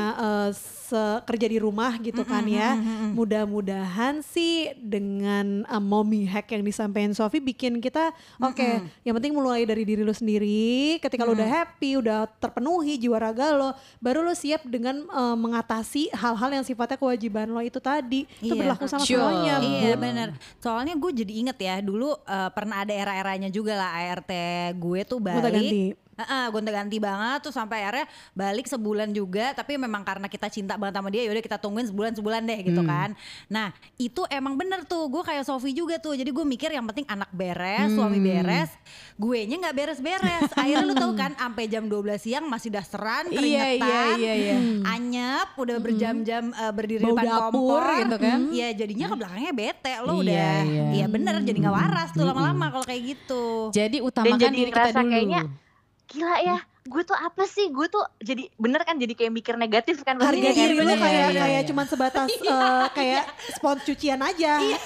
se- 0.51 0.84
kerja 1.23 1.47
di 1.47 1.57
rumah 1.57 1.97
gitu 1.97 2.21
kan 2.21 2.43
ya. 2.43 2.75
Mudah-mudahan 3.11 4.21
sih 4.21 4.69
dengan 4.77 5.63
eh, 5.63 5.79
mommy 5.79 6.23
hack 6.23 6.49
yang 6.49 6.61
disampaikan 6.61 7.11
Sofi 7.11 7.39
bikin 7.39 7.79
kita 7.79 8.11
oke, 8.37 8.69
yang 9.01 9.13
penting 9.13 9.31
mulai 9.31 9.63
dari 9.63 9.81
diri 9.81 10.01
lo 10.01 10.11
sendiri. 10.11 10.97
Ketika 10.97 11.23
lo 11.23 11.33
udah 11.33 11.45
happy, 11.45 11.97
udah 11.97 12.29
terpenuhi 12.35 12.95
jiwa 12.95 13.17
raga 13.17 13.51
lo, 13.51 13.69
baru 13.97 14.21
lo 14.21 14.31
siap 14.31 14.63
dengan 14.63 15.01
eh, 15.01 15.35
mengatasi 15.35 16.11
hal-hal 16.11 16.51
yang 16.51 16.63
sifatnya 16.63 16.95
kewajiban 16.95 17.47
lo 17.47 17.59
itu 17.59 17.79
tadi. 17.79 18.29
Itu 18.39 18.53
Iya. 18.53 18.61
berlaku 18.61 18.85
sama 18.85 19.01
Sure. 19.01 19.19
semuanya. 19.19 19.55
Iya 19.57 19.93
Bun. 19.93 20.01
bener 20.01 20.29
Soalnya 20.57 20.93
gue 20.93 21.11
jadi 21.15 21.33
inget 21.35 21.57
ya 21.57 21.75
Dulu 21.79 22.09
eh, 22.19 22.49
pernah 22.51 22.81
ada 22.81 22.91
era-eranya 22.91 23.47
juga 23.47 23.73
lah 23.73 23.89
ART 23.95 24.31
gue 24.75 25.01
tuh 25.03 25.19
balik 25.19 25.95
Gonta-ganti. 26.15 26.23
Heeh, 26.25 26.45
gonta-ganti 26.49 26.97
banget 26.97 27.39
tuh 27.41 27.51
sampai 27.51 27.83
akhirnya 27.83 28.05
balik 28.31 28.65
sebulan 28.65 29.11
juga 29.11 29.51
tapi 29.51 29.75
memang 29.75 30.01
karena 30.01 30.25
kita 30.25 30.47
cinta 30.47 30.75
banget 30.75 30.95
sama 30.95 31.09
dia 31.09 31.23
yaudah 31.23 31.39
kita 31.39 31.57
tungguin 31.57 31.85
sebulan 31.85 32.11
sebulan 32.13 32.41
deh 32.41 32.59
gitu 32.63 32.81
kan 32.81 33.11
nah 33.47 33.69
itu 33.95 34.23
emang 34.29 34.55
bener 34.55 34.83
tuh 34.83 35.05
gue 35.05 35.19
kayak 35.21 35.43
Sofi 35.43 35.71
juga 35.71 35.97
tuh 35.97 36.13
jadi 36.13 36.27
gue 36.27 36.45
mikir 36.45 36.71
yang 36.71 36.85
penting 36.85 37.03
anak 37.05 37.27
beres 37.29 37.91
suami 37.91 38.17
beres 38.17 38.71
gue 39.15 39.39
nya 39.43 39.59
nggak 39.59 39.75
beres-beres 39.75 40.49
akhirnya 40.55 40.83
lu 40.83 40.93
tahu 40.93 41.13
kan 41.13 41.35
sampai 41.35 41.63
jam 41.65 41.83
12 41.83 41.99
siang 42.17 42.45
masih 42.45 42.69
dasteran 42.69 43.27
Iya, 43.27 43.35
keringetan 43.35 43.83
iya, 43.83 44.03
iya, 44.15 44.33
iya. 44.33 44.57
anyep 44.87 45.49
udah 45.55 45.77
berjam-jam 45.77 46.43
eh, 46.49 46.71
berdiri 46.71 47.03
Bau 47.03 47.11
depan 47.13 47.25
dapur 47.25 47.43
kompor 47.51 47.83
gitu 47.97 48.17
kan. 48.17 48.39
Iya 48.49 48.67
jadinya 48.73 49.05
ke 49.05 49.15
belakangnya 49.15 49.53
bete 49.53 49.93
lo 49.99 50.13
Iya, 50.13 50.21
udah 50.21 50.55
iya. 50.63 50.85
iya 50.93 51.05
bener 51.05 51.33
jadi 51.41 51.57
nggak 51.59 51.75
waras 51.75 52.09
tuh 52.11 52.23
lama-lama 52.23 52.65
kalau 52.69 52.85
kayak 52.85 53.01
gitu. 53.03 53.43
jadi 53.71 53.97
utamakan 53.99 54.39
jadi 54.39 54.55
diri 54.55 54.71
kita 54.71 54.89
dulu 54.93 55.11
kayaknya- 55.11 55.64
Gila 56.05 56.37
ya, 56.41 56.57
gue 56.85 57.01
tuh 57.01 57.17
apa 57.17 57.43
sih? 57.49 57.73
Gue 57.73 57.89
tuh 57.89 58.05
jadi 58.21 58.45
bener 58.61 58.81
kan 58.85 58.95
jadi 58.97 59.13
kayak 59.17 59.33
mikir 59.33 59.55
negatif 59.57 60.05
kan. 60.05 60.21
Harga 60.21 60.49
diri 60.53 60.73
bener, 60.77 60.97
kayak 61.01 61.27
iya, 61.33 61.41
kayak 61.41 61.61
iya. 61.65 61.69
cuman 61.69 61.85
sebatas 61.89 62.29
eh, 62.29 62.85
kayak 62.93 63.23
spons 63.57 63.81
cucian 63.81 64.21
aja. 64.21 64.61
Iya, 64.61 64.79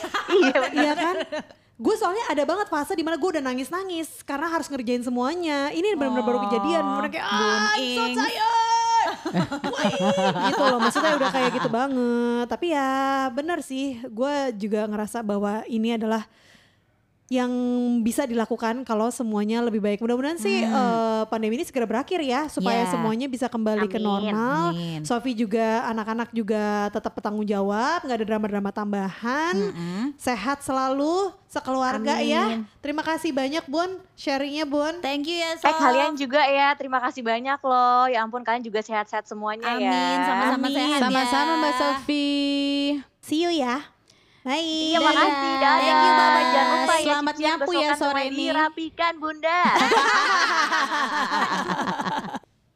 Iya 0.72 0.94
kan? 1.04 1.16
Gue 1.80 1.96
soalnya 1.96 2.28
ada 2.28 2.44
banget 2.44 2.68
fase 2.68 2.92
di 2.92 3.08
mana 3.08 3.16
gue 3.16 3.40
udah 3.40 3.44
nangis-nangis 3.44 4.24
karena 4.28 4.52
harus 4.52 4.68
ngerjain 4.68 5.00
semuanya. 5.00 5.72
Ini 5.72 5.96
benar-benar 5.96 6.26
baru 6.28 6.40
kejadian. 6.48 6.84
Bener 6.84 7.08
kayak 7.08 7.28
ah, 7.28 7.72
I'm 7.72 7.96
so 7.96 8.04
Ing." 8.04 8.16
tired. 8.20 8.68
Gitu 10.52 10.64
loh. 10.64 10.80
Maksudnya 10.84 11.16
udah 11.16 11.30
kayak 11.32 11.50
gitu 11.56 11.70
banget. 11.72 12.46
Tapi 12.52 12.76
ya 12.76 12.90
bener 13.32 13.64
sih. 13.64 13.96
Gue 14.12 14.52
juga 14.60 14.92
ngerasa 14.92 15.24
bahwa 15.24 15.64
ini 15.72 15.96
adalah 15.96 16.28
yang 17.30 17.54
bisa 18.02 18.26
dilakukan 18.26 18.82
kalau 18.82 19.08
semuanya 19.10 19.62
lebih 19.62 19.78
baik. 19.78 20.02
Mudah-mudahan 20.02 20.36
sih 20.36 20.66
eh, 20.66 21.22
pandemi 21.30 21.56
ini 21.56 21.64
segera 21.64 21.86
berakhir 21.86 22.18
ya 22.20 22.50
supaya 22.50 22.84
Ya. 22.84 22.90
semuanya 22.90 23.26
bisa 23.26 23.46
kembali 23.46 23.86
ke 23.86 23.96
Amin. 23.96 24.10
normal. 24.10 24.64
Amin. 24.74 25.02
Sofi 25.06 25.38
juga 25.38 25.86
anak-anak 25.86 26.34
juga 26.34 26.90
tetap 26.90 27.14
bertanggung 27.14 27.46
jawab, 27.46 28.02
nggak 28.02 28.18
ada 28.18 28.26
drama-drama 28.26 28.70
tambahan. 28.70 29.54
Mm-mm. 29.54 30.18
Sehat 30.18 30.60
selalu 30.60 31.30
sekeluarga 31.46 32.18
ya. 32.18 32.66
Terima 32.82 33.02
kasih 33.02 33.30
banyak 33.30 33.62
Bun 33.66 34.02
sharingnya 34.14 34.66
Bun. 34.66 34.98
Thank 35.00 35.30
you 35.30 35.38
ya 35.38 35.54
Eh 35.54 35.62
Sof. 35.62 35.78
kalian 35.78 36.18
juga 36.18 36.42
ya, 36.44 36.74
terima 36.74 36.98
kasih 36.98 37.22
banyak 37.22 37.62
loh. 37.62 38.10
Ya 38.10 38.22
ampun 38.22 38.42
kalian 38.42 38.66
juga 38.66 38.82
sehat-sehat 38.82 39.30
semuanya 39.30 39.70
ya. 39.72 39.86
Amin, 39.86 40.18
sama-sama 40.26 40.66
Amin. 40.66 40.74
sehat 40.74 40.98
ya. 40.98 41.04
sama-sama 41.06 41.52
Mbak 41.58 41.74
Sofi 41.76 42.28
See 43.20 43.46
you 43.46 43.54
ya. 43.54 43.99
Bye. 44.50 44.66
Iya 44.66 44.98
makasih, 44.98 45.54
dadah. 45.62 45.78
Thank 45.78 46.02
you, 46.02 46.14
bye-bye. 46.18 46.48
Jangan 46.50 46.74
lupa 46.74 46.96
ya 46.98 47.06
Selamat 47.06 47.36
cucian 47.38 47.46
nyapu 47.46 47.72
ya 47.78 47.90
sore 47.94 48.22
ini. 48.26 48.50
Dirapikan 48.50 49.14
bunda. 49.22 49.62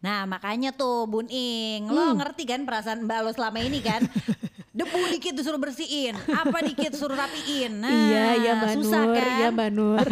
Nah 0.03 0.27
makanya 0.27 0.75
tuh 0.75 1.07
Bun 1.07 1.31
Ing, 1.31 1.87
lo 1.87 2.11
ngerti 2.19 2.43
kan 2.43 2.67
perasaan 2.67 3.07
mbak 3.07 3.23
lo 3.23 3.31
selama 3.31 3.63
ini 3.63 3.79
kan? 3.79 4.03
Debu 4.73 5.05
dikit 5.13 5.37
disuruh 5.37 5.61
bersihin, 5.61 6.17
apa 6.33 6.65
dikit 6.65 6.97
suruh 6.97 7.13
rapiin. 7.13 7.77
Nah, 7.77 7.93
iya, 7.93 8.41
iya 8.41 8.51
Mbak 8.57 8.73
susah 8.81 9.05
Nur, 9.05 9.13
kan? 9.13 9.29
iya 9.37 9.47
Mbak 9.53 9.69
Nur. 9.69 10.01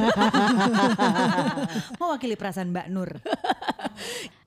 Mewakili 1.98 2.38
perasaan 2.38 2.70
Mbak 2.70 2.88
Nur. 2.94 3.10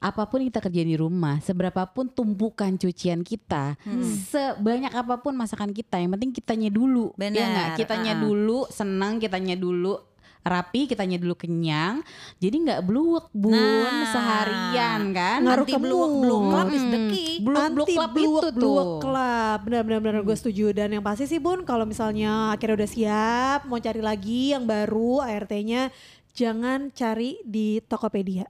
Apa 0.05 0.29
pun 0.29 0.45
kita 0.45 0.61
kerjain 0.61 0.85
di 0.85 1.01
rumah, 1.01 1.41
seberapapun 1.41 2.13
tumpukan 2.13 2.77
cucian 2.77 3.25
kita, 3.25 3.81
sebanyak 4.29 4.93
apa 4.93 5.17
pun 5.17 5.33
masakan 5.33 5.73
kita, 5.73 5.97
yang 5.97 6.13
penting 6.13 6.29
kitanya 6.29 6.69
dulu, 6.69 7.17
Benar, 7.17 7.33
ya 7.33 7.45
nggak? 7.49 7.69
Kitanya 7.81 8.13
uh-uh. 8.13 8.25
dulu 8.29 8.59
senang, 8.69 9.17
kitanya 9.17 9.57
dulu 9.57 9.97
rapi, 10.45 10.85
kitanya 10.85 11.17
dulu 11.17 11.33
kenyang, 11.41 12.05
jadi 12.37 12.53
nggak 12.53 12.81
bluek 12.85 13.33
bun 13.33 13.57
Nah. 13.57 14.13
seharian 14.13 15.09
kan? 15.17 15.41
Ngaruh 15.41 15.65
ke 15.65 15.79
mood. 15.81 16.21
blue 16.21 16.41
club 16.53 16.69
is 16.69 16.85
the 16.85 17.01
Hmm. 17.01 17.09
key. 17.09 17.31
Blue 17.41 17.57
blue 17.73 17.87
Anti 17.89 17.95
club 17.97 18.13
itu 18.13 18.29
bluek 18.29 18.53
tuh. 18.61 19.01
Hmm. 19.01 20.21
gue 20.29 20.37
setuju 20.37 20.67
dan 20.77 20.93
yang 20.93 21.01
pasti 21.01 21.25
sih 21.25 21.41
Bun 21.41 21.65
kalau 21.65 21.89
misalnya 21.89 22.53
akhirnya 22.53 22.85
udah 22.85 22.91
siap 22.93 23.59
mau 23.65 23.81
cari 23.81 24.05
lagi 24.05 24.53
yang 24.53 24.69
baru 24.69 25.25
ART-nya 25.25 25.89
jangan 26.37 26.93
cari 26.93 27.41
di 27.49 27.81
Tokopedia. 27.81 28.45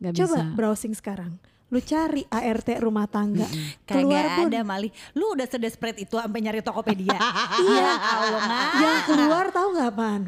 Nggak 0.00 0.12
Coba 0.16 0.36
bisa. 0.40 0.54
browsing 0.56 0.94
sekarang. 0.96 1.32
Lu 1.70 1.78
cari 1.78 2.26
ART 2.26 2.66
rumah 2.80 3.06
tangga. 3.06 3.46
Keluar 3.86 4.26
Kagak 4.26 4.36
Bun. 4.36 4.46
ada 4.50 4.60
Mali. 4.64 4.88
Lu 5.12 5.30
udah 5.30 5.46
sedesperate 5.46 6.02
itu 6.02 6.16
sampai 6.16 6.40
nyari 6.40 6.60
Tokopedia. 6.60 7.14
Iya. 7.62 7.90
Allah. 8.16 8.42
Yang 8.74 8.98
keluar 9.06 9.44
tahu 9.50 9.68
nggak 9.76 9.92
pan? 9.94 10.22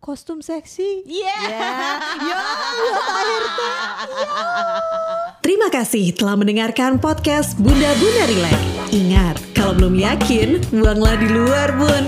Kostum 0.00 0.40
seksi. 0.40 1.04
Iya. 1.04 1.36
Ya. 2.18 2.40
Terima 5.40 5.68
kasih 5.68 6.10
telah 6.10 6.34
mendengarkan 6.34 6.96
podcast 6.96 7.54
Bunda 7.54 7.92
Bunda 7.96 8.24
Relax. 8.26 8.58
Ingat, 8.90 9.36
kalau 9.52 9.76
belum 9.76 9.94
yakin, 9.94 10.58
buanglah 10.72 11.14
di 11.14 11.28
luar 11.28 11.68
bun. 11.76 12.04